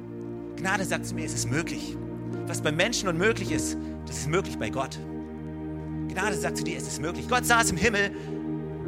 Gnade 0.56 0.86
sagt 0.86 1.06
zu 1.06 1.14
mir, 1.14 1.26
es 1.26 1.34
ist 1.34 1.52
möglich. 1.52 1.98
Was 2.48 2.62
bei 2.62 2.72
Menschen 2.72 3.10
unmöglich 3.10 3.52
ist, 3.52 3.76
das 4.06 4.20
ist 4.20 4.30
möglich 4.30 4.58
bei 4.58 4.70
Gott. 4.70 4.98
Gnade 6.16 6.38
sagt 6.38 6.58
zu 6.58 6.64
dir, 6.64 6.78
es 6.78 6.88
ist 6.88 7.02
möglich. 7.02 7.28
Gott 7.28 7.46
saß 7.46 7.72
im 7.72 7.78
Himmel, 7.78 8.10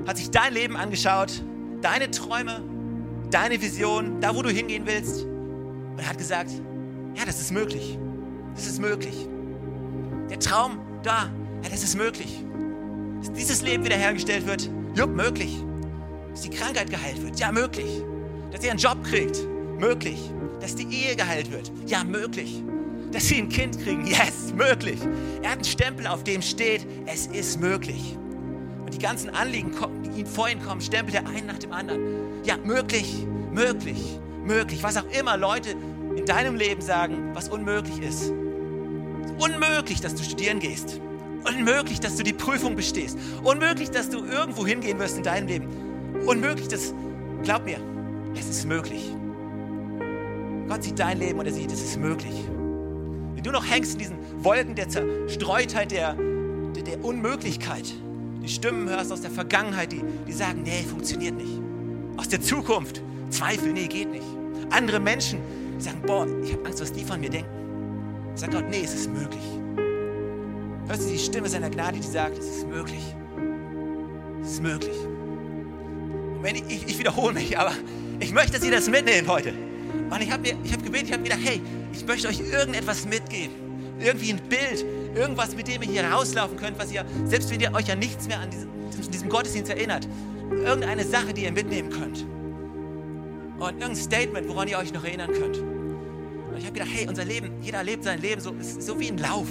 hat 0.08 0.16
sich 0.16 0.32
dein 0.32 0.54
Leben 0.54 0.78
angeschaut, 0.78 1.44
deine 1.82 2.10
Träume, 2.10 2.63
deine 3.30 3.62
Vision, 3.62 4.22
da 4.22 4.34
wo 4.34 4.42
du 4.42 4.50
hingehen 4.50 4.84
willst. 4.86 5.26
Und 5.26 6.08
hat 6.08 6.18
gesagt, 6.18 6.52
ja, 7.16 7.26
das 7.26 7.42
ist 7.42 7.52
möglich. 7.52 8.00
Das 8.56 8.66
ist 8.66 8.80
möglich. 8.80 9.28
Der 10.30 10.40
Traum 10.40 10.80
da, 11.04 11.30
ja, 11.63 11.70
das 11.70 11.84
ist 11.84 11.98
möglich. 11.98 12.44
Dass 13.20 13.34
dieses 13.34 13.62
Leben 13.62 13.84
wiederhergestellt 13.84 14.48
wird, 14.48 14.70
jupp, 14.96 15.10
möglich. 15.10 15.62
Dass 16.32 16.44
die 16.44 16.50
Krankheit 16.50 16.90
geheilt 16.90 17.22
wird, 17.22 17.38
ja, 17.40 17.52
möglich. 17.52 18.04
Dass 18.52 18.63
ihr 18.63 18.72
einen 18.72 18.80
Job 18.80 19.04
kriegt, 19.04 19.38
möglich. 19.78 20.32
Dass 20.62 20.76
die 20.76 20.88
Ehe 20.88 21.18
geheilt 21.18 21.52
wird, 21.52 21.74
ja, 21.88 22.06
möglich. 22.06 22.63
Dass 23.17 23.30
sie 23.30 23.38
ein 23.39 23.49
Kind 23.49 23.84
kriegen, 23.84 24.06
yes, 24.06 24.53
möglich. 24.56 24.99
Er 25.41 25.49
hat 25.49 25.56
einen 25.56 25.63
Stempel, 25.63 26.06
auf 26.06 26.23
dem 26.23 26.43
steht, 26.43 26.86
es 27.08 27.25
ist 27.25 27.60
möglich. 27.60 28.15
Und 28.86 28.93
die 28.93 28.99
ganzen 28.99 29.32
Anliegen, 29.32 29.71
die 30.06 30.19
ihn 30.19 30.27
vor 30.27 30.47
ihn 30.47 30.62
kommen, 30.62 30.82
stempelt 30.82 31.15
er 31.15 31.27
einen 31.27 31.47
nach 31.47 31.58
dem 31.58 31.71
anderen. 31.71 31.99
Ja, 32.43 32.58
möglich, 32.58 33.25
möglich, 33.51 34.19
möglich. 34.45 34.84
Was 34.84 34.97
auch 34.97 35.19
immer 35.19 35.36
Leute 35.36 35.71
in 36.15 36.27
deinem 36.27 36.58
Leben 36.58 36.80
sagen, 36.80 37.32
was 37.34 37.49
unmöglich 37.49 37.99
ist. 38.08 38.32
Unmöglich, 39.39 39.99
dass 39.99 40.13
du 40.13 40.23
studieren 40.23 40.60
gehst. 40.60 41.01
Unmöglich, 41.43 41.99
dass 41.99 42.17
du 42.17 42.23
die 42.23 42.34
Prüfung 42.34 42.75
bestehst. 42.75 43.17
Unmöglich, 43.43 43.89
dass 43.89 44.12
du 44.12 44.23
irgendwo 44.25 44.67
hingehen 44.67 44.99
wirst 44.99 45.17
in 45.17 45.23
deinem 45.23 45.47
Leben 45.47 45.67
unmöglich. 46.27 46.67
Das, 46.67 46.93
glaub 47.41 47.65
mir, 47.65 47.80
es 48.39 48.47
ist 48.47 48.67
möglich. 48.67 49.12
Gott 50.67 50.84
sieht 50.84 50.99
dein 50.99 51.17
Leben 51.17 51.39
und 51.39 51.47
er 51.47 51.53
sieht, 51.53 51.71
es 51.71 51.82
ist 51.82 51.97
möglich. 51.97 52.47
Du 53.47 53.53
noch 53.53 53.65
hängst 53.65 53.93
in 53.93 53.99
diesen 53.99 54.43
Wolken 54.43 54.75
der 54.75 54.89
Zerstreutheit, 54.89 55.91
der, 55.91 56.17
der, 56.75 56.83
der 56.83 57.05
Unmöglichkeit, 57.05 57.93
die 58.43 58.49
Stimmen 58.49 58.89
hörst 58.89 59.10
aus 59.10 59.21
der 59.21 59.31
Vergangenheit, 59.31 59.93
die, 59.93 60.01
die 60.27 60.33
sagen, 60.33 60.63
nee, 60.63 60.83
funktioniert 60.83 61.33
nicht. 61.33 61.62
Aus 62.17 62.27
der 62.27 62.41
Zukunft, 62.41 63.01
Zweifel, 63.29 63.71
nee, 63.71 63.88
geht 63.88 64.12
nicht. 64.12 64.25
Andere 64.71 64.99
Menschen, 64.99 65.39
sagen, 65.77 66.01
boah, 66.05 66.27
ich 66.43 66.51
habe 66.51 66.65
Angst, 66.65 66.81
was 66.81 66.91
die 66.91 67.05
von 67.05 67.21
mir 67.21 67.29
denken. 67.29 67.49
Sag 68.36 68.51
Gott, 68.51 68.65
nee, 68.69 68.81
es 68.83 68.93
ist 68.93 69.13
möglich. 69.13 69.39
Hörst 70.89 71.05
du 71.05 71.10
die 71.10 71.17
Stimme 71.17 71.47
seiner 71.47 71.69
Gnade, 71.69 71.99
die 71.99 72.05
sagt, 72.05 72.38
es 72.38 72.47
ist 72.47 72.67
möglich. 72.67 73.15
Es 74.41 74.51
ist 74.51 74.62
möglich 74.62 74.97
wenn 76.41 76.55
ich, 76.55 76.63
ich, 76.69 76.88
ich 76.88 76.99
wiederhole 76.99 77.33
mich, 77.33 77.57
aber 77.57 77.73
ich 78.19 78.33
möchte, 78.33 78.53
dass 78.53 78.63
ihr 78.63 78.71
das 78.71 78.89
mitnehmt 78.89 79.27
heute. 79.27 79.53
Und 80.10 80.21
ich 80.21 80.31
habe 80.31 80.49
hab 80.49 80.83
gebetet, 80.83 81.07
ich 81.07 81.13
habe 81.13 81.23
gedacht, 81.23 81.41
hey, 81.43 81.62
ich 81.93 82.05
möchte 82.05 82.27
euch 82.27 82.39
irgendetwas 82.39 83.05
mitgeben. 83.05 83.55
Irgendwie 83.99 84.31
ein 84.31 84.41
Bild, 84.49 84.86
irgendwas, 85.15 85.55
mit 85.55 85.67
dem 85.67 85.81
ihr 85.81 85.89
hier 85.89 86.03
rauslaufen 86.05 86.57
könnt, 86.57 86.77
was 86.79 86.91
ihr, 86.91 87.05
selbst 87.25 87.49
wenn 87.49 87.60
ihr 87.60 87.73
euch 87.73 87.88
ja 87.88 87.95
nichts 87.95 88.27
mehr 88.27 88.39
an 88.39 88.49
diesem, 88.49 88.69
diesem 89.12 89.29
Gottesdienst 89.29 89.71
erinnert, 89.71 90.07
irgendeine 90.51 91.03
Sache, 91.03 91.33
die 91.33 91.43
ihr 91.43 91.51
mitnehmen 91.51 91.89
könnt. 91.89 92.25
Und 93.60 93.71
irgendein 93.71 93.95
Statement, 93.95 94.47
woran 94.47 94.67
ihr 94.67 94.77
euch 94.77 94.93
noch 94.93 95.03
erinnern 95.03 95.31
könnt. 95.31 95.57
Und 95.57 96.57
ich 96.57 96.65
habe 96.65 96.73
gedacht, 96.73 96.91
hey, 96.93 97.07
unser 97.07 97.25
Leben, 97.25 97.51
jeder 97.62 97.83
lebt 97.83 98.03
sein 98.03 98.21
Leben 98.21 98.39
so, 98.39 98.53
so 98.62 98.99
wie 98.99 99.07
ein 99.07 99.17
Lauf. 99.17 99.47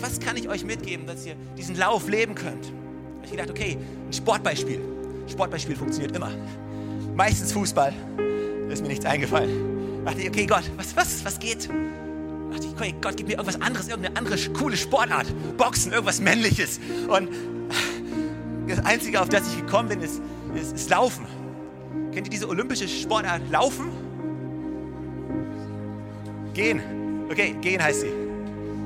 Was 0.00 0.20
kann 0.20 0.36
ich 0.36 0.48
euch 0.48 0.64
mitgeben, 0.64 1.06
dass 1.06 1.24
ihr 1.24 1.34
diesen 1.56 1.76
Lauf 1.76 2.08
leben 2.08 2.34
könnt? 2.34 2.72
Ich 3.24 3.30
gedacht, 3.30 3.50
okay, 3.50 3.78
ein 4.06 4.12
Sportbeispiel. 4.12 4.80
Sportbeispiel 5.26 5.76
funktioniert 5.76 6.14
immer. 6.14 6.30
Meistens 7.14 7.52
Fußball. 7.52 7.92
Ist 8.74 8.82
mir 8.82 8.88
nichts 8.88 9.06
eingefallen. 9.06 10.04
Da 10.04 10.10
dachte 10.10 10.22
ich, 10.22 10.28
okay, 10.28 10.46
Gott, 10.46 10.64
was, 10.76 10.96
was, 10.96 11.24
was 11.24 11.38
geht? 11.38 11.68
Da 11.68 12.56
dachte 12.56 12.66
ich, 12.66 12.72
okay, 12.72 12.94
Gott, 13.00 13.16
gib 13.16 13.28
mir 13.28 13.34
irgendwas 13.34 13.62
anderes, 13.62 13.86
irgendeine 13.86 14.16
andere 14.16 14.36
coole 14.52 14.76
Sportart. 14.76 15.26
Boxen, 15.56 15.92
irgendwas 15.92 16.20
Männliches. 16.20 16.80
Und 17.06 17.28
das 18.66 18.84
Einzige, 18.84 19.20
auf 19.20 19.28
das 19.28 19.46
ich 19.46 19.58
gekommen 19.58 19.90
bin, 19.90 20.02
ist, 20.02 20.20
ist, 20.56 20.74
ist 20.74 20.90
Laufen. 20.90 21.24
Kennt 22.12 22.26
ihr 22.26 22.30
diese 22.30 22.48
olympische 22.48 22.88
Sportart 22.88 23.42
Laufen? 23.48 23.90
Gehen. 26.52 26.82
Okay, 27.30 27.54
gehen 27.60 27.80
heißt 27.80 28.00
sie. 28.00 28.10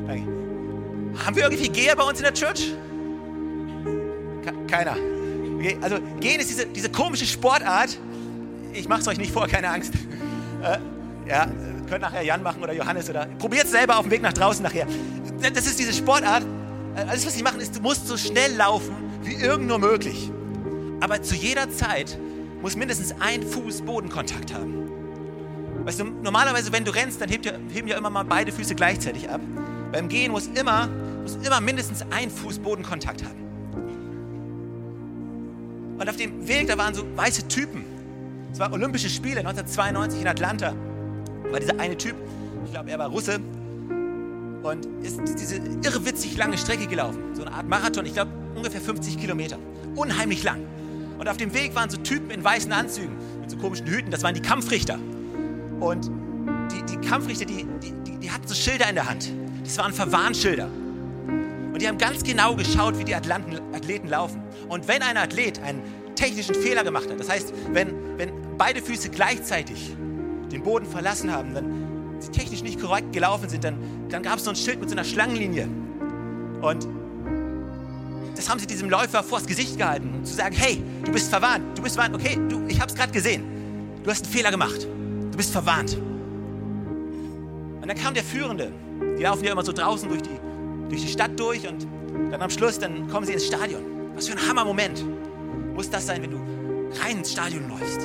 Danke. 0.07 0.29
Haben 1.25 1.35
wir 1.35 1.45
irgendwie 1.45 1.71
Geher 1.71 1.97
bei 1.97 2.05
uns 2.05 2.19
in 2.19 2.25
der 2.25 2.35
Church? 2.35 2.75
Keiner. 4.67 4.97
Okay, 5.57 5.79
also 5.81 5.97
gehen 6.21 6.41
ist 6.41 6.51
diese, 6.51 6.67
diese 6.67 6.91
komische 6.91 7.25
Sportart. 7.25 7.99
Ich 8.79 8.89
mache 8.89 9.01
es 9.01 9.09
euch 9.09 9.19
nicht 9.19 9.33
vor, 9.33 9.49
keine 9.49 9.71
Angst. 9.71 9.93
Äh, 10.63 10.79
ja, 11.29 11.47
könnt 11.89 12.03
nachher 12.03 12.23
Jan 12.23 12.43
machen 12.43 12.63
oder 12.63 12.73
Johannes 12.73 13.11
oder 13.11 13.27
probiert 13.39 13.65
es 13.65 13.73
selber 13.73 13.97
auf 13.99 14.05
dem 14.05 14.13
Weg 14.13 14.23
nach 14.23 14.33
draußen 14.33 14.63
nachher. 14.63 14.87
Das 15.41 15.67
ist 15.67 15.79
diese 15.79 15.93
Sportart. 15.93 16.45
Äh, 16.95 17.01
alles, 17.01 17.27
was 17.27 17.35
sie 17.35 17.43
machen, 17.43 17.61
ist, 17.61 17.77
du 17.77 17.81
musst 17.81 18.07
so 18.07 18.17
schnell 18.17 18.55
laufen, 18.55 18.95
wie 19.23 19.35
irgend 19.35 19.67
nur 19.67 19.79
möglich. 19.79 20.31
Aber 21.01 21.21
zu 21.23 21.35
jeder 21.35 21.71
Zeit 21.71 22.17
muss 22.63 22.77
mindestens 22.77 23.15
ein 23.21 23.43
Fuß 23.43 23.83
Bodenkontakt 23.83 24.55
haben. 24.55 24.91
Weißt 25.85 26.01
du, 26.01 26.05
normalerweise, 26.05 26.73
wenn 26.73 26.85
du 26.85 26.93
rennst, 26.93 27.21
dann 27.21 27.29
heben 27.29 27.89
ja 27.89 27.97
immer 27.97 28.11
mal 28.11 28.25
beide 28.25 28.53
Füße 28.53 28.75
gleichzeitig 28.75 29.29
ab. 29.29 29.41
Beim 29.91 30.09
Gehen 30.09 30.31
muss 30.33 30.49
immer, 30.55 30.89
muss 31.23 31.37
immer 31.37 31.61
mindestens 31.61 32.05
ein 32.11 32.31
Fuß 32.31 32.61
Bodenkontakt 32.61 33.25
haben. 33.25 33.49
Und 35.99 36.09
auf 36.09 36.17
dem 36.17 36.47
Weg, 36.47 36.69
da 36.69 36.79
waren 36.79 36.95
so 36.95 37.05
weiße 37.17 37.49
Typen. 37.49 37.98
Es 38.53 38.59
waren 38.59 38.73
Olympische 38.73 39.09
Spiele 39.09 39.41
1992 39.41 40.21
in 40.23 40.29
Atlanta. 40.29 40.75
Da 41.45 41.53
war 41.53 41.61
dieser 41.61 41.79
eine 41.79 41.97
Typ, 41.97 42.17
ich 42.65 42.73
glaube, 42.73 42.91
er 42.91 42.99
war 42.99 43.09
Russe, 43.09 43.41
und 44.63 44.87
ist 45.03 45.21
diese 45.39 45.57
irrwitzig 45.57 46.37
lange 46.37 46.59
Strecke 46.59 46.87
gelaufen. 46.87 47.35
So 47.35 47.45
eine 47.45 47.55
Art 47.55 47.69
Marathon, 47.69 48.05
ich 48.07 48.15
glaube, 48.15 48.33
ungefähr 48.55 48.81
50 48.81 49.19
Kilometer. 49.19 49.59
Unheimlich 49.95 50.43
lang. 50.43 50.67
Und 51.19 51.29
auf 51.29 51.37
dem 51.37 51.55
Weg 51.55 51.75
waren 51.75 51.91
so 51.91 51.97
Typen 51.97 52.31
in 52.31 52.43
weißen 52.43 52.73
Anzügen 52.73 53.17
mit 53.41 53.51
so 53.51 53.57
komischen 53.57 53.87
Hüten, 53.87 54.11
das 54.11 54.23
waren 54.23 54.35
die 54.35 54.43
Kampfrichter. 54.43 54.99
Und 55.81 56.11
die, 56.73 56.97
die 56.97 57.09
Kampfrichter, 57.09 57.45
die, 57.45 57.67
die, 57.83 58.19
die, 58.19 58.31
hatten 58.31 58.47
so 58.47 58.55
Schilder 58.55 58.89
in 58.89 58.95
der 58.95 59.09
Hand. 59.09 59.33
Das 59.65 59.79
waren 59.79 59.93
Verwarnschilder. 59.93 60.67
Und 60.67 61.81
die 61.81 61.89
haben 61.89 61.99
ganz 61.99 62.23
genau 62.23 62.55
geschaut, 62.55 62.99
wie 62.99 63.05
die 63.05 63.15
Atlanten, 63.15 63.59
Athleten 63.75 64.09
laufen. 64.09 64.43
Und 64.69 64.89
wenn 64.89 65.03
ein 65.03 65.17
Athlet 65.17 65.61
einen 65.63 65.83
technischen 66.19 66.55
Fehler 66.55 66.85
gemacht 66.85 67.11
hat, 67.11 67.19
das 67.19 67.29
heißt, 67.29 67.53
wenn, 67.73 67.95
wenn 68.17 68.33
beide 68.57 68.83
Füße 68.83 69.11
gleichzeitig 69.11 69.95
den 70.51 70.63
Boden 70.63 70.87
verlassen 70.87 71.33
haben, 71.33 71.55
wenn 71.55 72.21
sie 72.21 72.31
technisch 72.31 72.63
nicht 72.63 72.81
korrekt 72.81 73.13
gelaufen 73.13 73.49
sind, 73.49 73.65
dann, 73.65 73.77
dann 74.09 74.23
gab 74.23 74.39
es 74.39 74.45
so 74.45 74.51
ein 74.51 74.57
Schild 74.57 74.81
mit 74.81 74.89
so 74.89 74.95
einer 74.95 75.05
Schlangenlinie. 75.05 75.69
Und 76.61 76.89
das 78.35 78.49
haben 78.49 78.59
sie 78.59 78.67
diesem 78.67 78.91
Läufer 78.91 79.23
vors 79.23 79.47
Gesicht 79.47 79.79
gehalten, 79.79 80.13
um 80.17 80.25
zu 80.25 80.35
sagen, 80.35 80.55
hey, 80.57 80.83
du 81.05 81.13
bist 81.13 81.31
verwarnt, 81.31 81.77
du 81.77 81.83
bist 81.83 81.95
verwarnt, 81.97 82.17
okay, 82.17 82.39
du, 82.49 82.67
ich 82.67 82.81
habe 82.81 82.91
es 82.91 82.97
gerade 82.97 83.13
gesehen, 83.13 83.45
du 84.03 84.11
hast 84.11 84.25
einen 84.25 84.33
Fehler 84.33 84.51
gemacht, 84.51 84.85
du 84.85 85.37
bist 85.37 85.53
verwarnt. 85.53 85.97
Und 87.81 87.87
dann 87.87 87.97
kam 87.97 88.15
der 88.15 88.25
Führende, 88.25 88.73
die 89.19 89.23
laufen 89.23 89.45
ja 89.45 89.53
immer 89.53 89.65
so 89.65 89.73
draußen 89.73 90.09
durch 90.09 90.23
die 90.23 90.39
durch 90.89 91.03
die 91.03 91.09
Stadt 91.09 91.39
durch 91.39 91.67
und 91.67 91.87
dann 92.31 92.41
am 92.41 92.51
Schluss, 92.51 92.79
dann 92.79 93.09
kommen 93.09 93.27
sie 93.27 93.33
ins 93.33 93.47
Stadion. 93.47 93.83
Was 94.15 94.29
für 94.29 94.37
ein 94.37 94.49
Hammermoment 94.49 95.05
muss 95.79 95.91
das 95.91 96.07
sein, 96.07 96.21
wenn 96.23 96.33
du 96.33 96.39
rein 97.01 97.19
ins 97.19 97.31
Stadion 97.31 97.69
läufst. 97.69 98.01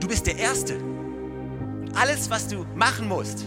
Du 0.00 0.06
bist 0.06 0.26
der 0.26 0.36
Erste. 0.36 0.76
Und 0.76 1.96
alles, 1.96 2.28
was 2.28 2.46
du 2.46 2.66
machen 2.74 3.08
musst, 3.08 3.46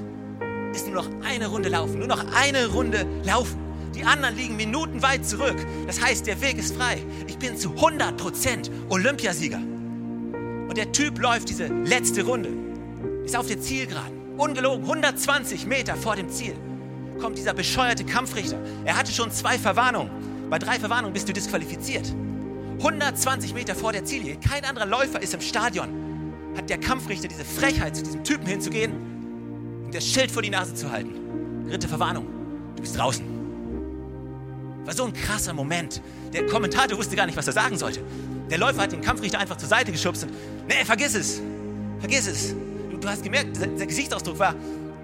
ist 0.74 0.88
nur 0.88 0.96
noch 0.96 1.08
eine 1.24 1.46
Runde 1.46 1.70
laufen. 1.70 2.00
Nur 2.00 2.08
noch 2.08 2.26
eine 2.34 2.66
Runde 2.66 3.06
laufen. 3.24 3.60
Die 3.94 4.04
anderen 4.04 4.36
liegen 4.36 4.56
minutenweit 4.56 5.24
zurück. 5.24 5.56
Das 5.86 6.02
heißt, 6.02 6.26
der 6.26 6.42
Weg 6.42 6.58
ist 6.58 6.78
frei. 6.78 6.98
Ich 7.28 7.38
bin 7.38 7.58
zu 7.58 7.70
100% 7.76 8.72
Olympiasieger. 8.90 9.60
Und 9.60 10.76
der 10.76 10.92
Typ 10.92 11.20
läuft 11.20 11.50
diese 11.50 11.68
letzte 11.68 12.24
Runde. 12.24 12.50
Ist 13.24 13.38
auf 13.38 13.46
der 13.46 13.62
Zielgeraden. 13.62 14.34
ungelogen 14.36 14.82
120 14.82 15.68
Meter 15.68 15.96
vor 15.96 16.16
dem 16.16 16.30
Ziel, 16.30 16.56
kommt 17.22 17.38
dieser 17.38 17.54
bescheuerte 17.54 18.04
Kampfrichter. 18.04 18.58
Er 18.86 18.98
hatte 18.98 19.12
schon 19.12 19.30
zwei 19.30 19.60
Verwarnungen. 19.60 20.10
Bei 20.50 20.58
drei 20.58 20.80
Verwarnungen 20.80 21.14
bist 21.14 21.30
du 21.30 21.34
disqualifiziert. 21.34 22.12
120 22.80 23.54
Meter 23.54 23.76
vor 23.76 23.92
der 23.92 24.06
Ziellinie, 24.06 24.38
kein 24.38 24.64
anderer 24.64 24.86
Läufer 24.86 25.22
ist 25.22 25.34
im 25.34 25.42
Stadion, 25.42 25.90
hat 26.56 26.70
der 26.70 26.78
Kampfrichter 26.78 27.28
diese 27.28 27.44
Frechheit, 27.44 27.96
zu 27.96 28.04
diesem 28.04 28.24
Typen 28.24 28.48
hinzugehen 28.48 28.94
und 29.86 29.94
das 29.94 30.06
Schild 30.08 30.32
vor 30.32 30.42
die 30.42 30.50
Nase 30.50 30.74
zu 30.74 30.90
halten. 30.90 31.68
Dritte 31.70 31.90
Verwarnung, 31.90 32.26
du 32.76 32.82
bist 32.82 32.98
draußen. 32.98 33.26
War 34.86 34.94
so 34.94 35.04
ein 35.04 35.14
krasser 35.14 35.54
Moment. 35.54 36.02
Der 36.34 36.46
Kommentator 36.48 36.98
wusste 36.98 37.18
gar 37.18 37.26
nicht, 37.26 37.38
was 37.38 37.48
er 37.48 37.54
sagen 37.54 37.78
sollte. 37.78 38.02
Der 38.50 38.58
Läufer 38.58 38.82
hat 38.84 38.94
den 38.94 39.02
Kampfrichter 39.02 39.40
einfach 39.40 39.58
zur 39.58 39.68
Seite 39.68 39.92
geschubst 39.92 40.24
und, 40.24 40.32
nee, 40.68 40.86
vergiss 40.86 41.16
es, 41.16 41.42
vergiss 42.00 42.28
es. 42.28 42.56
Du, 43.00 43.08
hast 43.08 43.24
gemerkt, 43.24 43.56
sein 43.58 43.78
Gesichtsausdruck 43.78 44.40
war, 44.40 44.56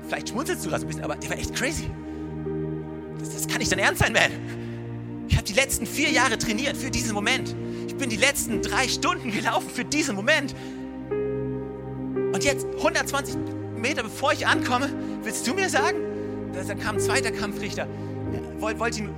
vielleicht 0.07 0.29
schmunzelst 0.29 0.65
du 0.65 0.69
gerade 0.69 0.83
ein 0.83 0.87
bisschen, 0.87 1.03
aber 1.03 1.15
der 1.15 1.29
war 1.29 1.37
echt 1.37 1.53
crazy. 1.53 1.89
Das, 3.19 3.33
das 3.33 3.47
kann 3.47 3.59
nicht 3.59 3.71
dein 3.71 3.79
Ernst 3.79 4.01
sein, 4.01 4.13
man. 4.13 4.31
Ich 5.27 5.35
habe 5.35 5.45
die 5.45 5.53
letzten 5.53 5.85
vier 5.85 6.09
Jahre 6.09 6.37
trainiert 6.37 6.77
für 6.77 6.89
diesen 6.89 7.13
Moment. 7.13 7.55
Ich 7.95 7.99
bin 7.99 8.09
die 8.09 8.17
letzten 8.17 8.61
drei 8.61 8.89
Stunden 8.89 9.31
gelaufen 9.31 9.69
für 9.69 9.85
diesen 9.85 10.17
Moment. 10.17 10.53
Und 12.33 12.43
jetzt, 12.43 12.65
120 12.75 13.37
Meter 13.77 14.03
bevor 14.03 14.33
ich 14.33 14.45
ankomme, 14.45 14.89
willst 15.23 15.47
du 15.47 15.53
mir 15.53 15.69
sagen? 15.69 15.99
Da 16.53 16.75
kam 16.75 16.95
ein 16.95 16.99
zweiter 16.99 17.31
Kampfrichter, 17.31 17.87
wollte 18.59 18.79
wollt 18.81 18.97
ihn, 18.97 19.11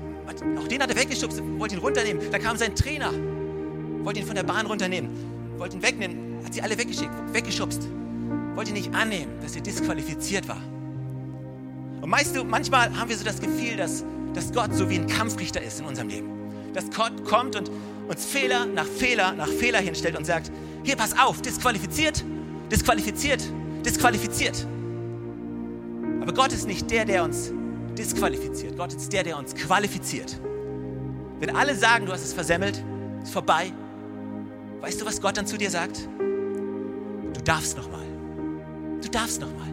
auch 0.60 0.68
den 0.68 0.84
hat 0.84 0.92
er 0.92 0.96
weggeschubst, 0.96 1.42
wollte 1.58 1.74
ihn 1.74 1.82
runternehmen. 1.82 2.22
Da 2.32 2.38
kam 2.38 2.56
sein 2.56 2.76
Trainer, 2.76 3.12
wollte 4.04 4.20
ihn 4.20 4.28
von 4.28 4.36
der 4.36 4.44
Bahn 4.44 4.68
runternehmen, 4.68 5.10
wollte 5.58 5.78
ihn 5.78 5.82
wegnehmen, 5.82 6.46
hat 6.46 6.54
sie 6.54 6.62
alle 6.62 6.78
weggeschickt, 6.78 7.12
weggeschubst. 7.34 7.82
Wollte 8.54 8.70
ihn 8.70 8.76
nicht 8.76 8.94
annehmen, 8.94 9.32
dass 9.42 9.56
er 9.56 9.62
disqualifiziert 9.62 10.48
war. 10.48 10.62
Und 12.02 12.12
weißt 12.12 12.36
du, 12.36 12.44
manchmal 12.44 12.96
haben 12.96 13.10
wir 13.10 13.18
so 13.18 13.26
das 13.26 13.42
Gefühl, 13.42 13.76
dass, 13.76 14.06
dass 14.36 14.54
Gott 14.54 14.76
so 14.76 14.88
wie 14.88 15.00
ein 15.00 15.08
Kampfrichter 15.08 15.64
ist 15.64 15.80
in 15.80 15.88
unserem 15.88 16.10
Leben. 16.10 16.30
Dass 16.76 16.92
Gott 16.92 17.26
kommt 17.26 17.56
und 17.56 17.72
uns 18.08 18.26
Fehler 18.26 18.66
nach 18.66 18.86
Fehler 18.86 19.34
nach 19.34 19.48
Fehler 19.48 19.80
hinstellt 19.80 20.18
und 20.18 20.26
sagt, 20.26 20.52
hier, 20.84 20.96
pass 20.96 21.18
auf, 21.18 21.42
disqualifiziert, 21.42 22.24
disqualifiziert, 22.72 23.42
disqualifiziert. 23.86 24.66
Aber 26.22 26.34
Gott 26.34 26.54
ist 26.54 26.68
nicht 26.68 26.90
der, 26.90 27.06
der 27.06 27.24
uns 27.24 27.52
disqualifiziert. 27.98 28.78
Gott 28.78 28.94
ist 28.94 29.12
der, 29.12 29.24
der 29.24 29.38
uns 29.38 29.56
qualifiziert. 29.56 30.40
Wenn 31.40 31.56
alle 31.56 31.76
sagen, 31.76 32.06
du 32.06 32.12
hast 32.12 32.24
es 32.24 32.34
versemmelt, 32.34 32.84
ist 33.22 33.32
vorbei, 33.32 33.72
weißt 34.82 35.02
du, 35.02 35.06
was 35.06 35.22
Gott 35.22 35.38
dann 35.38 35.46
zu 35.46 35.58
dir 35.58 35.70
sagt? 35.70 36.08
Du 36.18 37.42
darfst 37.44 37.78
nochmal. 37.78 38.06
Du 39.02 39.10
darfst 39.10 39.42
nochmal. 39.42 39.68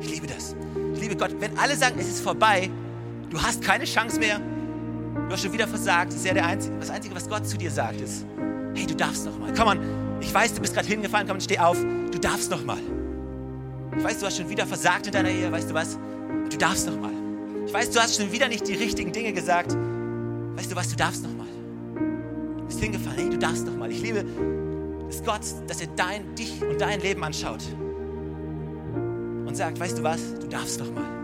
Ich 0.00 0.10
liebe 0.10 0.26
das. 0.26 0.54
Ich 0.94 1.00
liebe 1.00 1.16
Gott. 1.16 1.34
Wenn 1.38 1.56
alle 1.58 1.76
sagen, 1.76 1.96
es 1.98 2.08
ist 2.08 2.20
vorbei, 2.20 2.70
du 3.30 3.40
hast 3.40 3.62
keine 3.62 3.84
Chance 3.84 4.18
mehr, 4.18 4.40
du 5.26 5.32
hast 5.32 5.42
schon 5.42 5.52
wieder 5.52 5.66
versagt, 5.66 6.12
das 6.12 6.20
ist 6.20 6.26
ja 6.26 6.34
Einzige, 6.34 6.78
das 6.78 6.90
Einzige, 6.90 7.14
was 7.14 7.28
Gott 7.28 7.46
zu 7.46 7.56
dir 7.56 7.70
sagt, 7.70 8.00
ist, 8.00 8.24
hey, 8.74 8.86
du 8.86 8.94
darfst 8.94 9.24
nochmal. 9.24 9.52
Komm 9.56 9.68
on, 9.68 9.80
ich 10.20 10.32
weiß, 10.32 10.54
du 10.54 10.60
bist 10.60 10.74
gerade 10.74 10.86
hingefallen, 10.86 11.26
komm, 11.28 11.40
steh 11.40 11.58
auf, 11.58 11.78
du 11.78 12.18
darfst 12.18 12.50
nochmal. 12.50 12.78
Ich 13.96 14.04
weiß, 14.04 14.18
du 14.20 14.26
hast 14.26 14.36
schon 14.38 14.48
wieder 14.48 14.66
versagt 14.66 15.06
in 15.06 15.12
deiner 15.12 15.30
Ehe, 15.30 15.50
weißt 15.50 15.70
du 15.70 15.74
was? 15.74 15.98
Du 16.50 16.56
darfst 16.56 16.86
nochmal. 16.86 17.12
Ich 17.66 17.72
weiß, 17.72 17.90
du 17.90 18.00
hast 18.00 18.16
schon 18.20 18.32
wieder 18.32 18.48
nicht 18.48 18.66
die 18.66 18.74
richtigen 18.74 19.12
Dinge 19.12 19.32
gesagt. 19.32 19.76
Weißt 20.56 20.70
du 20.70 20.76
was, 20.76 20.88
du 20.88 20.96
darfst 20.96 21.22
nochmal. 21.22 21.46
Du 22.58 22.64
bist 22.64 22.80
hingefallen, 22.80 23.18
hey, 23.18 23.30
du 23.30 23.38
darfst 23.38 23.66
nochmal. 23.66 23.90
Ich 23.90 24.02
liebe 24.02 24.24
es 25.08 25.22
Gott, 25.22 25.42
dass 25.66 25.80
er 25.80 25.88
dein, 25.88 26.34
dich 26.34 26.62
und 26.62 26.80
dein 26.80 27.00
Leben 27.00 27.22
anschaut 27.22 27.62
und 29.46 29.54
sagt, 29.54 29.78
weißt 29.78 29.98
du 29.98 30.02
was, 30.02 30.38
du 30.40 30.46
darfst 30.48 30.80
nochmal. 30.80 31.21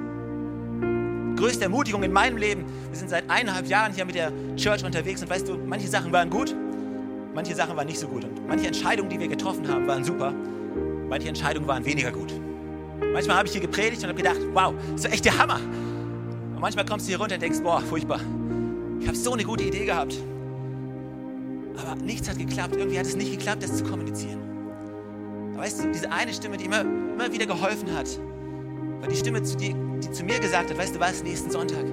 Größte 1.39 1.63
Ermutigung 1.63 2.03
in 2.03 2.13
meinem 2.13 2.37
Leben, 2.37 2.65
wir 2.91 2.99
sind 2.99 3.11
seit 3.11 3.31
eineinhalb 3.31 3.69
Jahren 3.69 3.93
hier 3.93 4.05
mit 4.05 4.17
der 4.17 4.33
Church 4.57 4.85
unterwegs 4.85 5.23
und 5.23 5.31
weißt 5.31 5.47
du, 5.47 5.57
manche 5.57 5.87
Sachen 5.87 6.11
waren 6.11 6.29
gut, 6.31 6.53
manche 7.33 7.55
Sachen 7.55 7.77
waren 7.77 7.87
nicht 7.87 8.01
so 8.01 8.09
gut. 8.09 8.25
Und 8.25 8.49
manche 8.49 8.67
Entscheidungen, 8.67 9.09
die 9.09 9.21
wir 9.21 9.29
getroffen 9.29 9.69
haben, 9.69 9.87
waren 9.87 10.03
super, 10.03 10.35
manche 11.09 11.29
Entscheidungen 11.29 11.69
waren 11.69 11.85
weniger 11.85 12.11
gut. 12.11 12.33
Manchmal 13.13 13.37
habe 13.37 13.47
ich 13.47 13.53
hier 13.53 13.61
gepredigt 13.61 14.03
und 14.03 14.09
habe 14.09 14.21
gedacht, 14.21 14.41
wow, 14.53 14.75
das 14.91 15.05
ist 15.05 15.13
echt 15.13 15.25
der 15.27 15.39
Hammer. 15.39 15.61
Und 16.55 16.61
manchmal 16.61 16.85
kommst 16.85 17.07
du 17.07 17.11
hier 17.11 17.21
runter 17.21 17.37
und 17.37 17.43
denkst, 17.43 17.61
boah, 17.63 17.81
furchtbar. 17.83 18.21
Ich 18.99 19.07
habe 19.07 19.17
so 19.17 19.33
eine 19.33 19.45
gute 19.45 19.63
Idee 19.63 19.85
gehabt. 19.85 20.17
Aber 21.77 21.95
nichts 22.03 22.29
hat 22.29 22.37
geklappt. 22.37 22.75
Irgendwie 22.75 22.99
hat 22.99 23.07
es 23.07 23.15
nicht 23.15 23.31
geklappt, 23.31 23.63
das 23.63 23.77
zu 23.77 23.85
kommunizieren. 23.85 24.41
Aber 25.53 25.63
weißt 25.63 25.85
du, 25.85 25.93
diese 25.93 26.11
eine 26.11 26.35
Stimme, 26.35 26.57
die 26.57 26.65
immer, 26.65 26.81
immer 26.81 27.33
wieder 27.33 27.47
geholfen 27.47 27.95
hat, 27.95 28.09
war 29.01 29.09
die 29.09 29.17
Stimme, 29.17 29.41
die, 29.41 29.75
die 29.75 30.11
zu 30.11 30.25
mir 30.25 30.39
gesagt 30.39 30.71
hat, 30.71 30.79
weißt 30.79 30.95
du 30.95 31.01
was, 31.01 31.23
nächsten 31.23 31.51
Sonntag, 31.51 31.85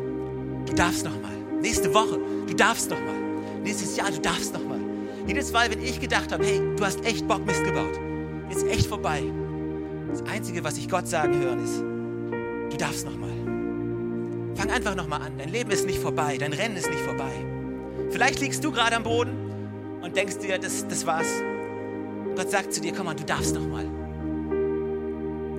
du 0.65 0.73
darfst 0.73 1.05
noch 1.05 1.21
mal. 1.21 1.35
Nächste 1.61 1.93
Woche, 1.93 2.19
du 2.47 2.53
darfst 2.53 2.89
noch 2.89 2.99
mal. 2.99 3.15
Nächstes 3.63 3.95
Jahr, 3.95 4.11
du 4.11 4.19
darfst 4.19 4.53
noch 4.53 4.63
mal. 4.63 4.79
Jedes 5.27 5.51
Mal, 5.51 5.71
wenn 5.71 5.81
ich 5.81 5.99
gedacht 5.99 6.31
habe, 6.31 6.45
hey, 6.45 6.61
du 6.75 6.85
hast 6.85 7.03
echt 7.03 7.27
Bock 7.27 7.45
Mist 7.45 7.63
gebaut, 7.63 7.99
ist 8.51 8.65
echt 8.67 8.85
vorbei. 8.85 9.23
Das 10.11 10.21
Einzige, 10.23 10.63
was 10.63 10.77
ich 10.77 10.87
Gott 10.87 11.07
sagen 11.07 11.39
hören, 11.39 11.63
ist, 11.63 11.81
du 12.71 12.77
darfst 12.77 13.05
noch 13.05 13.17
mal. 13.17 13.31
Fang 14.55 14.69
einfach 14.69 14.95
noch 14.95 15.07
mal 15.07 15.17
an. 15.17 15.37
Dein 15.37 15.49
Leben 15.49 15.71
ist 15.71 15.85
nicht 15.85 15.99
vorbei, 15.99 16.37
dein 16.37 16.53
Rennen 16.53 16.77
ist 16.77 16.89
nicht 16.89 17.01
vorbei. 17.01 17.31
Vielleicht 18.11 18.39
liegst 18.39 18.63
du 18.63 18.71
gerade 18.71 18.95
am 18.95 19.03
Boden 19.03 19.99
und 20.01 20.15
denkst 20.15 20.37
dir, 20.37 20.59
das, 20.59 20.87
das 20.87 21.05
war's. 21.05 21.27
Gott 22.35 22.51
sagt 22.51 22.73
zu 22.73 22.81
dir, 22.81 22.93
komm 22.93 23.05
mal, 23.05 23.15
du 23.15 23.23
darfst 23.23 23.55
noch 23.55 23.67
mal. 23.67 23.85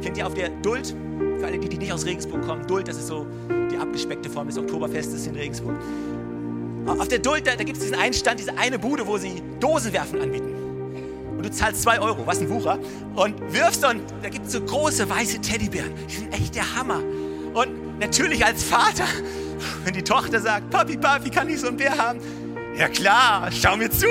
Kennt 0.00 0.16
ihr 0.16 0.26
auf 0.26 0.34
der 0.34 0.50
Duld? 0.50 0.94
Für 1.38 1.46
alle, 1.46 1.58
die, 1.58 1.68
die 1.68 1.78
nicht 1.78 1.92
aus 1.92 2.04
Regensburg 2.04 2.46
kommen, 2.46 2.66
Duld, 2.66 2.88
das 2.88 2.96
ist 2.96 3.08
so 3.08 3.26
die 3.70 3.76
abgespeckte 3.76 4.30
Form 4.30 4.48
des 4.48 4.58
Oktoberfestes 4.58 5.26
in 5.26 5.34
Regensburg. 5.34 5.76
Auf 6.86 7.08
der 7.08 7.18
Duld, 7.18 7.46
da, 7.46 7.56
da 7.56 7.64
gibt 7.64 7.78
es 7.78 7.82
diesen 7.82 7.98
einen 7.98 8.14
Stand, 8.14 8.40
diese 8.40 8.56
eine 8.56 8.78
Bude, 8.78 9.06
wo 9.06 9.18
sie 9.18 9.42
Dosenwerfen 9.60 10.20
anbieten. 10.20 10.54
Und 11.36 11.44
du 11.44 11.50
zahlst 11.50 11.82
zwei 11.82 12.00
Euro, 12.00 12.26
was 12.26 12.40
ein 12.40 12.48
Wucher, 12.48 12.78
und 13.14 13.34
wirfst 13.52 13.84
und 13.84 14.02
da 14.22 14.28
gibt 14.28 14.46
es 14.46 14.52
so 14.52 14.60
große 14.60 15.08
weiße 15.08 15.40
Teddybären. 15.40 15.92
Die 16.08 16.14
sind 16.14 16.32
echt 16.32 16.54
der 16.54 16.76
Hammer. 16.76 17.02
Und 17.52 17.98
natürlich 17.98 18.44
als 18.44 18.62
Vater, 18.62 19.04
wenn 19.84 19.94
die 19.94 20.02
Tochter 20.02 20.40
sagt, 20.40 20.70
Papi, 20.70 20.96
Papi, 20.96 21.30
kann 21.30 21.48
ich 21.48 21.60
so 21.60 21.68
einen 21.68 21.76
Bär 21.76 21.96
haben? 21.98 22.20
Ja 22.78 22.88
klar, 22.88 23.50
schau 23.50 23.76
mir 23.76 23.90
zu. 23.90 24.06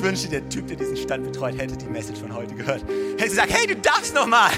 Ich 0.00 0.06
wünschte, 0.06 0.28
der 0.30 0.48
Typ, 0.48 0.66
der 0.66 0.78
diesen 0.78 0.96
Stand 0.96 1.24
betreut, 1.24 1.58
hätte 1.58 1.76
die 1.76 1.84
Message 1.84 2.20
von 2.20 2.34
heute 2.34 2.54
gehört. 2.54 2.82
Hätte 3.18 3.28
gesagt, 3.28 3.52
hey, 3.52 3.66
du 3.66 3.76
darfst 3.76 4.14
noch 4.14 4.26
mal. 4.26 4.48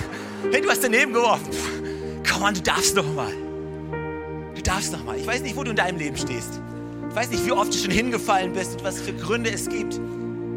Hey, 0.52 0.60
du 0.60 0.70
hast 0.70 0.84
daneben 0.84 1.12
geworfen. 1.12 1.48
Komm 2.22 2.44
an, 2.44 2.54
du 2.54 2.62
darfst 2.62 2.94
noch 2.94 3.12
mal. 3.12 3.32
Du 4.54 4.62
darfst 4.62 4.92
noch 4.92 5.02
mal. 5.02 5.18
Ich 5.18 5.26
weiß 5.26 5.42
nicht, 5.42 5.56
wo 5.56 5.64
du 5.64 5.70
in 5.70 5.76
deinem 5.76 5.98
Leben 5.98 6.16
stehst. 6.16 6.60
Ich 7.10 7.16
weiß 7.16 7.30
nicht, 7.30 7.44
wie 7.44 7.50
oft 7.50 7.74
du 7.74 7.76
schon 7.76 7.90
hingefallen 7.90 8.52
bist 8.52 8.74
und 8.74 8.84
was 8.84 9.00
für 9.00 9.12
Gründe 9.14 9.50
es 9.50 9.68
gibt, 9.68 10.00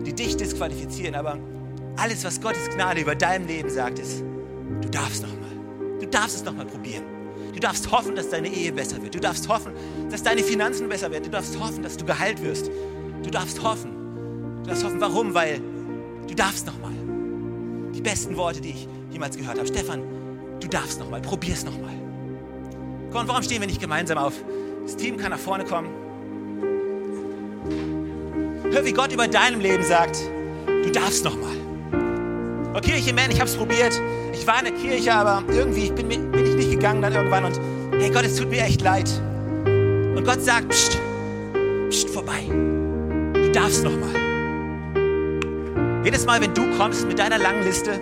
die 0.06 0.14
dich 0.14 0.38
disqualifizieren. 0.38 1.16
Aber 1.16 1.40
alles, 1.98 2.24
was 2.24 2.40
Gottes 2.40 2.70
Gnade 2.70 3.02
über 3.02 3.16
deinem 3.16 3.48
Leben 3.48 3.72
sagt, 3.72 3.98
ist, 3.98 4.22
du 4.82 4.90
darfst 4.90 5.24
noch 5.24 5.34
mal. 5.34 5.98
Du 6.00 6.06
darfst 6.06 6.36
es 6.36 6.44
noch 6.44 6.54
mal 6.54 6.68
probieren. 6.68 7.06
Du 7.54 7.60
darfst 7.60 7.92
hoffen, 7.92 8.16
dass 8.16 8.30
deine 8.30 8.50
Ehe 8.50 8.72
besser 8.72 9.02
wird. 9.02 9.16
Du 9.16 9.20
darfst 9.20 9.50
hoffen, 9.50 9.74
dass 10.12 10.22
deine 10.22 10.44
Finanzen 10.44 10.88
besser 10.88 11.10
werden. 11.10 11.24
Du 11.24 11.32
darfst 11.32 11.60
hoffen, 11.60 11.82
dass 11.82 11.98
du 11.98 12.06
geheilt 12.06 12.44
wirst. 12.44 12.70
Du 13.24 13.32
darfst 13.32 13.64
hoffen. 13.64 14.05
Du 14.66 14.70
darfst 14.72 14.84
hoffen, 14.84 15.00
warum? 15.00 15.34
Weil 15.36 15.62
du 16.28 16.34
darfst 16.34 16.66
noch 16.66 16.80
mal. 16.80 16.92
Die 17.94 18.02
besten 18.02 18.36
Worte, 18.36 18.62
die 18.62 18.72
ich 18.72 18.88
jemals 19.12 19.38
gehört 19.38 19.60
habe. 19.60 19.68
Stefan, 19.68 20.02
du 20.60 20.68
darfst 20.68 21.00
noch 21.00 21.08
mal. 21.08 21.22
Probier's 21.22 21.64
noch 21.64 21.78
mal. 21.78 21.94
Komm, 23.12 23.28
warum 23.28 23.44
stehen 23.44 23.62
wir 23.62 23.68
nicht 23.68 23.80
gemeinsam 23.80 24.18
auf? 24.18 24.34
Das 24.84 24.98
Team 24.98 25.18
kann 25.18 25.30
nach 25.30 25.38
vorne 25.38 25.66
kommen. 25.66 25.90
Hör, 28.72 28.84
wie 28.84 28.92
Gott 28.92 29.14
über 29.14 29.28
deinem 29.28 29.60
Leben 29.60 29.84
sagt, 29.84 30.18
du 30.66 30.92
darfst 30.92 31.24
noch 31.24 31.38
mal. 31.38 32.74
Oh 32.74 32.80
Kirche, 32.80 33.14
man, 33.14 33.30
ich 33.30 33.40
hab's 33.40 33.56
probiert. 33.56 34.02
Ich 34.34 34.48
war 34.48 34.66
in 34.66 34.66
der 34.66 34.74
Kirche, 34.74 35.14
aber 35.14 35.44
irgendwie 35.48 35.92
bin, 35.92 36.08
bin 36.10 36.44
ich 36.44 36.56
nicht 36.56 36.72
gegangen 36.72 37.04
dann 37.04 37.14
irgendwann 37.14 37.46
und 37.46 37.60
hey 38.00 38.10
Gott, 38.10 38.26
es 38.26 38.36
tut 38.36 38.50
mir 38.50 38.64
echt 38.64 38.82
leid. 38.82 39.10
Und 39.66 40.24
Gott 40.26 40.42
sagt, 40.42 40.70
pst, 40.70 41.00
pst, 41.90 42.10
vorbei. 42.10 42.46
Du 42.50 43.52
darfst 43.52 43.84
noch 43.84 43.96
mal. 43.96 44.25
Jedes 46.06 46.24
Mal, 46.24 46.40
wenn 46.40 46.54
du 46.54 46.62
kommst 46.78 47.08
mit 47.08 47.18
deiner 47.18 47.40
langen 47.40 47.64
Liste, 47.64 48.00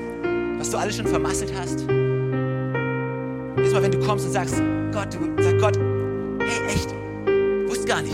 was 0.57 0.69
du 0.71 0.77
alles 0.77 0.97
schon 0.97 1.07
vermasselt 1.07 1.53
hast, 1.57 1.79
jedes 3.55 3.71
Mal, 3.71 3.81
wenn 3.81 3.91
du 3.91 3.99
kommst 3.99 4.25
und 4.25 4.33
sagst, 4.33 4.61
Gott, 4.91 5.13
du 5.13 5.41
sag 5.41 5.57
Gott, 5.57 5.79
hey, 6.41 6.65
echt, 6.67 6.93
wusste 7.65 7.87
gar 7.87 8.01
nicht, 8.01 8.13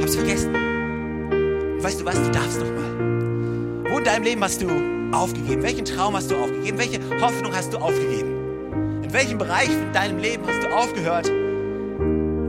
hab's 0.00 0.16
vergessen. 0.16 0.54
Und 0.54 1.84
weißt 1.84 2.00
du 2.00 2.04
was, 2.06 2.14
du 2.14 2.30
darfst 2.30 2.60
noch 2.60 2.70
mal. 2.70 3.90
Wo 3.90 3.98
in 3.98 4.04
deinem 4.04 4.22
Leben 4.22 4.42
hast 4.42 4.62
du 4.62 4.70
aufgegeben? 5.12 5.62
Welchen 5.62 5.84
Traum 5.84 6.16
hast 6.16 6.30
du 6.30 6.36
aufgegeben? 6.36 6.78
Welche 6.78 6.98
Hoffnung 7.20 7.54
hast 7.54 7.74
du 7.74 7.76
aufgegeben? 7.76 9.02
In 9.04 9.12
welchem 9.12 9.36
Bereich 9.36 9.68
in 9.68 9.92
deinem 9.92 10.18
Leben 10.18 10.44
hast 10.46 10.62
du 10.62 10.74
aufgehört? 10.74 11.30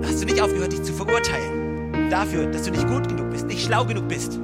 Hast 0.07 0.21
du 0.21 0.25
nicht 0.25 0.41
aufgehört, 0.41 0.71
dich 0.71 0.83
zu 0.83 0.93
verurteilen? 0.93 2.09
Dafür, 2.09 2.45
dass 2.45 2.63
du 2.63 2.71
nicht 2.71 2.87
gut 2.87 3.09
genug 3.09 3.29
bist, 3.29 3.45
nicht 3.45 3.65
schlau 3.65 3.83
genug 3.83 4.07
bist? 4.07 4.39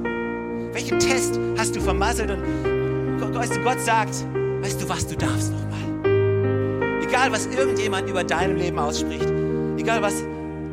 Welchen 0.76 0.98
Test 0.98 1.40
hast 1.56 1.74
du 1.74 1.80
vermasselt? 1.80 2.30
Und 2.30 3.34
weißt 3.34 3.56
du, 3.56 3.62
Gott 3.62 3.80
sagt, 3.80 4.14
weißt 4.60 4.82
du 4.82 4.86
was, 4.86 5.06
du 5.06 5.16
darfst 5.16 5.50
noch 5.50 5.64
mal. 5.70 7.00
Egal, 7.02 7.32
was 7.32 7.46
irgendjemand 7.46 8.10
über 8.10 8.22
deinem 8.22 8.56
Leben 8.56 8.78
ausspricht, 8.78 9.32
egal, 9.78 10.02
was 10.02 10.22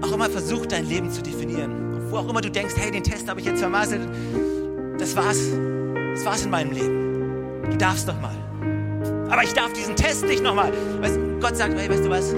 auch 0.01 0.12
immer 0.12 0.30
versucht, 0.30 0.74
dein 0.74 0.89
Leben 0.89 1.10
zu 1.10 1.22
definieren, 1.22 2.01
wo 2.10 2.18
auch 2.18 2.28
immer 2.28 2.41
du 2.41 2.51
denkst, 2.51 2.74
hey, 2.76 2.91
den 2.91 3.01
Test 3.01 3.30
habe 3.30 3.39
ich 3.39 3.45
jetzt 3.45 3.62
vermasselt, 3.62 4.01
das 4.99 5.16
war's, 5.16 5.39
das 6.16 6.26
war's 6.26 6.43
in 6.43 6.51
meinem 6.51 6.74
Leben. 6.74 7.62
Du 7.72 7.78
darfst 7.78 8.06
noch 8.06 8.20
mal. 8.20 8.36
Aber 9.30 9.41
ich 9.43 9.54
darf 9.54 9.72
diesen 9.72 9.95
Test 9.95 10.26
nicht 10.26 10.43
noch 10.43 10.54
mal. 10.54 10.74
Weißt, 10.99 11.18
Gott 11.39 11.56
sagt, 11.56 11.80
hey, 11.80 11.89
weißt 11.89 12.04
du 12.04 12.10
was, 12.10 12.36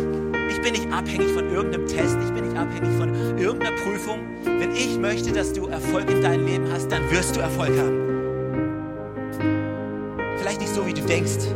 bin 0.66 0.74
nicht 0.74 0.92
abhängig 0.92 1.32
von 1.32 1.48
irgendeinem 1.48 1.86
Test, 1.86 2.18
ich 2.26 2.32
bin 2.32 2.46
nicht 2.46 2.58
abhängig 2.58 2.98
von 2.98 3.38
irgendeiner 3.38 3.76
Prüfung. 3.76 4.22
Wenn 4.46 4.72
ich 4.72 4.98
möchte, 4.98 5.32
dass 5.32 5.54
du 5.54 5.68
Erfolg 5.68 6.10
in 6.10 6.24
deinem 6.24 6.48
Leben 6.48 6.66
hast, 6.74 6.92
dann 6.92 7.04
wirst 7.12 7.36
du 7.36 7.40
Erfolg 7.40 7.70
haben. 7.78 8.02
Vielleicht 10.40 10.62
nicht 10.62 10.74
so, 10.74 10.84
wie 10.88 10.94
du 10.96 11.02
denkst, 11.02 11.54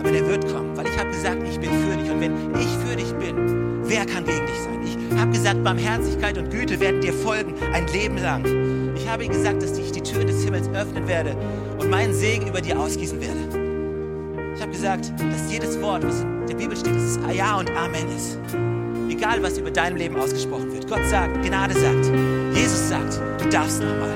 aber 0.00 0.12
der 0.12 0.26
wird 0.26 0.48
kommen, 0.50 0.74
weil 0.78 0.86
ich 0.86 0.98
habe 0.98 1.10
gesagt, 1.10 1.42
ich 1.46 1.60
bin 1.60 1.70
für 1.70 1.96
dich. 1.98 2.10
Und 2.10 2.20
wenn 2.22 2.54
ich 2.54 2.68
für 2.88 2.96
dich 2.96 3.12
bin, 3.16 3.82
wer 3.84 4.06
kann 4.06 4.24
gegen 4.24 4.46
dich 4.46 4.60
sein? 4.60 4.80
Ich 4.82 5.18
habe 5.18 5.32
gesagt, 5.32 5.62
Barmherzigkeit 5.62 6.38
und 6.38 6.50
Güte 6.50 6.80
werden 6.80 7.02
dir 7.02 7.12
folgen, 7.12 7.52
ein 7.74 7.86
Leben 7.88 8.16
lang. 8.16 8.94
Ich 8.96 9.06
habe 9.10 9.28
gesagt, 9.28 9.62
dass 9.62 9.76
ich 9.76 9.92
die 9.92 10.00
Türen 10.00 10.26
des 10.26 10.42
Himmels 10.42 10.70
öffnen 10.70 11.06
werde 11.06 11.36
und 11.78 11.90
meinen 11.90 12.14
Segen 12.14 12.48
über 12.48 12.62
dir 12.62 12.80
ausgießen 12.80 13.20
werde. 13.20 13.39
Gesagt, 14.80 15.12
dass 15.18 15.52
jedes 15.52 15.78
Wort, 15.82 16.02
was 16.06 16.22
in 16.22 16.46
der 16.46 16.54
Bibel 16.54 16.74
steht, 16.74 16.96
dass 16.96 17.02
es 17.02 17.18
Ja 17.36 17.58
und 17.58 17.70
Amen 17.76 18.08
ist. 18.16 18.38
Egal, 19.10 19.42
was 19.42 19.58
über 19.58 19.70
deinem 19.70 19.98
Leben 19.98 20.16
ausgesprochen 20.16 20.72
wird. 20.72 20.88
Gott 20.88 21.04
sagt, 21.04 21.44
Gnade 21.44 21.74
sagt, 21.74 22.06
Jesus 22.54 22.88
sagt, 22.88 23.20
du 23.42 23.48
darfst 23.50 23.82
nochmal. 23.82 24.08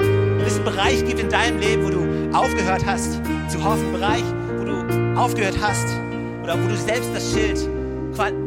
Wenn 0.00 0.44
es 0.44 0.56
einen 0.56 0.64
Bereich 0.64 1.04
gibt 1.04 1.20
in 1.20 1.28
deinem 1.28 1.60
Leben, 1.60 1.84
wo 1.84 1.90
du 1.90 2.36
aufgehört 2.36 2.84
hast 2.84 3.20
zu 3.48 3.62
hoffen, 3.62 3.92
Bereich, 3.92 4.24
wo 4.58 4.64
du 4.64 5.16
aufgehört 5.16 5.56
hast 5.62 5.86
oder 6.42 6.60
wo 6.60 6.66
du 6.66 6.74
selbst 6.74 7.10
das 7.14 7.32
Schild 7.32 7.60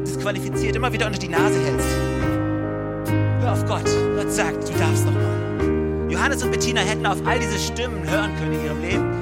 disqualifiziert 0.06 0.76
immer 0.76 0.92
wieder 0.92 1.08
unter 1.08 1.20
die 1.20 1.30
Nase 1.30 1.58
hältst. 1.64 1.96
Hör 3.40 3.54
auf 3.54 3.66
Gott. 3.68 3.90
Gott 4.18 4.34
sagt, 4.34 4.68
du 4.68 4.74
darfst 4.78 5.06
nochmal. 5.06 6.10
Johannes 6.10 6.44
und 6.44 6.52
Bettina 6.52 6.82
hätten 6.82 7.06
auf 7.06 7.26
all 7.26 7.40
diese 7.40 7.58
Stimmen 7.58 8.04
hören 8.04 8.36
können 8.36 8.52
in 8.52 8.66
ihrem 8.66 8.82
Leben, 8.82 9.21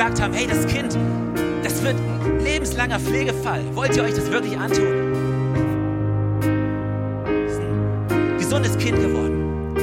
gesagt 0.00 0.22
haben, 0.22 0.32
hey, 0.32 0.46
das 0.46 0.66
Kind, 0.66 0.96
das 1.62 1.84
wird 1.84 1.94
ein 1.94 2.40
lebenslanger 2.42 2.98
Pflegefall. 2.98 3.62
Wollt 3.74 3.94
ihr 3.94 4.02
euch 4.02 4.14
das 4.14 4.30
wirklich 4.30 4.56
antun? 4.56 4.86
Das 7.26 7.52
ist 7.52 7.60
ein 7.60 8.38
gesundes 8.38 8.78
Kind 8.78 8.98
geworden. 8.98 9.74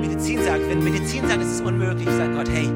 Medizin 0.00 0.40
sagt, 0.40 0.70
wenn 0.70 0.84
Medizin 0.84 1.26
sagt, 1.26 1.42
es 1.42 1.54
ist 1.54 1.62
unmöglich, 1.62 2.08
sagt 2.16 2.32
Gott, 2.32 2.48
hey, 2.48 2.70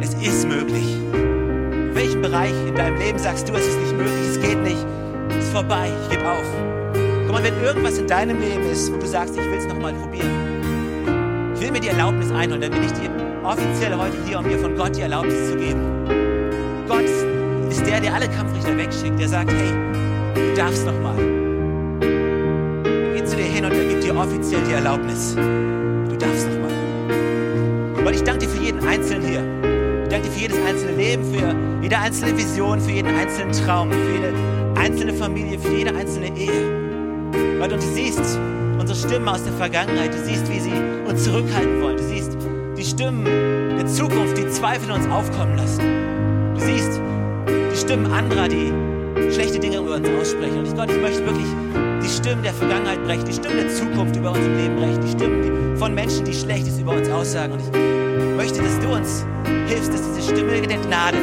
es 0.00 0.14
ist 0.14 0.48
möglich. 0.48 0.96
In 1.12 1.94
welchem 1.94 2.20
Bereich 2.20 2.54
in 2.66 2.74
deinem 2.74 2.98
Leben 2.98 3.20
sagst 3.20 3.48
du, 3.48 3.52
es 3.52 3.64
ist 3.64 3.78
nicht 3.78 3.96
möglich, 3.96 4.30
es 4.32 4.40
geht 4.40 4.60
nicht, 4.64 4.84
es 5.30 5.44
ist 5.44 5.52
vorbei, 5.52 5.88
ich 6.02 6.16
gebe 6.16 6.28
auf. 6.28 6.46
Guck 7.26 7.32
mal, 7.32 7.44
wenn 7.44 7.62
irgendwas 7.62 7.96
in 7.96 8.08
deinem 8.08 8.40
Leben 8.40 8.68
ist, 8.72 8.92
wo 8.92 8.96
du 8.96 9.06
sagst, 9.06 9.36
ich 9.36 9.44
will 9.44 9.58
es 9.58 9.68
nochmal 9.68 9.94
probieren, 9.94 10.32
ich 11.54 11.60
will 11.60 11.70
mir 11.70 11.78
die 11.78 11.90
Erlaubnis 11.90 12.32
einholen, 12.32 12.60
dann 12.60 12.72
bin 12.72 12.82
ich 12.82 12.90
dir 12.90 13.17
offiziell 13.48 13.96
heute 13.96 14.16
hier, 14.26 14.38
um 14.38 14.48
dir 14.48 14.58
von 14.58 14.76
Gott 14.76 14.94
die 14.94 15.00
Erlaubnis 15.00 15.50
zu 15.50 15.56
geben. 15.56 15.80
Gott 16.86 17.08
ist 17.70 17.86
der, 17.86 18.00
der 18.00 18.14
alle 18.14 18.28
Kampfrichter 18.28 18.76
wegschickt, 18.76 19.18
der 19.18 19.28
sagt, 19.28 19.50
hey, 19.50 19.72
du 20.34 20.54
darfst 20.54 20.84
nochmal. 20.84 21.18
Er 22.84 23.14
geht 23.14 23.28
zu 23.28 23.36
dir 23.36 23.44
hin 23.44 23.64
und 23.64 23.72
er 23.72 23.84
gibt 23.84 24.04
dir 24.04 24.14
offiziell 24.14 24.60
die 24.68 24.74
Erlaubnis. 24.74 25.34
Du 25.34 26.16
darfst 26.18 26.46
nochmal. 26.46 28.04
Gott, 28.04 28.14
ich 28.14 28.22
danke 28.22 28.40
dir 28.40 28.48
für 28.50 28.62
jeden 28.62 28.86
Einzelnen 28.86 29.26
hier. 29.26 29.42
Ich 30.02 30.08
danke 30.10 30.28
dir 30.28 30.34
für 30.34 30.40
jedes 30.40 30.58
einzelne 30.66 30.96
Leben, 30.96 31.24
für 31.24 31.56
jede 31.82 31.98
einzelne 31.98 32.36
Vision, 32.36 32.80
für 32.80 32.90
jeden 32.90 33.14
einzelnen 33.14 33.52
Traum, 33.52 33.90
für 33.90 34.12
jede 34.12 34.32
einzelne 34.78 35.14
Familie, 35.14 35.58
für 35.58 35.74
jede 35.74 35.94
einzelne 35.94 36.28
Ehe. 36.36 37.30
Gott, 37.58 37.72
und 37.72 37.82
du 37.82 37.86
siehst 37.94 38.38
unsere 38.78 38.98
Stimmen 38.98 39.28
aus 39.28 39.42
der 39.42 39.54
Vergangenheit, 39.54 40.12
du 40.12 40.18
siehst, 40.24 40.50
wie 40.52 40.60
sie 40.60 40.72
uns 41.08 41.24
zurückhalten 41.24 41.82
wollen, 41.82 41.97
Stimmen 42.98 43.24
der 43.76 43.86
Zukunft, 43.86 44.36
die 44.36 44.48
Zweifel 44.48 44.86
in 44.86 44.90
uns 44.90 45.06
aufkommen 45.06 45.56
lassen. 45.56 45.82
Du 46.56 46.60
siehst 46.60 47.00
die 47.46 47.76
Stimmen 47.76 48.10
anderer, 48.10 48.48
die 48.48 48.72
schlechte 49.32 49.60
Dinge 49.60 49.76
über 49.76 49.94
uns 49.94 50.08
aussprechen. 50.20 50.58
Und 50.58 50.66
ich 50.66 50.74
Gott, 50.74 50.90
ich 50.90 51.00
möchte 51.00 51.24
wirklich 51.24 51.46
die 52.02 52.08
Stimmen 52.08 52.42
der 52.42 52.52
Vergangenheit 52.52 53.00
brechen, 53.04 53.24
die 53.24 53.34
Stimmen 53.34 53.58
der 53.58 53.68
Zukunft 53.68 54.16
über 54.16 54.32
unserem 54.32 54.56
Leben 54.56 54.74
brechen, 54.74 55.00
die 55.00 55.12
Stimmen 55.12 55.42
die, 55.44 55.78
von 55.78 55.94
Menschen, 55.94 56.24
die 56.24 56.34
Schlechtes 56.34 56.80
über 56.80 56.90
uns 56.90 57.08
aussagen. 57.08 57.52
Und 57.52 57.60
ich 57.60 58.36
möchte, 58.36 58.60
dass 58.64 58.80
du 58.80 58.88
uns 58.88 59.24
hilfst, 59.68 59.94
dass 59.94 60.02
diese 60.02 60.34
Stimme 60.34 60.60
der 60.60 60.78
Gnade 60.78 61.18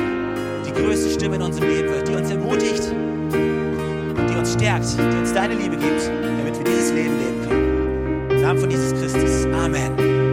die 0.65 0.71
größte 0.71 1.09
Stimme 1.09 1.35
in 1.35 1.41
unserem 1.41 1.67
Leben 1.67 1.89
wird, 1.89 2.07
die 2.07 2.13
uns 2.13 2.31
ermutigt, 2.31 2.83
die 3.33 4.37
uns 4.37 4.53
stärkt, 4.53 4.85
die 4.97 5.17
uns 5.17 5.33
deine 5.33 5.55
Liebe 5.55 5.75
gibt, 5.75 6.09
damit 6.39 6.57
wir 6.57 6.63
dieses 6.63 6.93
Leben 6.93 7.19
leben 7.19 7.49
können. 7.49 8.29
Im 8.29 8.41
Namen 8.41 8.59
von 8.61 8.71
Jesus 8.71 8.93
Christus. 8.93 9.45
Amen. 9.53 10.24